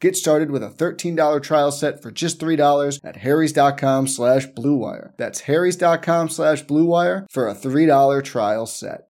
[0.00, 5.16] Get started with a $13 trial set for just $3 at harrys.com slash bluewire.
[5.16, 9.08] That's harrys.com slash bluewire for a $3 trial set.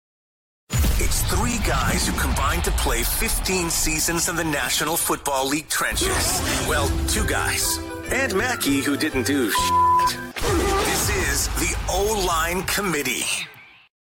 [1.02, 6.42] It's three guys who combined to play 15 seasons in the National Football League trenches.
[6.68, 7.80] Well, two guys.
[8.12, 10.18] And Mackey, who didn't do shit.
[10.36, 13.26] This is the O-Line Committee.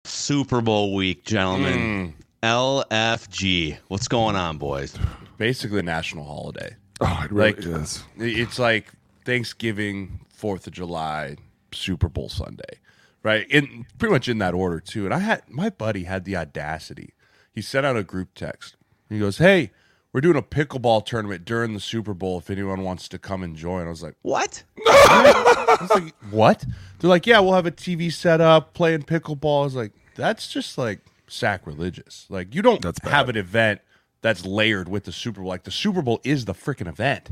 [0.05, 2.15] Super Bowl week, gentlemen.
[2.43, 2.47] Hmm.
[2.47, 3.79] LFG.
[3.89, 4.95] What's going on, boys?
[5.39, 6.77] Basically a national holiday.
[7.00, 8.05] Oh, it really Like- is.
[8.19, 8.87] It's like
[9.25, 11.37] Thanksgiving, Fourth of July,
[11.72, 12.78] Super Bowl Sunday,
[13.22, 13.47] right?
[13.50, 15.05] In pretty much in that order too.
[15.05, 17.15] And I had my buddy had the audacity.
[17.53, 18.77] He sent out a group text.
[19.09, 19.71] He goes, "Hey,
[20.12, 22.39] we're doing a pickleball tournament during the Super Bowl.
[22.39, 24.62] If anyone wants to come and join." I was like, What?
[24.87, 26.65] I was like, "What?"
[26.99, 30.47] They're like, "Yeah, we'll have a TV set up, playing pickleball." I was like, "That's
[30.49, 32.27] just like sacrilegious.
[32.28, 33.11] Like you don't That's bad.
[33.11, 33.81] have an event."
[34.25, 35.51] That's layered with the Super Bowl.
[35.51, 37.29] Like the Super Bowl is the freaking event,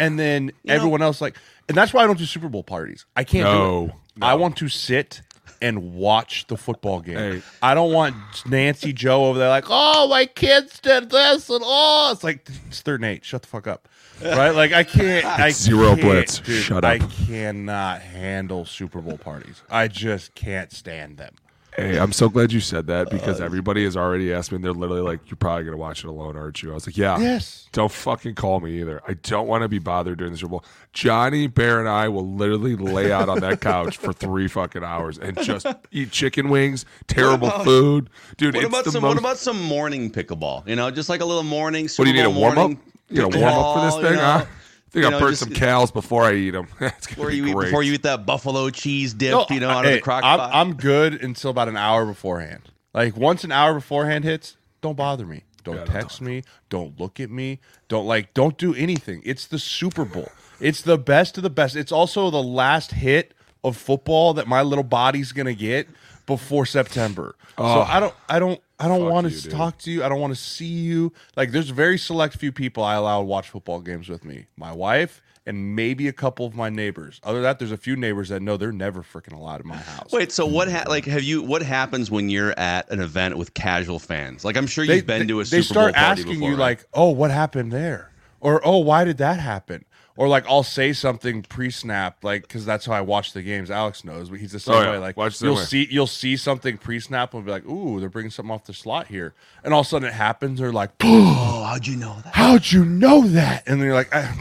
[0.00, 1.36] and then everyone else like,
[1.68, 3.06] and that's why I don't do Super Bowl parties.
[3.14, 3.84] I can't do No,
[4.16, 4.22] it.
[4.22, 5.22] I want to sit
[5.60, 7.16] and watch the football game.
[7.16, 7.42] Hey.
[7.62, 12.10] I don't want Nancy Joe over there like, oh, my kids did this and oh,
[12.12, 13.24] it's like it's third and eight.
[13.24, 13.86] Shut the fuck up,
[14.20, 14.50] right?
[14.50, 15.24] Like I can't.
[15.24, 16.40] I Zero can't, blitz.
[16.40, 16.64] dude.
[16.64, 19.62] Shut I cannot handle Super Bowl parties.
[19.70, 21.36] I just can't stand them.
[21.74, 24.64] Hey, I'm so glad you said that because uh, everybody has already asked me, and
[24.64, 27.18] they're literally like, "You're probably gonna watch it alone, aren't you?" I was like, "Yeah."
[27.18, 27.66] Yes.
[27.72, 29.00] Don't fucking call me either.
[29.08, 30.64] I don't want to be bothered during the Super Bowl.
[30.92, 35.16] Johnny Bear and I will literally lay out on that couch for three fucking hours
[35.16, 37.64] and just eat chicken wings, terrible oh.
[37.64, 38.54] food, dude.
[38.54, 39.02] What it's about the some?
[39.02, 40.68] most- What about some morning pickleball?
[40.68, 41.88] You know, just like a little morning.
[41.96, 42.72] What do you need a warm up?
[43.08, 44.38] You a warm up for this thing, you know?
[44.38, 44.44] huh?
[44.92, 46.68] I think You I'll burn just- some cows before I eat them.
[46.80, 49.70] It's Before be you eat, before you eat that buffalo cheese dip, No, you know,
[49.70, 50.50] I- out of hey, the crock I'm, pot.
[50.52, 52.70] I'm good until about an hour beforehand.
[52.92, 55.44] Like once an hour beforehand hits, don't bother me.
[55.64, 56.42] Don't Yeah, don't text me.
[56.68, 57.60] Don't look at me.
[57.88, 58.34] Don't like.
[58.34, 59.22] Don't do anything.
[59.24, 60.28] It's the Super Bowl.
[60.60, 61.74] It's the best of the best.
[61.74, 63.32] It's also the last hit
[63.64, 65.88] of football that my little body's gonna get
[66.26, 67.34] before September.
[67.56, 68.14] so I don't.
[68.28, 68.60] I don't.
[68.82, 69.08] I don't.
[69.08, 69.50] Want to dude.
[69.52, 70.04] talk to you.
[70.04, 71.12] I don't want to see you.
[71.36, 74.46] Like there's very select few people I allow to watch football games with me.
[74.56, 77.20] My wife and maybe a couple of my neighbors.
[77.24, 79.76] Other than that, there's a few neighbors that know they're never freaking allowed in my
[79.76, 80.12] house.
[80.12, 80.70] Wait, so what?
[80.70, 81.42] Ha- like, have you?
[81.42, 84.44] What happens when you're at an event with casual fans?
[84.44, 86.48] Like, I'm sure you've been they- to a they Super Bowl start party asking before,
[86.50, 86.78] you right?
[86.78, 90.92] like, "Oh, what happened there?" Or, "Oh, why did that happen?" Or like I'll say
[90.92, 93.70] something pre-snap, like because that's how I watch the games.
[93.70, 94.90] Alex knows, but he's the same Oh, yeah.
[94.92, 94.98] way.
[94.98, 95.62] Like Watch you'll way.
[95.62, 99.06] see, you'll see something pre-snap and be like, "Ooh, they're bringing something off the slot
[99.06, 99.32] here,"
[99.64, 100.60] and all of a sudden it happens.
[100.60, 104.10] They're like, "Oh, how'd you know that?" "How'd you know that?" And then you're like,
[104.12, 104.36] "Ah,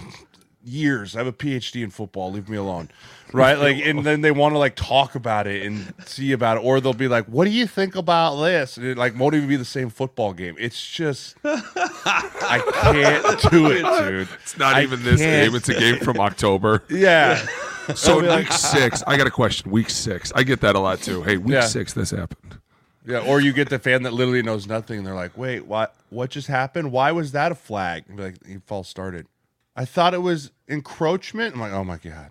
[0.64, 1.16] years.
[1.16, 2.32] I have a PhD in football.
[2.32, 2.90] Leave me alone.
[3.34, 3.58] Right?
[3.58, 6.82] Like, and then they want to like talk about it and see about it, or
[6.82, 9.56] they'll be like, "What do you think about this?" And it like won't even be
[9.56, 10.56] the same football game.
[10.60, 11.38] It's just
[12.06, 14.28] I can't do it, dude.
[14.44, 15.48] It's not I even this can't.
[15.52, 15.56] game.
[15.56, 16.84] It's a game from October.
[16.90, 17.46] Yeah.
[17.96, 19.72] So week six, I got a question.
[19.72, 21.24] Week six, I get that a lot too.
[21.24, 21.62] Hey, week Yeah.
[21.62, 22.60] six, this happened.
[23.06, 25.96] Yeah, or you get the fan that literally knows nothing, and they're like, "Wait, what?
[26.12, 26.92] What just happened?
[26.92, 29.26] Why was that a flag?" And be like, "He false started."
[29.76, 31.56] I thought it was encroachment.
[31.56, 32.30] I'm like, "Oh my god,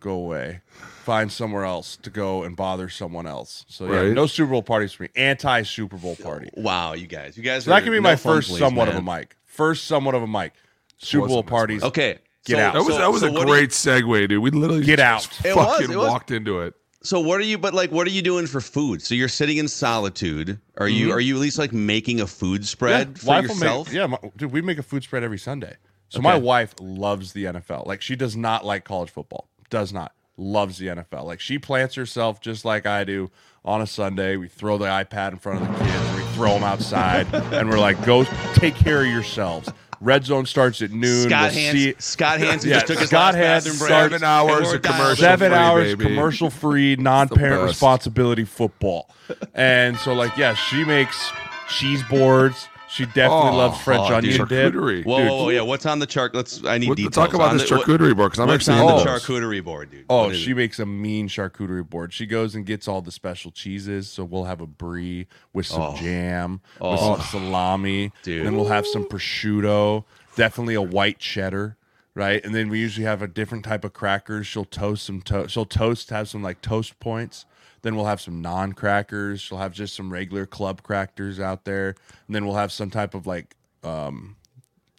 [0.00, 0.60] go away,
[1.04, 4.12] find somewhere else to go and bother someone else." So yeah, Right.
[4.12, 5.10] no Super Bowl parties for me.
[5.16, 6.50] Anti Super Bowl party.
[6.54, 7.64] Wow, you guys, you guys.
[7.64, 8.96] So that are can be no my first please, somewhat man.
[8.96, 9.36] of a mic.
[9.44, 10.52] First somewhat of a mic.
[10.98, 11.82] Super Bowl parties.
[11.82, 11.88] one.
[11.88, 12.74] Okay, Get so- out.
[12.74, 14.42] That was so- that was so a what do you- great segue, dude.
[14.42, 15.46] We literally Get just out.
[15.46, 16.08] It was, fucking it was.
[16.08, 16.74] walked into it.
[17.02, 17.58] So what are you?
[17.58, 19.02] But like, what are you doing for food?
[19.02, 20.58] So you're sitting in solitude.
[20.78, 21.08] Are you?
[21.08, 21.14] Mm-hmm.
[21.16, 23.88] Are you at least like making a food spread for yourself?
[23.88, 25.76] Make, yeah, my, dude, we make a food spread every Sunday.
[26.08, 27.86] So my wife loves the NFL.
[27.86, 29.48] Like she does not like college football.
[29.68, 30.12] Does not.
[30.36, 31.24] Loves the NFL.
[31.24, 33.30] Like she plants herself just like I do
[33.64, 34.36] on a Sunday.
[34.36, 36.16] We throw the iPad in front of the kids.
[36.16, 39.70] We throw them outside, and we're like, "Go take care of yourselves."
[40.00, 41.28] Red zone starts at noon.
[41.30, 44.20] Scott we'll Hans, see Scott Hanson Yeah, just took his Scott last Hanson bathroom break.
[44.20, 46.04] seven hours of commercial seven free, hours baby.
[46.04, 49.08] commercial free non-parent responsibility football
[49.54, 51.30] and so like yeah she makes
[51.68, 54.48] cheese boards she definitely Oh, loves french oh, onion dude.
[54.48, 55.04] dip Charcuterie.
[55.04, 55.60] Whoa, Dude, whoa, whoa, yeah.
[55.62, 56.34] What's on the chart?
[56.34, 56.64] Let's.
[56.64, 57.14] I need What- details.
[57.14, 59.22] talk about on this the- what- charcuterie board because I'm What's actually on the those.
[59.24, 60.04] charcuterie board, dude?
[60.08, 60.56] Oh, she it?
[60.56, 62.12] makes a mean charcuterie board.
[62.12, 64.08] She goes and gets all the special cheeses.
[64.08, 65.96] So we'll have a brie with some Oh.
[65.96, 66.92] jam, oh.
[66.92, 67.14] with Oh.
[67.16, 68.12] some salami.
[68.22, 68.46] Dude.
[68.46, 70.04] Then we'll have some prosciutto,
[70.36, 71.76] definitely a white cheddar,
[72.14, 72.44] right?
[72.44, 74.46] And then we usually have a different type of crackers.
[74.46, 75.50] She'll toast some toast.
[75.52, 77.44] She'll toast, have some like toast points.
[77.84, 79.42] Then we'll have some non crackers.
[79.42, 81.94] She'll have just some regular club crackers out there.
[82.26, 84.36] And then we'll have some type of like um,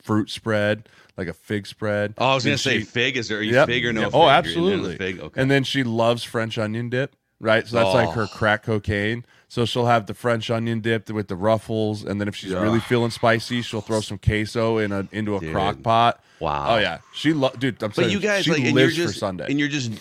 [0.03, 0.87] fruit spread,
[1.17, 2.13] like a fig spread.
[2.19, 3.17] Oh, I was Then gonna say fig.
[3.17, 3.67] Is there are you Yep.
[3.67, 4.01] fig or no?
[4.01, 4.11] Yep.
[4.11, 4.15] Fig?
[4.21, 4.91] Oh, absolutely.
[4.91, 5.19] the Fig.
[5.19, 5.41] Okay.
[5.41, 7.67] And then she loves French onion dip, right?
[7.67, 8.37] So that's like her Oh.
[8.37, 9.25] crack cocaine.
[9.55, 12.61] So she'll have the French onion dip with the ruffles, and then if she's Yeah.
[12.61, 15.53] really feeling spicy, she'll throw some queso in a into a Dude.
[15.53, 16.21] crock pot.
[16.41, 16.75] Wow.
[16.75, 17.81] Oh yeah, she lo- dude.
[17.81, 19.45] I'm but saying you guys she like, and you're lives just for Sunday.
[19.49, 19.93] and you're just.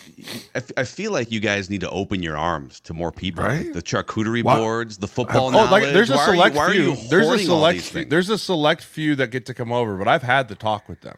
[0.56, 3.44] I, f- I feel like you guys need to open your arms to more people.
[3.44, 3.72] Right?
[3.72, 4.56] The charcuterie Wow.
[4.56, 6.96] boards, the oh, football Oh, like there's a Why are you- select why are few.
[7.08, 8.10] There's a select few, things?
[8.10, 11.02] there's a select few that get to come over, but I've had the talk with
[11.02, 11.16] them.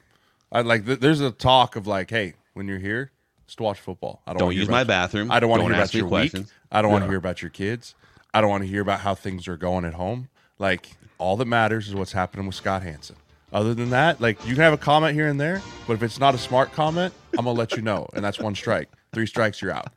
[0.53, 3.13] I like th- there's a talk of like, hey, when you're here,
[3.47, 4.21] just watch football.
[4.27, 5.31] I don't, Don't wanna use my your- bathroom.
[5.31, 6.49] I don't want to hear about your questions.
[6.49, 6.53] week.
[6.71, 7.95] I don't want to hear about your kids.
[8.37, 10.29] I don't want to hear about how things are going at home.
[10.59, 13.17] Like all that matters is what's happening with Scott Hanson.
[13.51, 16.21] Other than that, like you can have a comment here and there, but if it's
[16.21, 18.91] not a smart comment, I'm gonna let you know, and that's one strike.
[19.15, 19.91] Three strikes, you're out.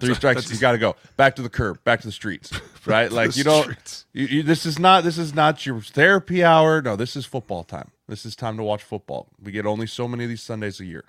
[0.00, 2.50] Three strikes, you got to go back to the curb, back to the streets,
[2.86, 3.12] right?
[3.12, 4.04] Like you don't.
[4.12, 5.04] You, you, this is not.
[5.04, 6.82] This is not your therapy hour.
[6.82, 7.92] No, this is football time.
[8.08, 9.28] This is time to watch football.
[9.40, 11.04] We get only so many of these Sundays a year.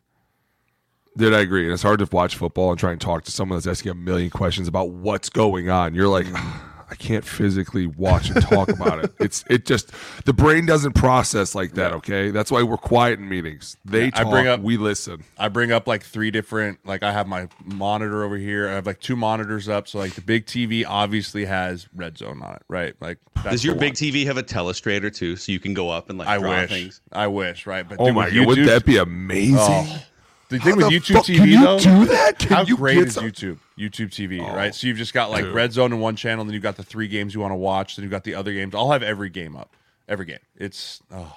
[1.17, 1.63] Did I agree?
[1.63, 3.95] And it's hard to watch football and try and talk to someone that's asking a
[3.95, 5.95] million questions about what's going on.
[5.95, 6.61] You're like, mm.
[6.95, 9.13] I can't physically watch and talk about it.
[9.19, 9.92] It's it just
[10.24, 11.92] the brain doesn't process like that.
[11.92, 13.75] Okay, that's why we're quiet in meetings.
[13.83, 15.25] They I talk, bring up- we listen.
[15.38, 16.80] I bring up like three different.
[16.86, 18.69] Like I have my monitor over here.
[18.69, 19.89] I have like two monitors up.
[19.89, 22.95] So like the big TV obviously has red zone on it, right?
[23.01, 23.95] Like Does your big one.
[23.95, 26.69] TV have a telestrator too, so you can go up and like I draw wish.
[26.69, 27.01] things?
[27.12, 27.88] I wish, right?
[27.88, 29.57] But Oh dude, my with god, wouldn't that be amazing?
[29.59, 30.01] Oh.
[30.50, 32.38] The thing How with the YouTube fuck- TV can you though, do that?
[32.39, 33.57] Can how you great get is some- YouTube?
[33.80, 34.73] YouTube TV, Oh, right?
[34.75, 35.56] So you've just got like dude.
[35.56, 37.95] Red Zone in one channel, then you've got the three games you want to watch,
[37.95, 38.75] then you've got the other games.
[38.75, 39.75] I'll have every game up,
[40.07, 40.40] every game.
[40.56, 41.35] It's oh,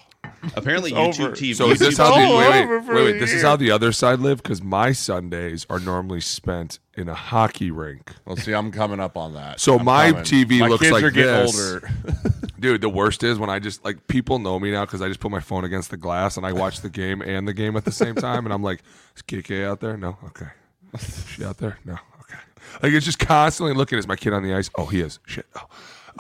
[0.57, 1.37] Apparently, It's YouTube over.
[1.37, 1.55] TV.
[1.57, 3.19] So is this how the all wait wait over for wait a wait?
[3.21, 3.47] This is year.
[3.47, 8.13] how the other side live because my Sundays are normally spent in a hockey rink.
[8.27, 8.37] well.
[8.37, 9.59] See, I'm coming up on that.
[9.61, 10.25] So I'm my coming.
[10.25, 11.57] TV my looks kids like are getting this.
[11.75, 11.91] older.
[12.61, 15.21] Dude, the worst is when I just like people know me now because I just
[15.21, 17.85] put my phone against the glass and I watch the game and the game at
[17.85, 18.81] the same time, and I'm like,
[19.17, 19.97] "Is KK out there?
[19.97, 20.47] No, okay.
[20.95, 21.79] Is she out there?
[21.85, 22.39] No, okay."
[22.83, 23.99] Like it's just constantly looking.
[23.99, 24.71] Is my kid on the ice?
[24.77, 25.19] Oh, he is.
[25.27, 25.47] Shit.
[25.57, 25.67] Oh,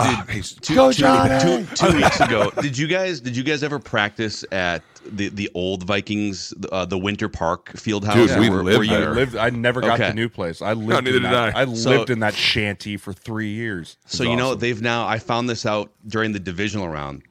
[0.00, 3.64] Ah, he's two, go two- two- two weeks ago, did you guys did you guys
[3.64, 8.28] ever practice at the the old Vikings uh, the Winter Park field house?
[8.28, 9.14] Dude, we where- lived where you- I there.
[9.14, 9.37] lived.
[9.37, 10.09] I never got Okay.
[10.09, 10.61] the new place.
[10.62, 11.05] I lived.
[11.05, 11.62] neither in that, I.
[11.62, 13.97] I So- lived in that shanty for three years.
[14.07, 15.07] So It's you know they've now.
[15.07, 17.23] I found this out during the divisional round.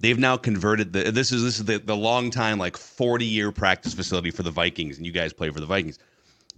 [0.00, 1.10] They've now converted the.
[1.10, 4.50] This is this is the the long time like forty year practice facility for the
[4.50, 5.98] Vikings, and you guys play for the Vikings.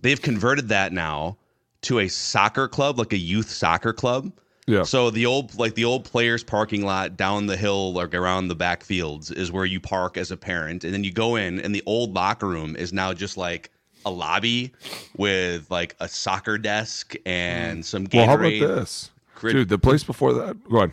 [0.01, 1.39] They've converted that now
[1.83, 4.33] to a soccer club, like a youth soccer club.
[4.67, 4.83] Yeah.
[4.85, 8.55] So the old like the old players parking lot down the hill like around the
[8.55, 11.75] back fields is where you park as a parent and then you go in and
[11.75, 13.71] the old locker room is now just like
[14.05, 14.73] a lobby
[15.17, 17.83] with like a soccer desk and hmm.
[17.83, 18.17] some Gatorade.
[18.17, 19.69] Well, how about this, Grid- dude?
[19.69, 20.63] The place before that.
[20.69, 20.93] Go on.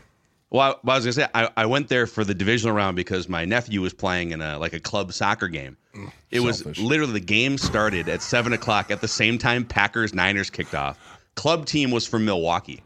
[0.49, 3.27] Well, I, I was gonna say I, I went there for the divisional round because
[3.27, 5.75] my nephew was playing in a like a club soccer game.
[5.93, 10.13] Mm, it was literally the game started at seven o'clock at the same time Packers
[10.13, 10.97] Niners kicked off.
[11.35, 12.81] Club team was from Milwaukee.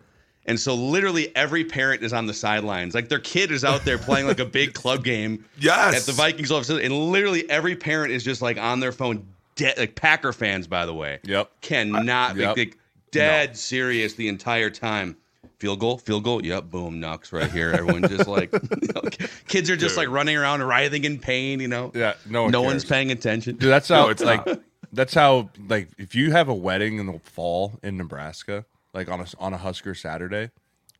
[0.47, 2.95] And so literally every parent is on the sidelines.
[2.95, 5.95] Like their kid is out there playing like a big club game Yes.
[5.95, 6.69] at the Vikings office.
[6.69, 9.25] And literally every parent is just like on their phone.
[9.55, 11.19] Dead, like Packer fans, by the way.
[11.23, 11.51] Yep.
[11.61, 12.57] Cannot be Yep.
[12.57, 12.77] like,
[13.11, 15.17] dead serious the entire time.
[15.59, 16.43] Field goal, field goal.
[16.43, 17.69] Yep, boom, Nux right here.
[17.71, 19.01] Everyone just like, you know,
[19.47, 21.59] kids are just like running around writhing in pain.
[21.59, 22.71] You know, Yeah, no one no cares.
[22.71, 23.57] one's paying attention.
[23.57, 24.47] Dude, that's how No, it's like.
[24.93, 29.21] That's how like if you have a wedding in the fall in Nebraska, like on
[29.21, 30.51] a on a Husker Saturday,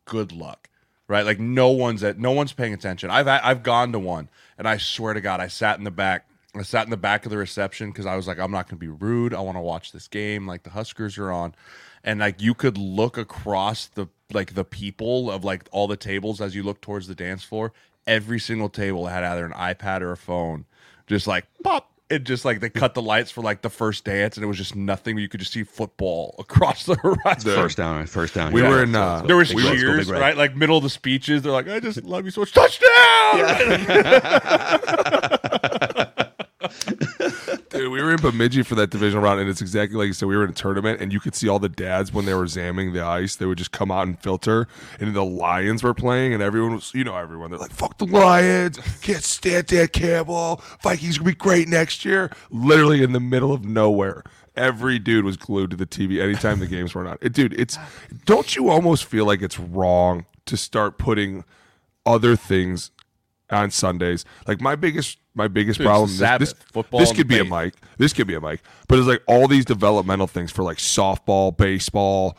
[0.04, 0.68] good luck,
[1.08, 1.24] right?
[1.24, 3.10] Like no one's at no one's paying attention.
[3.10, 6.26] I've I've gone to one, and I swear to God, I sat in the back.
[6.54, 8.78] I sat in the back of the reception because I was like, I'm not going
[8.78, 9.32] to be rude.
[9.32, 10.46] I want to watch this game.
[10.46, 11.54] Like the Huskers are on,
[12.04, 16.40] and like you could look across the like the people of like all the tables
[16.40, 17.72] as you look towards the dance floor.
[18.06, 20.64] Every single table had either an iPad or a phone,
[21.06, 21.91] just like pop.
[22.12, 24.58] It just like they cut the lights for like the first dance, and it was
[24.58, 25.16] just nothing.
[25.16, 27.54] You could just see football across the horizon.
[27.54, 28.52] First down, first down.
[28.52, 28.68] We Yeah.
[28.68, 28.94] were in.
[28.94, 30.36] Uh, There was Big Reds, go cheers, Big right?
[30.36, 31.40] Like middle of the speeches.
[31.42, 32.88] They're like, "I just love you so much." Touchdown!
[37.82, 40.28] Dude, we were in Bemidji for that divisional round, and it's exactly like you said.
[40.28, 42.44] We were in a tournament, and you could see all the dads when they were
[42.44, 43.34] zamming the ice.
[43.34, 44.68] They would just come out and filter,
[45.00, 47.50] and the Lions were playing, and everyone was, you know, everyone.
[47.50, 48.78] They're like, "Fuck the Lions!
[49.02, 50.62] Can't stand Dan Campbell.
[50.80, 54.22] Vikings gonna be great next year." Literally in the middle of nowhere,
[54.54, 57.18] every dude was glued to the TV anytime the games were on.
[57.20, 57.78] It, dude, it's
[58.26, 61.42] don't you almost feel like it's wrong to start putting
[62.06, 62.92] other things
[63.52, 64.24] on Sundays?
[64.46, 66.08] Like my biggest, my biggest Dude, problem.
[66.08, 66.48] the This, Sabbath.
[66.58, 67.74] this, Football this could be a mic.
[67.98, 68.60] This could be a mic.
[68.88, 72.36] But it's like all these developmental things for like softball, baseball,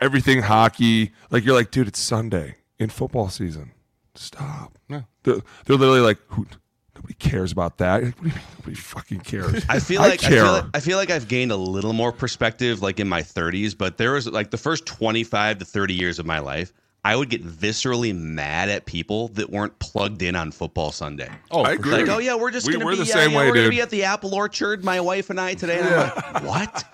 [0.00, 1.12] everything, hockey.
[1.30, 3.72] Like you're like, dude, it's Sunday in football season.
[4.14, 4.78] Stop.
[4.88, 5.02] Yeah.
[5.24, 6.46] They're, they're literally like, who?
[6.94, 8.04] Nobody cares about that.
[8.04, 8.44] Like, what do you mean?
[8.58, 9.64] Nobody fucking cares.
[9.68, 10.30] I feel like I, care.
[10.44, 13.76] feel like I feel like I've gained a little more perspective like in my 30s,
[13.76, 16.72] but there was like the first 25 to 30 years of my life,
[17.06, 21.28] I would get viscerally mad at people that weren't plugged in on football Sunday.
[21.50, 21.92] Oh, I agree.
[21.92, 23.68] Like, oh yeah, we're just We- gonna be the yeah, same yeah, way, we're gonna
[23.68, 25.80] be at the apple orchard, my wife and I today.
[25.80, 26.84] And I'm like, what?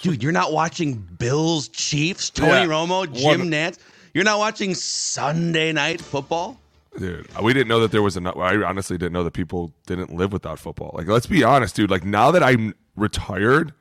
[0.00, 2.66] Dude, you're not watching Bills, Chiefs, Tony Yeah.
[2.66, 3.78] Romo, Jim One- Nantz.
[4.14, 6.60] You're not watching Sunday night football?
[6.98, 8.36] Dude, uh, we didn't know that there was enough.
[8.36, 10.92] I honestly didn't know that people didn't live without football.
[10.94, 11.90] Like, let's be honest, dude.
[11.90, 13.72] Like, now that I'm retired,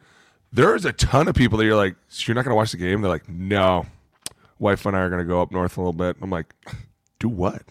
[0.51, 2.77] there's a ton of people that you're like, so you're not going to watch the
[2.77, 3.01] game?
[3.01, 3.86] They're like, no.
[4.59, 6.17] Wife and I are going to go up north a little bit.
[6.21, 6.53] I'm like,
[7.19, 7.61] do what?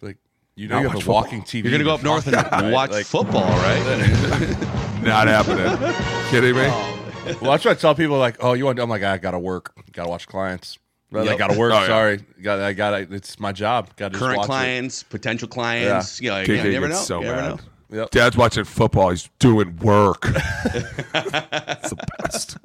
[0.00, 0.16] Like
[0.56, 1.42] you know, you have a walking.
[1.42, 1.64] TV.
[1.64, 2.72] You're gonna go up north and Right?
[2.72, 5.02] watch Like, football, right?
[5.02, 5.94] Not happening.
[6.30, 6.62] Kidding me?
[6.66, 6.94] Oh.
[7.40, 8.18] Well, that's what I tell people.
[8.18, 8.76] Like, oh, you want?
[8.76, 8.82] To?
[8.82, 9.72] I'm like, I gotta work.
[9.92, 10.78] Gotta watch clients.
[11.10, 11.28] Right?
[11.28, 11.72] I gotta work.
[11.72, 11.86] Oh, yeah.
[11.86, 13.94] Sorry, got I got It's my job.
[13.96, 16.20] Got to Current watch clients, potential clients.
[16.20, 16.94] You know, KK you never know.
[16.96, 17.48] so You never mad.
[17.50, 17.58] know.
[17.90, 18.10] Yep.
[18.10, 19.10] Dad's watching football.
[19.10, 20.24] He's doing work.
[20.24, 22.58] it's the best.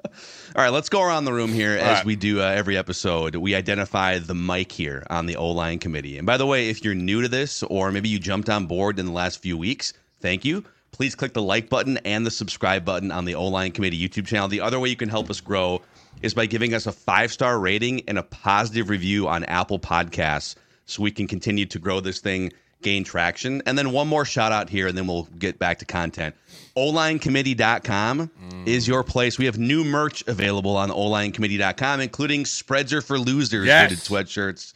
[0.56, 2.06] All right, let's go around the room here as right.
[2.06, 3.36] we do uh, every episode.
[3.38, 6.18] We identify the mic here on the O line committee.
[6.18, 9.00] And by the way, if you're new to this or maybe you jumped on board
[9.00, 10.64] in the last few weeks, thank you.
[10.92, 14.28] Please click the like button and the subscribe button on the O line committee YouTube
[14.28, 14.50] channel.
[14.50, 15.82] The other way you can help us grow
[16.22, 20.56] is by giving us a five star rating and a positive review on Apple Podcasts
[20.86, 22.52] so we can continue to grow this thing,
[22.84, 23.62] gain traction.
[23.66, 26.36] And then one more shout out here, and then we'll get back to content.
[26.78, 28.68] OLineCommittee.com mm.
[28.68, 29.38] is your place.
[29.38, 33.90] We have new merch available on OLineCommittee.com, including Spreads are for Losers Yes.
[33.90, 34.74] fitted sweatshirts.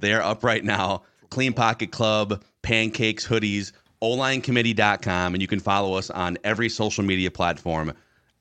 [0.00, 1.02] They are up right now.
[1.30, 7.30] Clean Pocket Club, pancakes, hoodies, OLineCommittee.com, and you can follow us on every social media
[7.30, 7.92] platform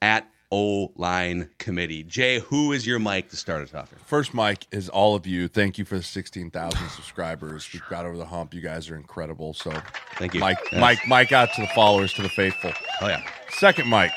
[0.01, 2.03] at O Line Committee.
[2.03, 3.99] Jay, who is your mic to start us off here?
[4.05, 5.47] First, Mike is all of you.
[5.47, 7.69] Thank you for the 16,000 subscribers.
[7.71, 8.53] We've got over the hump.
[8.53, 9.53] You guys are incredible.
[9.53, 9.71] So,
[10.17, 10.39] Thank you.
[10.41, 10.81] Mike, Yes.
[10.81, 12.71] Mike, Mike, out to the followers, to the faithful.
[13.01, 13.23] Oh, yeah.
[13.51, 14.11] Second, Mike,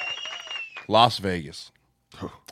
[0.88, 1.70] Las Vegas.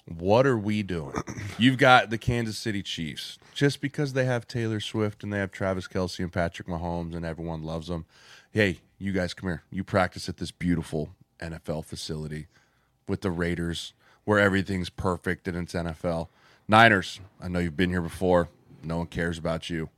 [0.06, 1.14] What are we doing?
[1.58, 3.38] You've got the Kansas City Chiefs.
[3.54, 7.24] Just because they have Taylor Swift and they have Travis Kelce and Patrick Mahomes and
[7.24, 8.04] everyone loves them.
[8.50, 9.62] Hey, you guys come here.
[9.70, 11.10] You practice at this beautiful
[11.40, 12.46] NFL facility
[13.08, 13.92] with the Raiders
[14.24, 16.28] where everything's perfect and it's NFL.
[16.68, 18.48] Niners, I know you've been here before.
[18.82, 19.88] No one cares about you.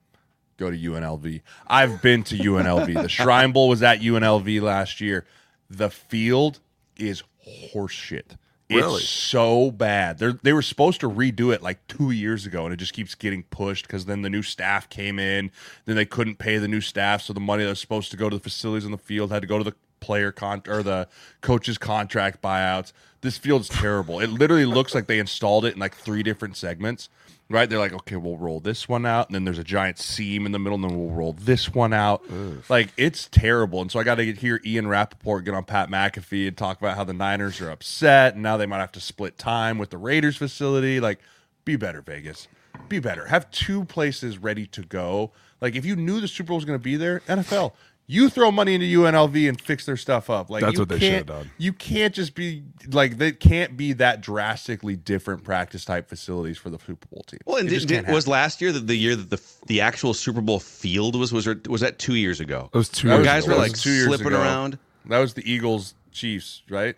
[0.56, 1.42] Go to UNLV.
[1.66, 2.94] I've been to UNLV.
[2.94, 5.26] The Shrine Bowl was at UNLV last year.
[5.68, 6.60] The field
[6.96, 8.36] is horseshit.
[8.70, 9.02] Really?
[9.02, 10.18] It's so bad.
[10.18, 13.14] They they were supposed to redo it like two years ago, and it just keeps
[13.14, 15.50] getting pushed because then the new staff came in.
[15.84, 18.30] Then they couldn't pay the new staff, so the money that was supposed to go
[18.30, 21.08] to the facilities on the field had to go to the player con or the
[21.40, 22.92] coach's contract buyouts.
[23.22, 24.20] This field's terrible.
[24.20, 27.08] It literally looks like they installed it in like three different segments.
[27.50, 27.68] right?
[27.70, 30.52] They're like, okay, we'll roll this one out, and then there's a giant seam in
[30.52, 32.22] the middle, and then we'll roll this one out.
[32.68, 33.80] Like it's terrible.
[33.80, 36.96] And so I got to hear Ian Rapoport get on Pat McAfee and talk about
[36.96, 39.98] how the Niners are upset, and now they might have to split time with the
[39.98, 41.00] Raiders facility.
[41.00, 41.18] Like,
[41.64, 42.46] be better, Vegas.
[42.88, 43.26] Be better.
[43.26, 45.30] Have two places ready to go.
[45.60, 47.72] Like if you knew the Super Bowl was going to be there, NFL.
[48.06, 50.50] You throw money into UNLV and fix their stuff up.
[50.50, 51.50] Like That's you what they can't- should've done.
[51.56, 56.68] You can't just be like they can't be that drastically different practice type facilities for
[56.68, 57.40] the Super Bowl team.
[57.46, 60.12] Well, and It did, did- was last year the, the year that the the actual
[60.12, 62.68] Super Bowl field was was was that two years ago?
[62.74, 63.54] It was two years was- guys ago.
[63.54, 64.40] were like two years slipping ago.
[64.40, 64.78] around.
[65.06, 66.96] That was the Eagles Chiefs, right?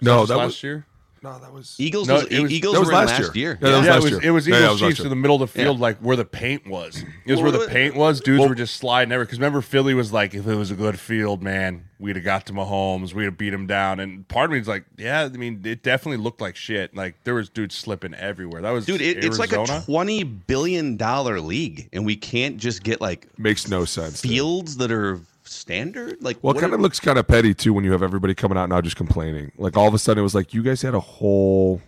[0.00, 0.86] No, Was that last was- year.
[1.32, 3.36] No, that was Eagles No, was, it was- Eagles that was were in last last
[3.36, 3.50] year.
[3.50, 3.58] year.
[3.60, 4.20] Yeah, that was yeah, last it was year.
[4.22, 5.06] it was Yeah, yeah, Eagles was Chiefs year.
[5.06, 5.82] in the middle of the field, Yeah.
[5.82, 7.04] like where the paint was.
[7.26, 8.20] It was where the paint was.
[8.20, 9.26] Dudes well- were just sliding everywhere.
[9.26, 12.46] Because remember, Philly was like, if it was a good field, man, we'd have got
[12.46, 14.00] to Mahomes, we'd have beat him down.
[14.00, 16.94] And part of me is like, yeah, I mean, it definitely looked like shit.
[16.94, 18.62] Like there was dudes slipping everywhere.
[18.62, 22.82] That was Dude, it, it's like a twenty billion dollar league, and we can't just
[22.82, 24.20] get like makes no sense.
[24.22, 24.30] dude.
[24.32, 25.20] fields that are
[25.56, 26.18] standard.
[26.22, 28.34] Like, Well, it what kind of looks kind of petty too when you have everybody
[28.34, 29.52] coming out now just complaining.
[29.58, 31.80] Like all of a sudden, it was like you guys had a whole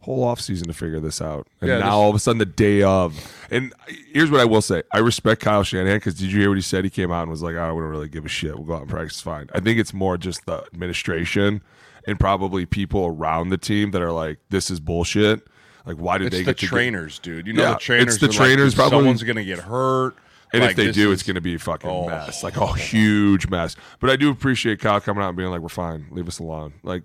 [0.00, 2.38] whole off season to figure this out, and Yeah, now this- all of a sudden
[2.38, 3.14] the day of.
[3.50, 3.72] And
[4.12, 6.62] here's what I will say: I respect Kyle Shanahan because did you hear what he
[6.62, 6.84] said?
[6.84, 8.54] He came out and was like, ah, "I don't really give a shit.
[8.54, 9.14] We'll go out and practice.
[9.14, 11.60] It's fine." I think it's more just the administration
[12.06, 15.42] and probably people around the team that are like, "This is bullshit."
[15.84, 17.46] Like, why did It's they the get to get- trainers, dude.
[17.46, 18.14] You know Yeah, the trainers.
[18.14, 20.16] it's the are like, trainers dude, probably- Someone's gonna get hurt.
[20.52, 22.06] And Like, if they do, is- it's going to be a fucking Oh.
[22.06, 23.74] mess, like a huge mess.
[24.00, 26.74] But I do appreciate Kyle coming out and being like, "We're fine, leave us alone."
[26.82, 27.02] Like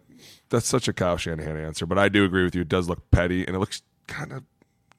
[0.49, 1.85] that's such a Kyle Shanahan answer.
[1.85, 4.43] But I do agree with you; it does look petty and it looks kind of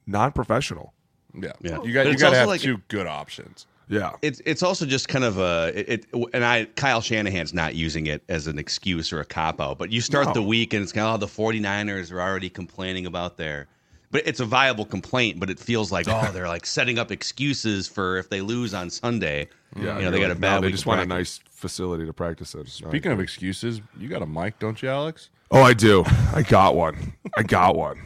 [0.07, 0.93] non-professional.
[1.33, 1.81] Yeah, Yeah.
[1.83, 3.65] You got But you it's got to have like- two good options.
[3.89, 7.75] Yeah, It's it's also just kind of a it, it and I Kyle Shanahan's not
[7.75, 10.33] using it as an excuse or a cop out, but you start No.
[10.33, 13.67] the week and it's kind of oh, the 49ers are already complaining about their
[14.13, 17.87] but it's a viable complaint, but it feels like oh they're like setting up excuses
[17.87, 19.49] for if they lose on Sunday.
[19.75, 19.97] yeah.
[19.97, 22.05] you know they you're got a bad no, They just of want a nice facility
[22.05, 22.65] to practice in.
[22.67, 25.29] Speaking of excuses, you got a mic, don't you, Alex?
[25.51, 26.03] oh, I do.
[26.33, 27.13] I got one.
[27.35, 27.97] I got one.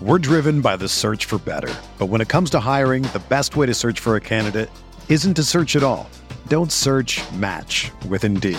[0.00, 1.72] We're driven by the search for better.
[1.98, 4.68] But when it comes to hiring, the best way to search for a candidate
[5.08, 6.10] isn't to search at all.
[6.48, 8.58] Don't search match with Indeed.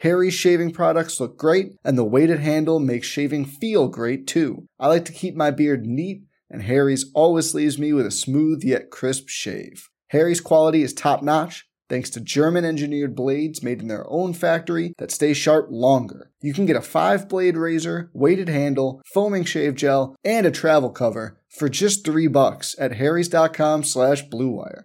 [0.00, 4.66] Harry's shaving products look great, and the weighted handle makes shaving feel great too.
[4.78, 8.62] I like to keep my beard neat, and Harry's always leaves me with a smooth
[8.62, 9.88] yet crisp shave.
[10.08, 14.92] Harry's quality is top notch, thanks to German engineered blades made in their own factory
[14.98, 16.30] that stay sharp longer.
[16.42, 20.90] You can get a five blade razor, weighted handle, foaming shave gel, and a travel
[20.90, 24.84] cover for just three bucks at harrys.com slash bluewire.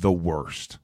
[0.00, 0.78] The worst.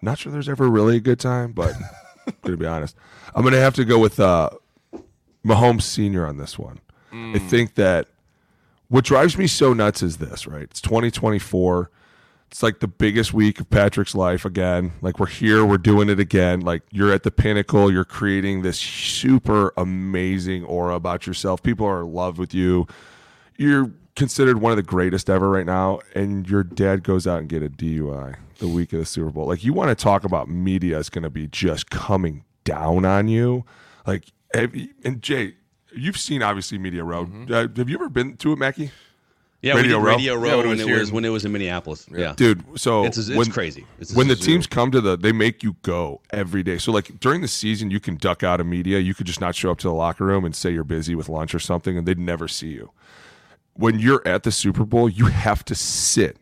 [0.00, 1.74] Not sure there's ever really a good time, but
[2.26, 2.96] I'm gonna be honest,
[3.34, 4.50] I'm going to have to go with uh,
[5.44, 6.80] Mahomes Senior on this one.
[7.12, 8.08] I think that
[8.88, 10.62] what drives me so nuts is this, right?
[10.62, 11.90] It's 2024.
[12.48, 14.92] It's like the biggest week of Patrick's life again.
[15.02, 16.60] Like we're here, we're doing it again.
[16.60, 21.62] Like you're at the pinnacle, you're creating this super amazing aura about yourself.
[21.62, 22.86] People are in love with you.
[23.56, 27.48] You're considered one of the greatest ever right now, and your dad goes out and
[27.48, 29.46] get a DUI the week of the Super Bowl.
[29.46, 33.28] Like you want to talk about media is going to be just coming down on
[33.28, 33.64] you.
[34.06, 35.54] Like have you- and Jay,
[35.94, 37.28] you've seen obviously Media Row.
[37.48, 38.90] Uh, have you ever been to it, Mackey?
[39.60, 40.14] Yeah, Radio we did Row?
[40.14, 41.50] Radio Row Yeah, when it when, was it here was in- when it was in
[41.52, 42.06] Minneapolis.
[42.16, 42.62] Yeah, dude.
[42.78, 43.86] So It's- it's when, crazy.
[43.98, 46.78] It's- when the it's teams come to the, they make you go every day.
[46.78, 48.98] So like during the season, you can duck out of media.
[49.00, 51.28] You could just not show up to the locker room and say you're busy with
[51.28, 52.90] lunch or something, and they'd never see you.
[53.78, 56.36] When you're at the Super Bowl, you have to sit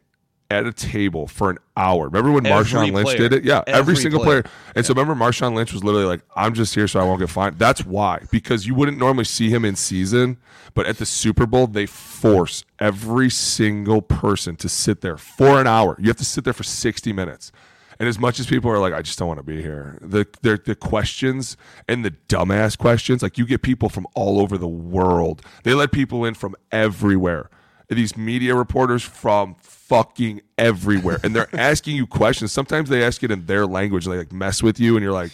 [0.50, 2.04] at a table for an hour.
[2.06, 3.18] Remember when Every Marshawn Lynch player.
[3.18, 3.44] did it?
[3.44, 4.42] Yeah, every, Every single player.
[4.42, 4.52] player.
[4.74, 7.28] And so remember, Marshawn Lynch was literally like, "I'm just here so I won't get
[7.28, 10.38] fined." That's why, because you wouldn't normally see him in season,
[10.74, 15.66] but at the Super Bowl, they force every single person to sit there for an
[15.66, 15.96] hour.
[15.98, 17.52] You have to sit there for 60 minutes.
[17.98, 20.26] And as much as people are like, I just don't want to be here, the
[20.42, 21.56] the, the questions
[21.88, 25.42] and the dumbass questions, like you get people from all over the world.
[25.64, 27.50] They let people in from everywhere.
[27.88, 32.52] These media reporters from fucking everywhere, and they're asking you questions.
[32.52, 35.12] Sometimes they ask it in their language, and they like mess with you, and you're
[35.12, 35.30] like,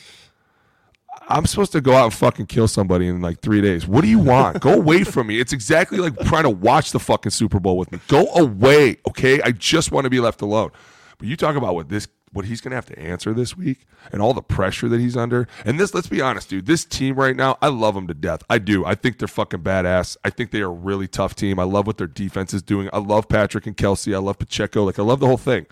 [1.28, 3.86] I'm supposed to go out and fucking kill somebody in like three days.
[3.86, 4.60] What do you want?
[4.60, 5.40] Go away from me.
[5.40, 8.00] It's exactly like trying to watch the fucking Super Bowl with me.
[8.08, 9.40] Go away, okay?
[9.40, 10.70] I just want to be left alone.
[11.18, 14.22] But you talk about what this what he's gonna have to answer this week and
[14.22, 15.46] all the pressure that he's under.
[15.64, 18.42] And this, let's be honest, dude, this team right now, I love them to death.
[18.48, 18.84] I do.
[18.84, 20.16] I think they're fucking badass.
[20.24, 21.58] I think they are a really tough team.
[21.58, 22.88] I love what their defense is doing.
[22.92, 24.14] I love Patrick and Kelce.
[24.14, 24.84] I love Pacheco.
[24.84, 25.66] Like I love the whole thing.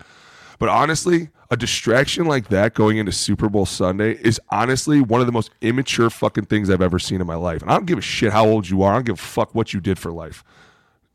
[0.59, 5.25] But honestly, a distraction like that going into Super Bowl Sunday is honestly one of
[5.25, 7.63] the most immature fucking things I've ever seen in my life.
[7.63, 8.93] And I don't give a shit how old you are.
[8.93, 10.43] I don't give a fuck what you did for life.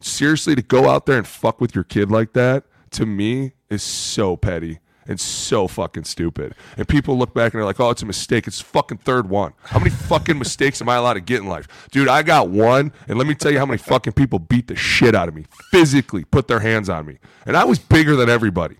[0.00, 3.84] Seriously, to go out there and fuck with your kid like that, to me, is
[3.84, 6.54] so petty and so fucking stupid.
[6.76, 8.46] And people look back and they're like, oh, it's a mistake.
[8.46, 9.52] It's fucking third one.
[9.64, 11.88] How many fucking mistakes am I allowed to get in life?
[11.90, 12.92] Dude, I got one.
[13.08, 15.46] And let me tell you how many fucking people beat the shit out of me,
[15.70, 17.18] physically put their hands on me.
[17.44, 18.76] And I was bigger than everybody.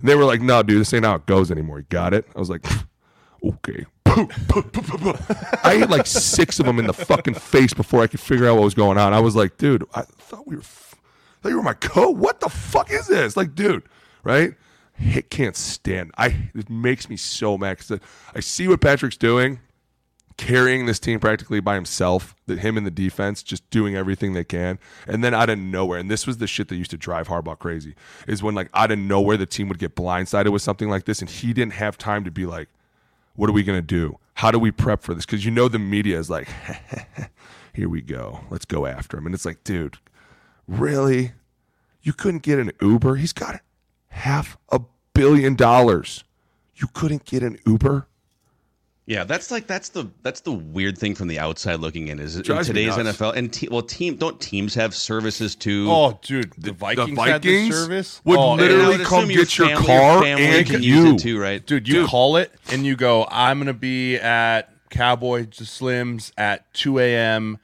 [0.00, 1.78] And they were like, no, dude, this ain't how it goes anymore.
[1.78, 2.26] You got it?
[2.34, 2.64] I was like,
[3.44, 3.86] okay.
[5.64, 8.54] I hit like six of them in the fucking face before I could figure out
[8.56, 9.12] what was going on.
[9.12, 10.96] I was like, dude, I thought we were, f-
[11.40, 12.10] thought you were my co.
[12.10, 13.36] What the fuck is this?
[13.36, 13.84] Like, dude,
[14.24, 14.54] right?
[15.00, 16.12] I can't stand.
[16.18, 18.00] I it makes me so mad because
[18.34, 19.60] I see what Patrick's doing,
[20.36, 22.34] carrying this team practically by himself.
[22.46, 25.98] That him and the defense just doing everything they can, and then out of nowhere,
[25.98, 27.94] and this was the shit that used to drive Harbaugh crazy,
[28.26, 31.20] is when like out of nowhere the team would get blindsided with something like this,
[31.20, 32.68] and he didn't have time to be like,
[33.34, 34.18] what are we to do?
[34.34, 35.24] How do we prep for this?
[35.24, 36.48] Because you know the media is like,
[37.72, 38.40] here we go.
[38.50, 39.26] Let's go after him.
[39.26, 39.98] And it's like, dude,
[40.66, 41.32] really?
[42.02, 43.16] You couldn't get an Uber?
[43.16, 43.60] He's got
[44.10, 44.80] half a
[45.14, 46.24] billion dollars.
[46.74, 48.06] You couldn't get an Uber?
[49.06, 52.36] Yeah, that's like that's the that's the weird thing from the outside looking in is
[52.36, 52.94] in today's.
[52.94, 55.88] NFL and te- well team don't teams have services too?
[55.90, 58.20] Oh, dude, the Vikings, had this Vikings service.
[58.24, 60.94] would oh, literally would come assume your get your car family and can you.
[60.94, 61.66] use it too, right?
[61.66, 66.72] Dude, you call it and you go, I'm going to be at Cowboy Slims at
[66.74, 67.58] 2 a.m.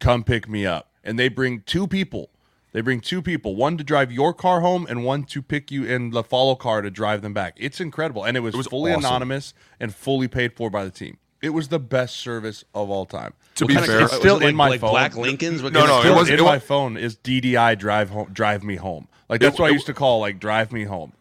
[0.00, 0.90] Come pick me up.
[1.02, 2.28] And they bring two people.
[2.72, 5.84] They bring two people, one to drive your car home and one to pick you
[5.84, 7.54] in the follow car to drive them back.
[7.56, 8.24] It's incredible.
[8.24, 9.04] And it was, it was fully awesome.
[9.06, 11.18] anonymous and fully paid for by the team.
[11.42, 13.32] It was the best service of all time.
[13.56, 14.90] To What be kind of fair, It's still it like, in my like phone.
[14.90, 15.62] Black Lincolns.
[15.62, 19.08] What No, no, it wasn't- in my phone is DDI drive home, drive me home.
[19.28, 21.12] Like that's It- what I used to call like drive me home.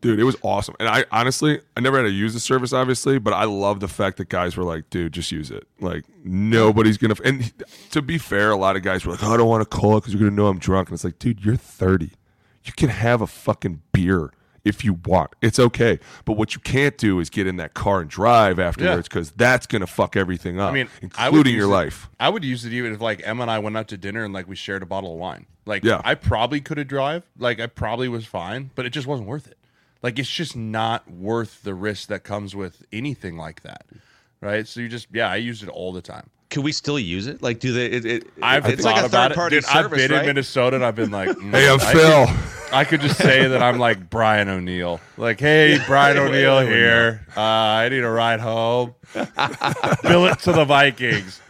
[0.00, 0.74] Dude, it was awesome.
[0.80, 3.88] And I honestly, I never had to use the service, obviously, but I love the
[3.88, 5.66] fact that guys were like, dude, just use it.
[5.80, 7.14] Like nobody's gonna.
[7.24, 7.52] And
[7.90, 9.96] to be fair, a lot of guys were like, oh, I don't want to call
[9.96, 10.88] it because you're gonna know I'm drunk.
[10.88, 12.10] And it's like, dude, you're 30.
[12.64, 14.30] You can have a fucking beer
[14.64, 15.30] if you want.
[15.40, 15.98] It's okay.
[16.26, 19.66] But what you can't do is get in that car and drive afterwards because that's
[19.66, 20.70] gonna fuck everything up.
[20.70, 22.10] I mean, I including use your it- life.
[22.20, 24.34] I would use it even if like Emma and I went out to dinner and
[24.34, 25.46] like we shared a bottle of wine.
[25.64, 26.00] Like, Yeah.
[26.04, 27.24] I probably could have drive.
[27.38, 29.58] Like, I probably was fine, but it just wasn't worth it.
[30.02, 33.84] Like, it's just not worth the risk that comes with anything like that,
[34.40, 34.66] right?
[34.66, 36.30] So you just, yeah, I use it all the time.
[36.50, 37.42] Can we still use it?
[37.42, 37.86] Like, do they?
[37.86, 39.64] It, it, I've it's thought like a about third party it.
[39.66, 40.20] Dude, I've been right?
[40.20, 42.26] in Minnesota and I've been like, mm, Hey, I'm I Phil.
[42.26, 42.36] Can,
[42.72, 45.00] I could just say that I'm like Brian O'Neill.
[45.18, 47.26] Like, hey, Brian O'Neill here.
[47.36, 48.94] Uh, I need a ride home.
[49.14, 51.40] Bill it to the Vikings.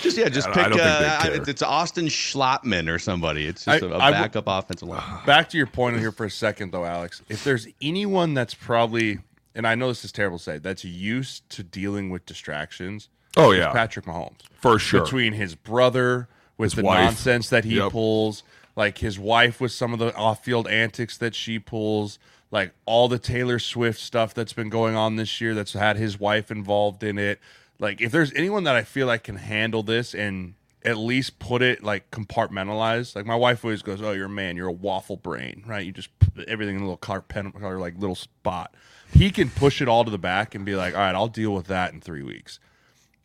[0.00, 0.62] Just yeah, just I pick.
[0.64, 1.34] don't think they uh, care.
[1.34, 3.46] it's, it's Austin Schlottmann or somebody.
[3.46, 5.02] It's just I- a a I w- backup offensive line.
[5.26, 7.22] Back to your point here for a second, though, Alex.
[7.28, 9.18] If there's anyone that's probably,
[9.54, 13.52] and I know this is terrible to say, that's used to dealing with distractions, Oh
[13.52, 14.40] yeah, Patrick Mahomes.
[14.60, 15.02] for sure.
[15.04, 16.28] Between his brother
[16.58, 17.04] with His the wife.
[17.04, 17.92] nonsense that he Yep.
[17.92, 18.42] pulls,
[18.74, 22.18] like his wife with some of the off-field antics that she pulls,
[22.50, 26.18] like all the Taylor Swift stuff that's been going on this year that's had his
[26.18, 27.38] wife involved in it.
[27.80, 31.62] Like if there's anyone that I feel like can handle this and at least put
[31.62, 33.14] it like compartmentalized.
[33.14, 34.56] Like my wife always goes, "Oh, you're a man.
[34.56, 35.84] You're a waffle brain, right?
[35.84, 38.74] You just put everything in a little color pen or like little spot."
[39.12, 41.52] He can push it all to the back and be like, "All right, I'll deal
[41.52, 42.58] with that in three weeks."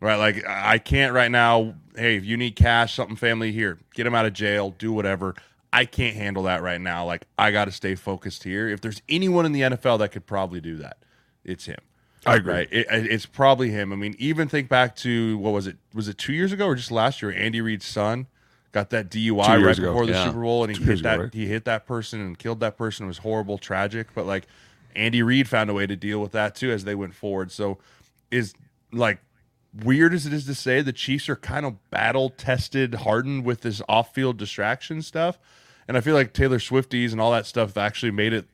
[0.01, 0.17] Right?
[0.17, 1.75] Like I can't right now.
[1.95, 5.35] Hey, if you need cash, something family here, get him out of jail, do whatever.
[5.71, 7.05] I can't handle that right now.
[7.05, 8.67] Like I got to stay focused here.
[8.67, 10.97] If there's anyone in the NFL that could probably do that,
[11.43, 11.79] it's him.
[12.25, 12.53] I agree.
[12.53, 12.67] Right?
[12.71, 13.91] It, it- it's probably him.
[13.93, 15.77] I mean, even think back to what was it?
[15.93, 17.31] Was it two years ago or just last year?
[17.31, 18.27] Andy Reid's son
[18.71, 19.87] got that DUI right ago.
[19.91, 20.25] before the Yeah.
[20.25, 21.33] Super Bowl, and he Two hit that ago, right?
[21.33, 23.05] he hit that person and killed that person.
[23.05, 24.07] It was horrible, tragic.
[24.13, 24.47] But like
[24.95, 27.51] Andy Reid found a way to deal with that too as they went forward.
[27.51, 27.77] So
[28.31, 28.53] is
[28.91, 29.19] like
[29.83, 33.61] weird as it is to say, the Chiefs are kind of battle tested, hardened with
[33.61, 35.37] this off field distraction stuff.
[35.87, 38.47] And I feel like Taylor Swifties and all that stuff actually made it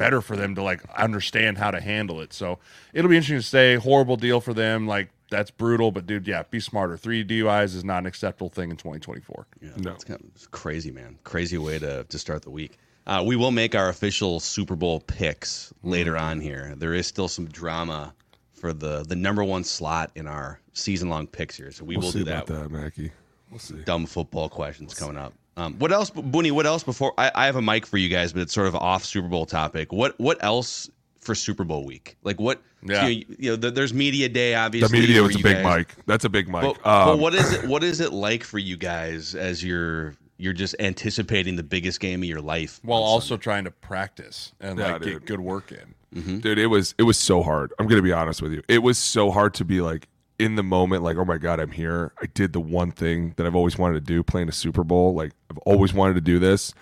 [0.00, 2.32] better for them to like understand how to handle it.
[2.32, 2.58] So
[2.94, 3.74] it'll be interesting to say.
[3.76, 4.86] Horrible deal for them.
[4.86, 6.96] Like that's brutal, but dude, yeah, be smarter.
[6.96, 9.46] Three DUIs is not an acceptable thing in 2024.
[9.76, 9.92] No.
[9.92, 11.18] It's, kind of, it's crazy, man.
[11.24, 12.78] Crazy way to, to start the week.
[13.06, 16.74] Uh, we will make our official Super Bowl picks later on here.
[16.78, 18.14] There is still some drama
[18.54, 22.06] for the the number one slot in our season long picks here, so we We'll
[22.06, 22.48] will see do that.
[22.48, 23.10] about that, Mackey.
[23.50, 23.82] We'll see.
[23.84, 25.34] Dumb football questions coming up.
[25.56, 26.52] Um, what else, Booney?
[26.52, 28.74] What else before I, I have a mic for you guys, but it's sort of
[28.76, 29.92] off Super Bowl topic.
[29.92, 32.16] What what else for Super Bowl week?
[32.22, 32.62] Like what?
[32.82, 33.06] Yeah.
[33.08, 35.08] You, know, you know, there- there's media day, Obviously, The obviously.
[35.08, 35.76] media for was a big guys.
[35.78, 36.06] mic.
[36.06, 36.62] That's a big mic.
[36.62, 37.64] But, Um, but what is it?
[37.64, 42.20] What is it like for you guys as you're you're just anticipating the biggest game
[42.22, 42.80] of your life?
[42.82, 45.12] While on also trying to practice and Yeah, like dude.
[45.20, 45.94] get good work in.
[46.40, 48.98] dude it was it was so hard i'm gonna be honest with you it was
[48.98, 50.08] so hard to be like
[50.40, 52.12] in the moment like oh my god i'm here.
[52.20, 55.14] I did the one thing that i've always wanted to do playing a super bowl.
[55.14, 56.74] Like i've always wanted to do this.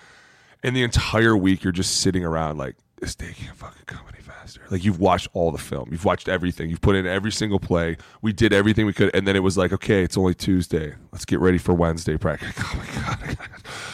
[0.62, 4.22] And the entire week you're just sitting around like this day can't fucking come any
[4.22, 4.60] faster.
[4.70, 5.88] Like you've watched all the film.
[5.92, 6.68] You've watched everything.
[6.68, 7.96] You've put in every single play.
[8.22, 9.14] We did everything we could.
[9.14, 10.94] And then it was like okay it's only tuesday.
[11.12, 12.54] Let's get ready for wednesday practice.
[12.58, 13.38] Oh my god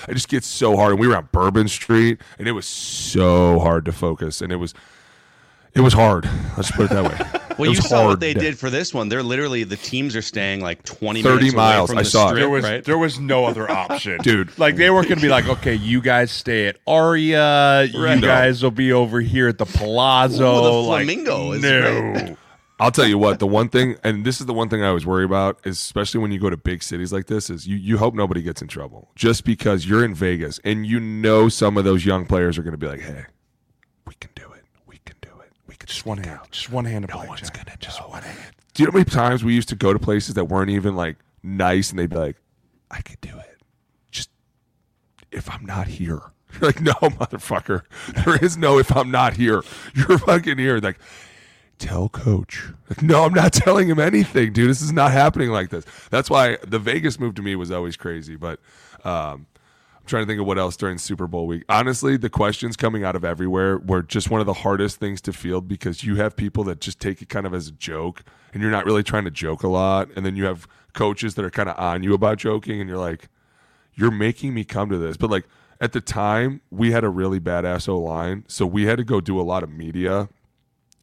[0.06, 0.92] i just get so hard.
[0.92, 4.42] And we were on bourbon street and it was so hard to focus.
[4.42, 4.74] And it was
[5.74, 6.28] it was hard.
[6.56, 7.33] Let's put it that way.
[7.58, 9.08] Well, you was saw what they did for this one.
[9.08, 11.90] They're literally the teams are staying like 20 30 minutes away miles.
[11.90, 12.28] From I the saw it.
[12.30, 12.84] strip, There was right?
[12.84, 14.56] there was no other option, Dude.
[14.58, 18.20] Like they weren't going to be like, okay, you guys stay at Aria, you Right.
[18.20, 20.44] guys will be over here at the Palazzo.
[20.44, 22.36] Ooh, the like, Flamingo is no.
[22.80, 23.38] I'll tell you what.
[23.38, 26.20] The one thing, and this is the one thing I always worry about, is especially
[26.20, 28.68] when you go to big cities like this, is you you hope nobody gets in
[28.68, 32.62] trouble just because you're in Vegas and you know some of those young players are
[32.62, 33.26] going to be like, hey,
[34.08, 34.64] we can do it.
[34.86, 35.52] We can do it.
[35.68, 37.06] We can Just one hand, just one hand.
[37.08, 38.38] No one's gonna just one hand.
[38.74, 40.96] Do you know how many times we used to go to places that weren't even
[40.96, 42.36] like nice, and they'd be like,
[42.90, 43.60] "I could do it,
[44.10, 44.30] just
[45.30, 46.20] if I'm not here."
[46.60, 47.82] You're like, "No, motherfucker,
[48.24, 49.62] there is no if I'm not here.
[49.94, 50.98] You're fucking here." Like,
[51.78, 52.64] tell coach.
[52.88, 54.70] Like, no, I'm not telling him anything, dude.
[54.70, 55.84] This is not happening like this.
[56.10, 58.60] That's why the Vegas move to me was always crazy, but.
[59.04, 59.46] um
[60.04, 61.64] I'm trying to think of what else during Super Bowl week.
[61.66, 65.32] Honestly, the questions coming out of everywhere were just one of the hardest things to
[65.32, 68.60] field because you have people that just take it kind of as a joke and
[68.60, 70.10] you're not really trying to joke a lot.
[70.14, 72.98] And then you have coaches that are kind of on you about joking and you're
[72.98, 73.30] like,
[73.94, 75.16] you're making me come to this.
[75.16, 75.46] But like
[75.80, 78.44] at the time, we had a really badass O line.
[78.46, 80.28] So we had to go do a lot of media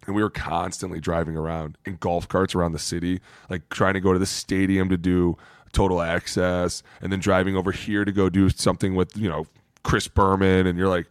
[0.06, 4.00] and we were constantly driving around in golf carts around the city, like trying to
[4.00, 5.38] go to the stadium to do
[5.72, 9.48] total access, and then driving over here to go do something with you know
[9.84, 11.08] Chris Berman, and you're like,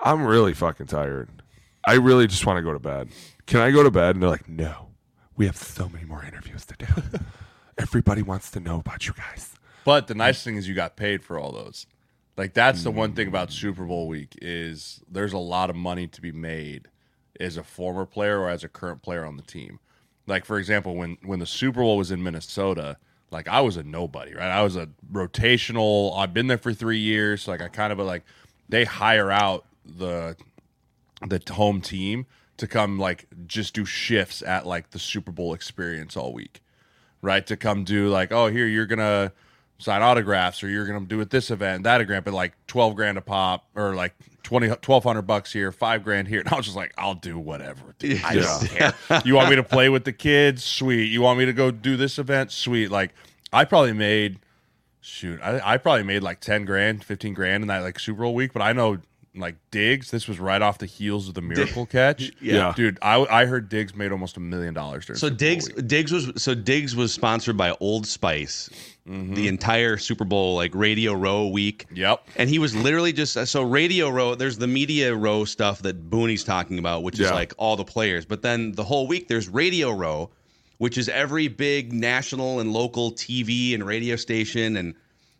[0.00, 1.28] I'm really fucking tired.
[1.84, 3.08] I really just want to go to bed.
[3.46, 4.16] Can I go to bed?
[4.16, 4.88] And they're like, No,
[5.36, 6.86] we have so many more interviews to do.
[7.78, 9.54] Everybody wants to know about you guys.
[9.84, 11.86] But the nice thing is you got paid for all those.
[12.36, 16.06] Like that's the one thing about Super Bowl week is there's a lot of money
[16.08, 16.88] to be made
[17.40, 19.78] as a former player or as a current player on the team.
[20.26, 22.98] Like for example, when when the Super Bowl was in Minnesota,
[23.36, 24.50] like I was a nobody, right?
[24.50, 26.18] I was a rotational.
[26.18, 27.42] I've been there for three years.
[27.42, 28.24] So like I kind of like
[28.68, 30.36] they hire out the
[31.26, 36.16] the home team to come like just do shifts at like the Super Bowl experience
[36.16, 36.62] all week
[37.22, 37.46] right?
[37.46, 39.32] To come do like, oh, here you're gonna
[39.78, 43.18] sign autographs, or you're gonna do it this event, that event, but like twelve grand
[43.18, 46.38] a pop, or like 20, 1200 bucks here, five grand here.
[46.44, 47.96] And I was just like, I'll do whatever.
[47.98, 48.22] dude.
[48.22, 48.94] I don't care.
[49.24, 50.62] You want me to play with the kids?
[50.62, 51.06] Sweet.
[51.06, 52.52] You want me to go do this event?
[52.52, 52.90] Sweet.
[52.90, 53.12] Like
[53.52, 54.38] I probably made
[55.00, 58.34] shoot, I, I probably made like ten grand, fifteen grand in that like Super Bowl
[58.34, 58.52] week.
[58.52, 58.98] But I know
[59.36, 62.32] like Diggs, this was right off the heels of the miracle catch.
[62.40, 62.72] Yeah.
[62.76, 65.18] dude, I I heard Diggs made almost a million dollars during.
[65.18, 65.86] So Super Bowl Diggs week.
[65.88, 68.70] Diggs was so Diggs was sponsored by Old Spice
[69.08, 69.34] Mm-hmm.
[69.34, 71.86] the entire Super Bowl like Radio Row week.
[71.94, 72.26] Yep.
[72.34, 74.34] And he was literally just so Radio Row.
[74.34, 78.24] There's the Media Row stuff that Booney's talking about, which is like all the players.
[78.24, 80.30] But then the whole week there's Radio Row,
[80.78, 84.94] which is every big national and local TV and radio station and.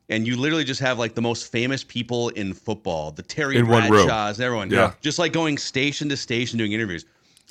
[0.08, 3.66] And you literally just have like the most famous people in football, the Terry In
[3.66, 4.06] one room.
[4.06, 4.92] Bradshaws, everyone, Yeah.
[5.00, 7.04] just like going station to station doing interviews.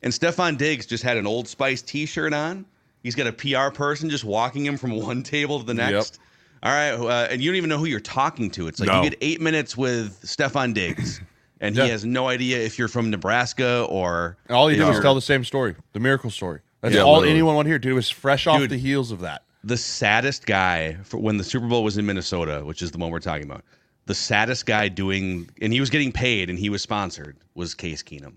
[0.03, 2.65] And Stefon Diggs just had an Old Spice T-shirt on.
[3.03, 6.19] He's got a PR person just walking him from one table to the next.
[6.63, 8.67] All right, uh, and you don't even know who you're talking to.
[8.67, 9.03] It's like No.
[9.03, 11.21] you get eight minutes with Stefon Diggs,
[11.61, 11.83] and Yeah.
[11.83, 14.37] he has no idea if you're from Nebraska or.
[14.47, 16.61] And all he did if was tell the same story, the miracle story.
[16.81, 17.31] That's Yeah, all literally.
[17.31, 17.79] anyone wanted to hear.
[17.79, 19.43] Dude, it was fresh off the heels of that.
[19.65, 23.09] The saddest guy for when the Super Bowl was in Minnesota, which is the one
[23.09, 23.63] we're talking about.
[24.05, 28.03] The saddest guy doing, and he was getting paid, and he was sponsored, was Case
[28.03, 28.35] Keenum.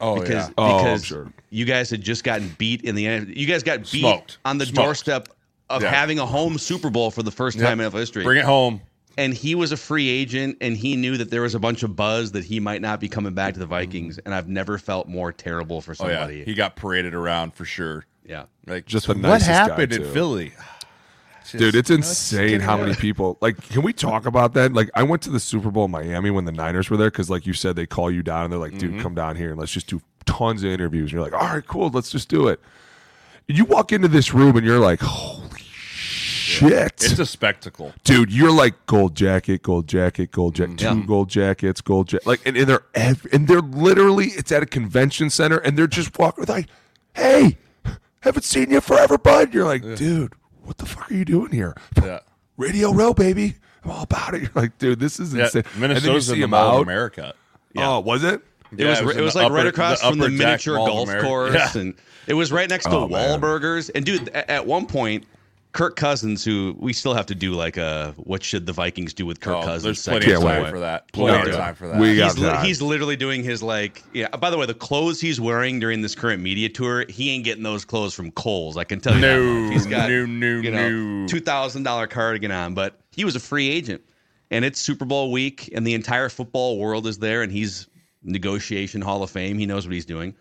[0.00, 0.54] Oh because yeah.
[0.58, 1.32] Oh, because sure.
[1.50, 3.36] you guys had just gotten beat in the end.
[3.36, 4.38] You guys got beat Smoked.
[4.44, 4.84] on the Smoked.
[4.84, 5.28] doorstep
[5.70, 5.90] of Yeah.
[5.90, 8.24] having a home Super Bowl for the first time in NFL history.
[8.24, 8.80] Bring it home.
[9.18, 11.94] and he was a free agent, and he knew that there was a bunch of
[11.94, 13.74] buzz that he might not be coming back to the mm-hmm.
[13.74, 14.18] Vikings.
[14.24, 16.20] And I've never felt more terrible for Oh yeah.
[16.20, 16.44] somebody.
[16.44, 18.06] He got paraded around for sure.
[18.32, 18.44] Yeah.
[18.66, 20.08] Like Just the what nicest guy, happened in too.
[20.12, 20.52] Philly?
[21.52, 23.60] Dude, it's you it's insane how many people like.
[23.68, 24.72] Can we talk about that?
[24.72, 27.28] Like, I went to the Super Bowl in Miami when the Niners were there because,
[27.28, 28.92] like you said, they call you down and they're like, Mm-hmm.
[28.92, 31.48] "Dude, come down here and let's just do tons of interviews." And you're like, "All
[31.54, 32.58] right, cool, let's just do it."
[33.48, 37.92] And you walk into this room and you're like, "Holy shit!" It's a spectacle.
[38.04, 41.02] dude, you're like gold jacket, gold jacket, gold jacket, two Yeah.
[41.06, 42.26] gold jackets, gold jacket.
[42.26, 45.86] Like, and, and they're ev- and they're literally it's at a convention center, and they're
[45.86, 46.68] just walking like,
[47.14, 47.58] "Hey,
[48.22, 50.32] haven't seen you forever, bud." You're like, dude,
[50.64, 51.76] what the fuck are you doing here?
[52.02, 52.20] Yeah.
[52.56, 54.42] Radio Row, baby, I'm all about it.
[54.42, 55.64] You're like, dude, this is Yeah, insane.
[55.74, 56.82] And then you Minnesota's in the him Mall of out.
[56.82, 57.34] America.
[57.76, 58.40] Oh, was it?
[58.76, 61.08] It was, it was it was like upper- right across the from the miniature golf
[61.08, 61.26] America.
[61.26, 61.80] course, Yeah.
[61.80, 61.94] and
[62.26, 63.40] it was right next to Oh, man.
[63.94, 65.26] And dude, a- at one point,
[65.72, 69.24] Kirk Cousins, who we still have to do like a what should the Vikings do
[69.24, 69.82] with Kirk Oh, Cousins?
[69.84, 70.70] there's plenty of time wait.
[70.70, 71.10] for that.
[71.12, 71.98] Plenty of time for that.
[71.98, 72.64] We got He's, li- time.
[72.66, 74.28] he's literally doing his like yeah.
[74.28, 77.62] By the way, the clothes he's wearing during this current media tour, he ain't getting
[77.62, 78.76] those clothes from Kohl's.
[78.76, 79.20] I can tell you.
[79.22, 79.72] No, much.
[79.72, 81.26] he's got no, no, you know no.
[81.26, 84.02] two thousand dollar cardigan on, but he was a free agent,
[84.50, 87.88] and it's Super Bowl week, and the entire football world is there, and he's
[88.22, 89.58] negotiation Hall of Fame.
[89.58, 90.34] He knows what he's doing.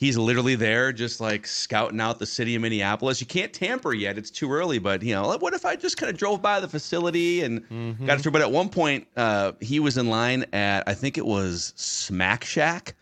[0.00, 3.20] He's literally there, just like scouting out the city of Minneapolis.
[3.20, 4.78] You can't tamper yet; it's too early.
[4.78, 8.06] But you know, what if I just kind of drove by the facility and Mm-hmm.
[8.06, 8.32] got it through?
[8.32, 12.44] But at one point, uh, he was in line at I think it was Smack
[12.44, 12.94] Shack.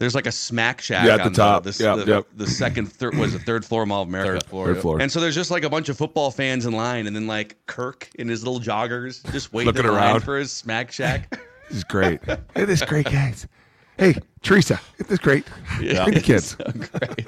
[0.00, 1.62] There's like a Smack Shack Yeah, at the top.
[1.62, 2.26] The, Yep, the, yep.
[2.34, 4.40] the second, third was the third floor Mall of America.
[4.40, 4.66] Third floor.
[4.66, 5.00] Third floor.
[5.00, 7.56] And so there's just like a bunch of football fans in line, and then like
[7.66, 10.20] Kirk in his little joggers, just waiting Looking in line around.
[10.22, 11.38] for his Smack Shack.
[11.68, 12.20] This is great.
[12.54, 13.46] hey, this great, guys.
[13.98, 15.44] Hey, Teresa, isn't this great?
[15.80, 16.04] Yeah.
[16.04, 16.56] Bring the kids.
[16.58, 17.26] So great.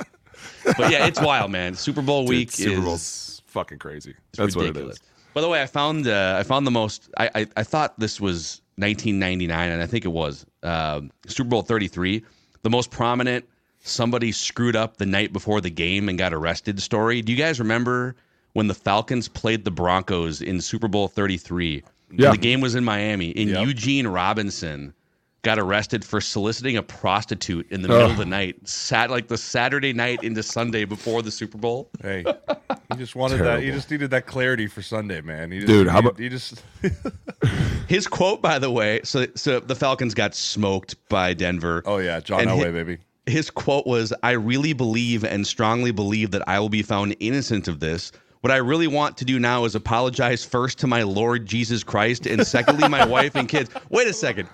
[0.77, 1.75] But yeah, it's wild, man.
[1.75, 4.11] Super Bowl Dude, week Super is Bowl's fucking crazy.
[4.31, 4.75] it's That's ridiculous.
[4.77, 5.01] what it is.
[5.35, 7.11] By the way, I found uh, I found the most.
[7.17, 11.63] I, I I thought this was 1999, and I think it was um, Super Bowl
[11.63, 12.23] 33.
[12.63, 13.45] The most prominent
[13.81, 17.23] somebody screwed up the night before the game and got arrested story.
[17.23, 18.17] Do you guys remember
[18.55, 21.83] when the Falcons played the Broncos in Super Bowl 33?
[22.11, 22.33] Yeah.
[22.33, 23.67] The game was in Miami, and Yep.
[23.67, 24.93] Eugene Robinson
[25.43, 28.67] got arrested for soliciting a prostitute in the middle of the night.
[28.69, 31.91] Sat like the Saturday night into Sunday before the Super Bowl.
[32.03, 32.25] Hey,
[32.91, 33.63] he just wanted that.
[33.63, 35.51] He just needed that clarity for Sunday, man.
[35.53, 36.63] He just, Dude, how about- he just
[37.89, 41.83] His quote, by the way, so so the Falcons got smoked by Denver.
[41.87, 42.99] Oh yeah, John And Elway, hi- baby.
[43.27, 47.69] His quote was, "I really believe and strongly believe that I will be found innocent
[47.69, 51.45] of this." What I really want to do now is apologize first to my Lord
[51.47, 53.69] Jesus Christ and secondly my wife and kids.
[53.91, 54.49] Wait a second.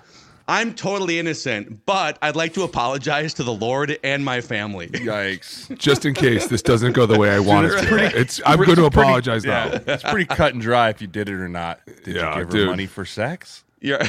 [0.46, 4.88] I'm totally innocent, but I'd like to apologize to the Lord and my family.
[4.88, 5.76] Yikes.
[5.78, 7.86] Just in case this doesn't go the way I want it to.
[7.86, 9.94] pretty- It's, I'm going to apologize Yeah, now.
[9.94, 11.80] it's pretty cut and dry if you did it or not.
[12.04, 12.68] Did Yeah, you give her dude.
[12.68, 13.64] money for sex?
[13.80, 14.06] You're-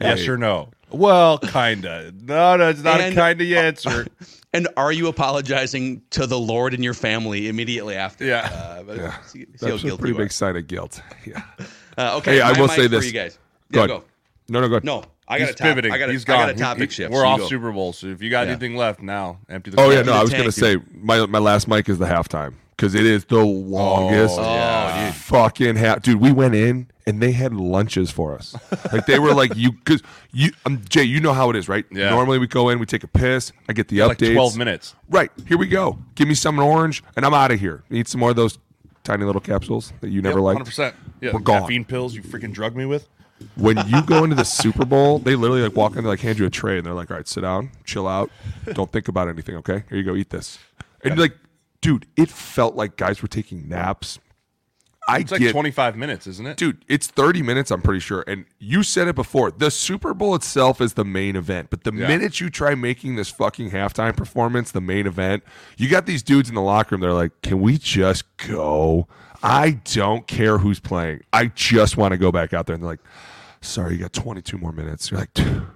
[0.00, 0.68] Yes or no?
[0.90, 2.12] Well, kinda.
[2.22, 4.06] No, no, it's not And- a kinda answer.
[4.52, 8.24] and are you apologizing to the Lord and your family immediately after?
[8.24, 8.48] Yeah.
[8.52, 8.96] Uh, but
[9.26, 11.00] see, see how That's a pretty big sign of guilt.
[11.26, 11.42] Yeah.
[11.98, 13.06] Uh, okay, Hey, I will mic say for this.
[13.06, 13.38] you guys.
[13.72, 14.00] Go Yeah, ahead.
[14.02, 14.04] go.
[14.50, 14.84] No, no, go ahead.
[14.84, 15.92] No, I got He's a top, pivoting.
[15.92, 17.12] I got a, He's I got a topic He- shift.
[17.12, 17.48] We're so off go.
[17.48, 18.52] Super Bowl, so if you got Yeah.
[18.52, 19.80] anything left now, empty the.
[19.80, 22.06] Oh yeah, no, I was going to tank, say my my last mic is the
[22.06, 25.10] halftime because it is the longest Oh, yeah.
[25.12, 26.02] fucking half.
[26.02, 28.54] Dude, we went in and they had lunches for us.
[28.92, 30.02] like they were like you because
[30.32, 31.84] you um, Jay, you know how it is, right?
[31.90, 32.10] Yeah.
[32.10, 34.34] Normally we go in, we take a piss, I get the like updates.
[34.34, 34.94] 12 minutes.
[35.10, 35.98] Right here we go.
[36.14, 37.82] Give me some orange, and I'm out of here.
[37.90, 38.58] Eat some more of those
[39.04, 40.60] tiny little capsules that you never Yep, liked.
[40.68, 40.94] 100%.
[41.20, 41.62] Yeah, We're gone.
[41.62, 43.08] caffeine pills you freaking drug me with.
[43.56, 46.38] When you go into the Super Bowl, they literally like walk in, they like hand
[46.38, 48.30] you a tray, and they're like, "All right, sit down, chill out,
[48.72, 49.56] don't think about anything.
[49.56, 50.58] Okay, here you go, eat this."
[51.04, 51.36] And you're like,
[51.82, 54.18] dude, it felt like guys were taking naps.
[55.08, 56.56] I It's like get 25 minutes, isn't it?
[56.56, 60.34] dude it's 30 minutes i'm pretty sure and you said it before the super bowl
[60.34, 62.08] itself is the main event but the Yeah.
[62.08, 65.44] minute you try making this fucking halftime performance the main event
[65.76, 69.06] you got these dudes in the locker room they're like can we just go
[69.42, 72.90] i don't care who's playing i just want to go back out there and they're
[72.90, 73.00] like
[73.60, 75.66] sorry you got 22 more minutes you're like dude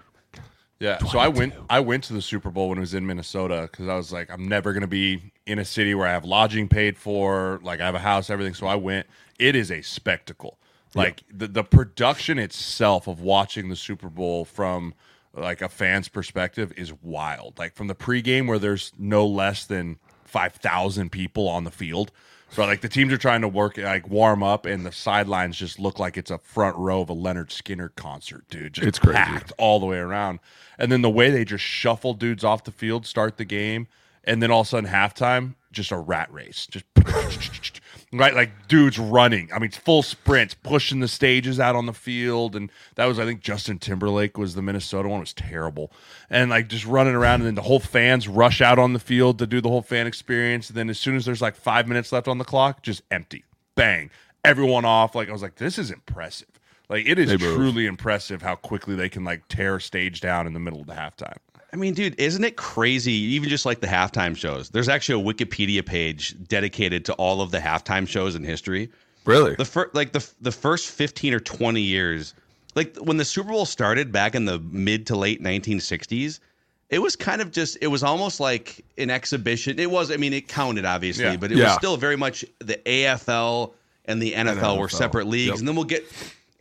[0.81, 0.97] Yeah.
[0.99, 3.87] So I went I went to the Super Bowl when it was in Minnesota because
[3.87, 6.97] I was like, I'm never gonna be in a city where I have lodging paid
[6.97, 8.55] for, like I have a house, everything.
[8.55, 9.07] So I went.
[9.39, 10.59] It is a spectacle.
[10.95, 14.95] Like the the production itself of watching the Super Bowl from
[15.35, 17.59] like a fan's perspective is wild.
[17.59, 22.11] Like from the pregame where there's no less than five thousand people on the field.
[22.53, 25.79] So like the teams are trying to work like warm up, and the sidelines just
[25.79, 28.75] look like it's a front row of a Lynyrd Skynyrd concert, dude.
[28.75, 29.17] Just It's crazy.
[29.17, 30.41] packed all the way around.
[30.79, 33.87] And then the way they just shuffle dudes off the field, start the game,
[34.25, 36.67] and then all of a sudden halftime, just a rat race.
[36.67, 36.85] Just
[38.13, 39.51] right, like dudes running.
[39.53, 42.57] I mean, full sprints, pushing the stages out on the field.
[42.57, 45.19] And that was, I think, Justin Timberlake was the Minnesota one.
[45.19, 45.93] It was terrible.
[46.29, 49.39] And like just running around, and then the whole fans rush out on the field
[49.39, 50.69] to do the whole fan experience.
[50.69, 53.45] And then as soon as there's like five minutes left on the clock, just empty.
[53.75, 54.11] Bang.
[54.45, 55.15] Everyone off.
[55.15, 56.49] Like I was like, this is impressive.
[56.89, 60.55] Like it is truly impressive how quickly they can like tear a stage down in
[60.55, 61.37] the middle of the halftime.
[61.73, 63.13] I mean, dude, isn't it crazy?
[63.13, 64.71] Even just like the halftime shows.
[64.71, 68.91] There's actually a Wikipedia page dedicated to all of the halftime shows in history.
[69.25, 72.35] really The first, like the the first 15 or 20 years,
[72.75, 76.41] like when the Super Bowl started back in the mid to late 1960s,
[76.89, 79.79] it was kind of just it was almost like an exhibition.
[79.79, 81.37] It was, I mean, it counted obviously, Yeah.
[81.37, 83.73] but it was still very much the AFL
[84.07, 84.91] and the NFL, were NFL.
[84.93, 85.47] separate leagues.
[85.51, 85.59] Yep.
[85.61, 86.05] And then we'll get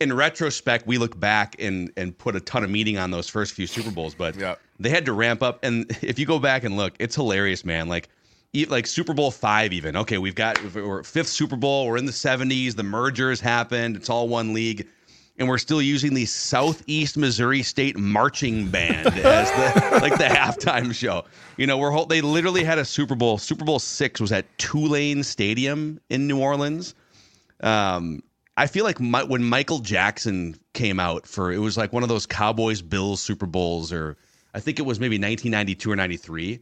[0.00, 3.52] in retrospect, we look back and and put a ton of meaning on those first
[3.54, 4.54] few Super Bowls, but Yeah.
[4.78, 5.60] they had to ramp up.
[5.62, 7.88] And if you go back and look, it's hilarious, man.
[7.88, 8.08] Like,
[8.68, 11.86] like Super Bowl five, even okay, we've got we're fifth Super Bowl.
[11.86, 12.74] We're in the seventies.
[12.74, 13.94] The mergers happened.
[13.96, 14.88] It's all one league,
[15.38, 20.92] and we're still using the Southeast Missouri State marching band as the like the halftime
[20.94, 21.24] show.
[21.58, 23.38] You know, we're they literally had a Super Bowl.
[23.38, 26.94] Super Bowl six was at Tulane Stadium in New Orleans.
[27.62, 28.22] Um,
[28.56, 32.08] I feel like my, when Michael Jackson came out for it was like one of
[32.08, 34.16] those Cowboys Bills Super Bowls, or
[34.54, 36.60] I think it was maybe 1992 or 93.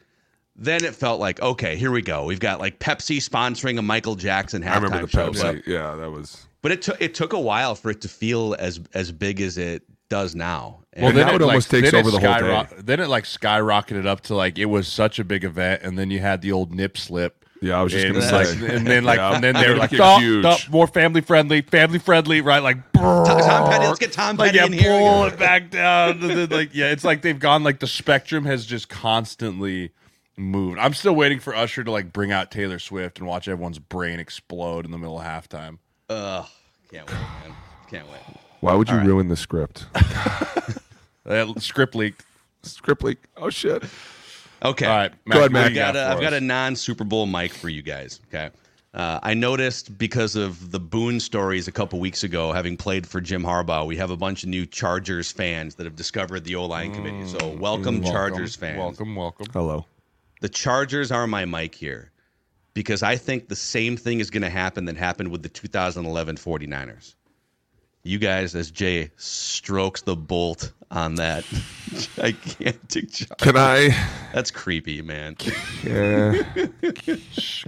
[0.60, 2.24] Then it felt like okay, here we go.
[2.24, 5.30] We've got like Pepsi sponsoring a Michael Jackson halftime i remember the show.
[5.30, 8.56] pepsi yeah that was but it took it took a while for it to feel
[8.58, 10.80] as as big as it does now.
[10.92, 12.66] And Well, now it almost takes over the whole day.
[12.78, 16.10] Then it like skyrocketed up to like it was such a big event, and then
[16.10, 17.37] you had the old nip slip.
[17.60, 18.76] Yeah, I was just and, gonna like, say.
[18.76, 19.34] and then like, Yeah.
[19.34, 20.44] and then they were It like, became stop, huge.
[20.44, 22.62] stop, more family friendly, family friendly, right?
[22.62, 24.98] Like, Tom, Tom Petty, let's get Tom like Petty yeah, in here.
[24.98, 26.10] pull it back down.
[26.22, 29.90] and then, like, yeah, it's like they've gone like the spectrum has just constantly
[30.36, 30.78] moved.
[30.78, 34.20] I'm still waiting for Usher to like bring out Taylor Swift and watch everyone's brain
[34.20, 35.78] explode in the middle of halftime.
[36.10, 36.46] Ugh,
[36.92, 37.56] can't wait, man.
[37.90, 38.20] Can't wait.
[38.60, 39.86] why would you ruin the script
[41.24, 42.24] That script leaked.
[42.62, 43.82] script leak oh shit
[44.64, 44.86] Okay.
[44.86, 45.64] All right, Go ahead, what Matt.
[45.66, 48.20] I've you got, a, for I've got a non Super Bowl mic for you guys.
[48.28, 48.50] Okay.
[48.94, 53.20] Uh, I noticed because of the Boone stories a couple weeks ago, having played for
[53.20, 56.64] Jim Harbaugh, we have a bunch of new Chargers fans that have discovered the O
[56.64, 57.26] line committee.
[57.28, 58.78] So welcome, Chargers fans.
[58.78, 59.46] Welcome, welcome.
[59.52, 59.86] hello
[60.40, 62.10] The Chargers are my mic here
[62.74, 66.36] because I think the same thing is going to happen that happened with the 2011
[66.36, 67.14] 49ers.
[68.04, 71.44] You guys, as Jay strokes the bolt on that
[72.16, 73.34] gigantic Charger.
[73.38, 73.88] can i
[74.32, 75.36] That's creepy, man.
[75.84, 76.42] yeah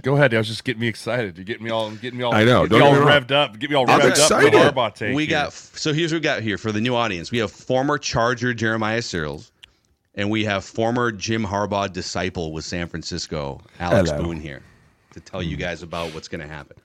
[0.01, 0.33] Go ahead.
[0.33, 1.37] I was just getting me excited.
[1.37, 2.33] You're getting me all, getting me all.
[2.33, 3.21] I know, Get me don't all get me wrong.
[3.21, 3.59] revved up.
[3.59, 4.55] Get me all I'm revved excited.
[4.55, 4.61] up.
[4.63, 5.15] for the Harbaugh take.
[5.15, 5.29] we here.
[5.31, 7.31] got so here's what we got here for the new audience.
[7.31, 9.51] We have former Charger Jeremiah Sirles,
[10.15, 14.23] and we have former Jim Harbaugh disciple with San Francisco, Alex Hello.
[14.23, 14.63] Boone here,
[15.13, 16.77] to tell you guys about what's going to happen.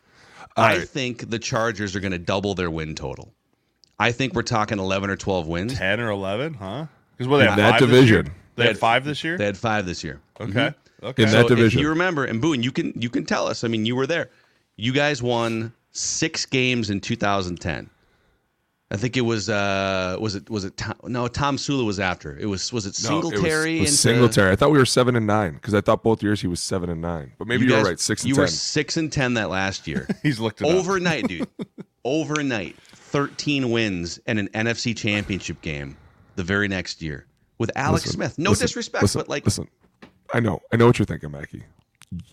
[0.58, 3.32] I think the Chargers are going to double their win total.
[3.98, 5.74] I think we're talking 11 or 12 wins.
[5.78, 6.86] ten or eleven, huh?
[7.16, 8.26] Because what they In have that five this division.
[8.26, 8.34] year?
[8.56, 9.38] They had five this year.
[9.38, 10.20] They had five this year.
[10.40, 10.72] Okay.
[11.02, 11.22] Okay.
[11.22, 11.80] In So that if division.
[11.80, 13.64] you remember, and Boone, you can you can tell us.
[13.64, 14.30] I mean, you were there.
[14.76, 17.88] You guys won six games in 2010.
[18.90, 22.36] I think it was uh was it was it Tom, no Tomsula was after.
[22.38, 24.52] It was was it No, it was- Singletary it was Singletary.
[24.52, 26.88] I thought we were seven and nine because I thought both years he was seven
[26.90, 27.32] and nine.
[27.38, 28.42] But maybe You you are guys- right, six and you ten.
[28.42, 30.06] were six and ten that last year.
[30.22, 30.74] He's looked it up.
[30.76, 31.48] Overnight, dude.
[32.04, 32.76] Overnight,
[33.16, 35.96] thirteen wins and an NFC Championship game
[36.34, 37.24] the very next year
[37.56, 38.38] with Alex Listen, Smith.
[38.38, 39.68] No listen, disrespect, listen, but like listen,
[40.34, 41.62] I know, I know what you're thinking, Mackey.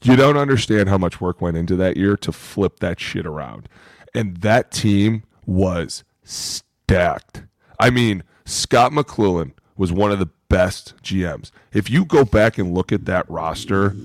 [0.03, 3.69] You don't understand how much work went into that year to flip that shit around,
[4.13, 7.43] and that team was stacked.
[7.79, 11.49] I mean, Scot McCloughan was one of the best GMs.
[11.71, 13.95] If you go back and look at that roster,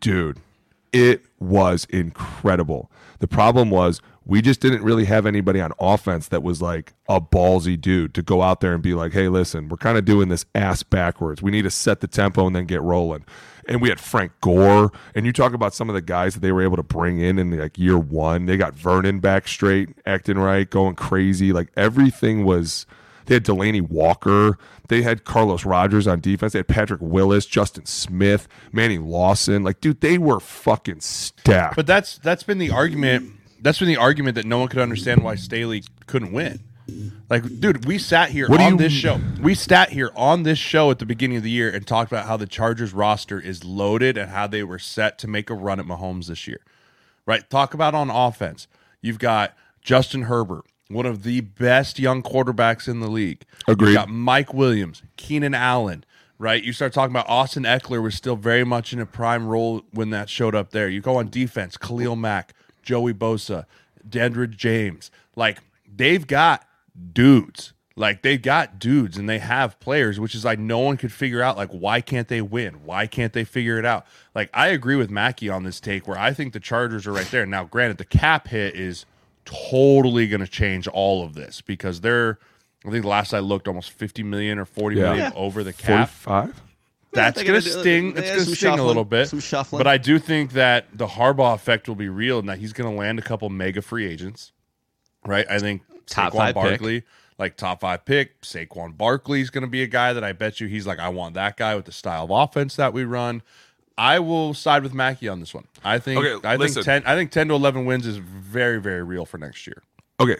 [0.00, 0.38] dude,
[0.90, 2.90] it was incredible.
[3.18, 7.20] The problem was we just didn't really have anybody on offense that was like a
[7.20, 10.28] ballsy dude to go out there and be like, hey, listen, we're kind of doing
[10.28, 11.42] this ass backwards.
[11.42, 13.24] We need to set the tempo and then get rolling.
[13.68, 16.52] And we had Frank Gore, and you talk about some of the guys that they
[16.52, 18.46] were able to bring in in like year one.
[18.46, 21.52] They got Vernon back straight, acting right, going crazy.
[21.52, 22.86] Like everything was.
[23.26, 24.58] They had Delanie Walker.
[24.88, 26.52] They had Carlos Rogers on defense.
[26.52, 29.64] They had Patrick Willis, Justin Smith, Manny Lawson.
[29.64, 31.74] Like, dude, they were fucking stacked.
[31.74, 33.32] But that's that's been the argument.
[33.64, 36.60] That's been the argument that no one could understand why Staley couldn't win.
[37.30, 39.18] Like, dude, we sat here What do on you- this show.
[39.40, 42.26] We sat here on this show at the beginning of the year and talked about
[42.26, 45.80] how the Chargers roster is loaded and how they were set to make a run
[45.80, 46.60] at Mahomes this year.
[47.24, 47.48] Right?
[47.48, 48.68] Talk about on offense.
[49.00, 53.44] You've got Justin Herbert, one of the best young quarterbacks in the league.
[53.66, 53.88] Agreed.
[53.92, 56.04] You've got Mike Williams, Keenan Allen,
[56.38, 56.62] right?
[56.62, 60.10] You start talking about Austin Ekeler was still very much in a prime role when
[60.10, 60.86] that showed up there.
[60.90, 62.52] You go on defense, Khalil Mack,
[62.84, 63.66] Joey Bosa,
[64.08, 65.10] Derwin James.
[65.36, 65.58] Like
[65.92, 66.66] they've got
[67.12, 67.72] dudes.
[67.96, 71.40] Like they've got dudes and they have players, which is like no one could figure
[71.42, 72.84] out like why can't they win?
[72.84, 74.04] Why can't they figure it out?
[74.34, 77.28] Like I agree with Mackey on this take where I think the Chargers are right
[77.30, 77.46] there.
[77.46, 79.06] Now, granted, the cap hit is
[79.44, 82.38] totally going to change all of this because they're
[82.86, 85.02] I think the last I looked almost 50 million or 40 Yeah.
[85.12, 86.10] million over the cap.
[86.10, 86.62] 45?
[87.14, 88.14] That's gonna gonna sting.
[88.14, 89.28] they It's gonna some sting a little bit.
[89.28, 89.78] some shuffling.
[89.80, 92.94] But I do think that the Harbaugh effect will be real, and that he's gonna
[92.94, 94.52] land a couple mega free agents.
[95.26, 95.46] Right?
[95.48, 96.64] I think Top Saquon five pick.
[96.64, 97.02] Barkley,
[97.38, 98.40] like top five pick.
[98.42, 101.34] Saquon Barkley is gonna be a guy that I bet you he's like, I want
[101.34, 103.42] that guy with the style of offense that we run.
[103.96, 105.66] I will side with Mackey on this one.
[105.84, 106.20] I think.
[106.24, 106.82] Okay, I listen.
[106.82, 107.12] think ten.
[107.12, 109.82] I think ten to eleven wins is very, very real for next year.
[110.20, 110.36] Okay.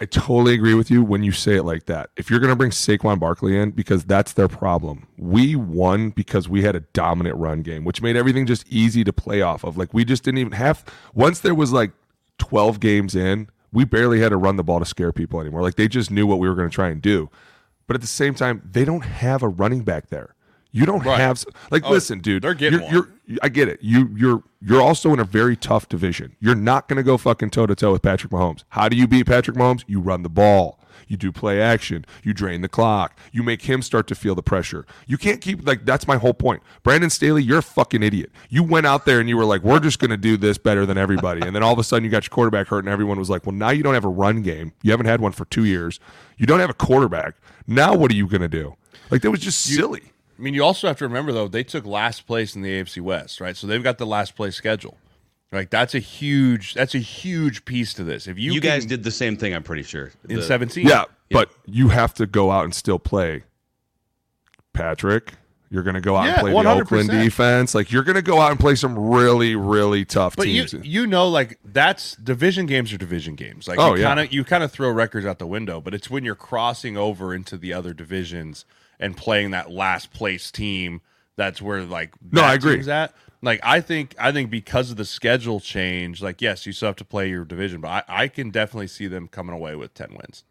[0.00, 2.10] I totally agree with you when you say it like that.
[2.16, 5.06] If you're going to bring Saquon Barkley in, because that's their problem.
[5.16, 9.12] We won because we had a dominant run game, which made everything just easy to
[9.12, 9.76] play off of.
[9.76, 10.84] Like, we just didn't even have,
[11.14, 11.92] once there was like
[12.38, 15.62] 12 games in, we barely had to run the ball to scare people anymore.
[15.62, 17.30] Like, they just knew what we were going to try and do.
[17.86, 20.33] But at the same time, they don't have a running back there.
[20.76, 21.20] You don't Right.
[21.20, 22.42] have like Oh, listen, dude.
[22.42, 23.78] they're getting you're, you're I get it.
[23.80, 26.34] You you're you're also in a very tough division.
[26.40, 28.64] You're not going to go fucking toe to toe with Patrick Mahomes.
[28.70, 29.84] How do you beat Patrick Mahomes?
[29.86, 30.80] You run the ball.
[31.06, 32.04] You do play action.
[32.24, 33.16] You drain the clock.
[33.30, 34.84] You make him start to feel the pressure.
[35.06, 36.60] You can't keep like that's my whole point.
[36.82, 38.32] Brandon Staley, you're a fucking idiot.
[38.50, 40.84] You went out there and you were like, "We're just going to do this better
[40.86, 43.18] than everybody," and then all of a sudden you got your quarterback hurt, and everyone
[43.18, 44.72] was like, "Well, now you don't have a run game.
[44.82, 46.00] You haven't had one for two years.
[46.36, 47.36] You don't have a quarterback.
[47.66, 48.74] Now what are you going to do?"
[49.10, 50.10] Like that was just silly.
[50.38, 53.00] I mean, you also have to remember though they took last place in the AFC
[53.00, 53.56] West, right?
[53.56, 54.98] So they've got the last place schedule.
[55.52, 58.26] Like that's a huge that's a huge piece to this.
[58.26, 59.54] If you you, can- guys did the same thing.
[59.54, 60.86] I'm pretty sure in The- 17.
[60.86, 63.44] Yeah, but you have to go out and still play.
[64.72, 65.34] Patrick,
[65.70, 66.80] you're going to go out Yeah, and play the 100%.
[66.80, 67.74] Oakland defense.
[67.74, 71.06] Like you're going to go out and play some really, really tough But you you
[71.06, 73.68] know like that's division games are division games.
[73.68, 74.08] Like Oh, you yeah.
[74.08, 76.96] kind of you kind of throw records out the window, but it's when you're crossing
[76.96, 78.64] over into the other divisions
[78.98, 81.00] and playing that last place team
[81.36, 82.88] that's where like No, I agree.
[82.88, 83.14] At.
[83.42, 86.96] Like I think I think because of the schedule change, like yes, you still have
[86.96, 90.10] to play your division, but I, I can definitely see them coming away with 10
[90.10, 90.44] wins.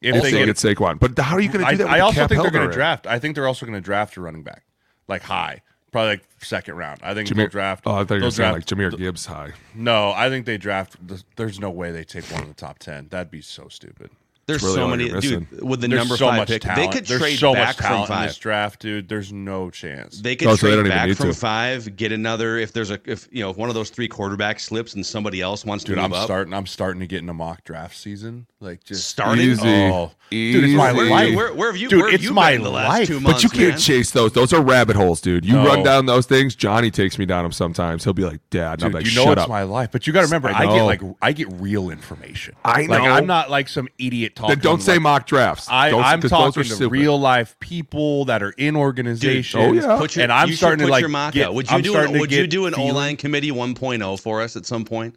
[0.00, 1.84] If if they get get Saquon, but how are you going to do that?
[1.84, 3.06] With I also cap think they're going to draft.
[3.06, 4.64] I think they're also going to draft a running back,
[5.08, 7.00] like high, probably like second round.
[7.02, 7.84] I think Jameer, they'll draft.
[7.86, 9.52] Oh, I thought you were saying like Jahmyr Gibbs high.
[9.74, 10.96] No, I think they draft.
[11.36, 13.08] There's no way they take one in the top ten.
[13.08, 14.10] That'd be so stupid.
[14.46, 15.60] There's really so many, dude.
[15.60, 16.92] With the There's number so five pick, talent.
[16.92, 18.28] they could There's trade so back from talent in five.
[18.28, 19.08] this draft, dude.
[19.08, 20.20] There's no chance.
[20.20, 21.34] They could Oh, so they trade back from to.
[21.34, 22.56] five, get another.
[22.56, 25.40] If there's a, if you know, if one of those three quarterbacks slips and somebody
[25.40, 26.54] else wants to dude, I'm up, starting.
[26.54, 28.46] I'm starting to get in a mock draft season.
[28.60, 29.44] Like just Starting?
[29.50, 29.66] Easy.
[29.68, 31.10] Oh, dude, it's my Easy.
[31.10, 31.34] life.
[31.36, 31.88] Where, where have you?
[31.88, 33.06] Dude, where have it's you my been the last life.
[33.08, 33.42] two But months?
[33.42, 33.78] But you can't man?
[33.78, 34.32] chase those.
[34.32, 35.44] Those are rabbit holes, dude.
[35.44, 35.64] You No.
[35.66, 36.54] run down those things.
[36.54, 38.04] Johnny takes me down them sometimes.
[38.04, 39.90] He'll be like, "Dad," and I'm Dude, like, you know "Shut it's up." my life,
[39.92, 42.54] but you got to remember, I I, get like I get real information.
[42.64, 44.56] I like I'm not like some idiot talking.
[44.56, 45.68] Then don't say like, mock drafts.
[45.70, 46.92] I, Don't- I'm 'cause those talking are to stupid.
[46.92, 49.62] real life people that are in organizations.
[49.64, 49.96] oh, yeah.
[49.98, 51.52] Put your, and I'm you starting put to like your mock get.
[51.52, 51.96] Would you I'm do?
[51.96, 55.14] An, to would you do an O line committee 1.0 for us at some point?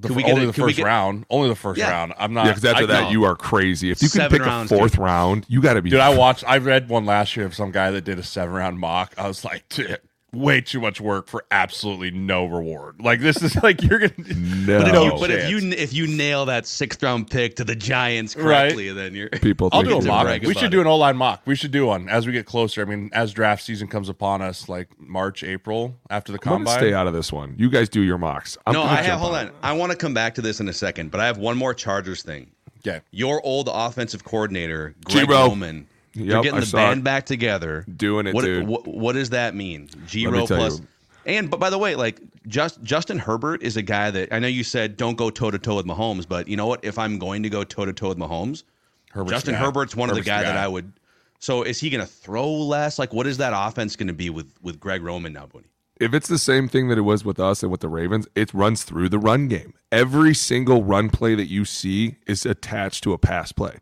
[0.00, 1.26] The, Can we only get a- the can we first get- round.
[1.28, 1.90] Only the first Yeah.
[1.90, 2.14] round.
[2.18, 2.44] I'm not.
[2.46, 3.10] Yeah, because after I, that, no.
[3.10, 3.90] you are crazy.
[3.90, 5.00] If you can Seven pick rounds, a fourth dude.
[5.00, 5.90] round, you got to be.
[5.90, 6.44] Dude, I watched.
[6.46, 9.12] I read one last year of some guy that did a seven round mock.
[9.18, 9.98] I was like, dude,
[10.32, 13.00] way too much work for absolutely no reward.
[13.00, 14.12] Like this is like you're gonna.
[14.28, 14.78] no.
[14.78, 17.74] But, if, you, but if you if you nail that sixth round pick to the
[17.74, 18.42] Giants Right.
[18.44, 19.70] correctly, then you're people.
[19.72, 20.42] I'll do a mock.
[20.42, 20.70] We should it.
[20.70, 21.42] do an O line mock.
[21.46, 22.82] We should do one as we get closer.
[22.82, 26.78] I mean, as draft season comes upon us, like March, April, after the I'm combine.
[26.78, 27.54] stay out of this one.
[27.58, 28.58] You guys do your mocks.
[28.66, 28.82] I'm no.
[28.82, 29.52] I have hold on on.
[29.62, 31.74] I want to come back to this in a second, but I have one more
[31.74, 32.50] Chargers thing.
[32.86, 33.00] Okay.
[33.10, 35.48] Your old offensive coordinator, Greg G-Ro.
[35.48, 35.88] Roman.
[36.18, 37.04] You're getting I the band it.
[37.04, 37.84] back together.
[37.96, 38.66] Doing it, what, dude.
[38.66, 39.88] What, what does that mean?
[40.06, 40.80] G Let me Row tell plus.
[41.26, 44.48] And but by the way, like just Justin Herbert is a guy that I know
[44.48, 46.84] you said don't go toe to toe with Mahomes, but you know what?
[46.84, 48.62] If I'm going to go toe to toe with Mahomes,
[49.10, 49.60] Herbert's Justin guy.
[49.60, 50.56] Herbert's one Herbert's of the guy, that.
[50.56, 50.92] I would.
[51.38, 52.98] So is he going to throw less?
[52.98, 55.64] Like, what is that offense going to be with with Greg Roman now, Booney?
[56.00, 58.52] if it's the same thing that it was with us and with the Ravens, it
[58.54, 59.74] runs through the run game.
[59.90, 63.78] Every single run play that you see is attached to a pass play.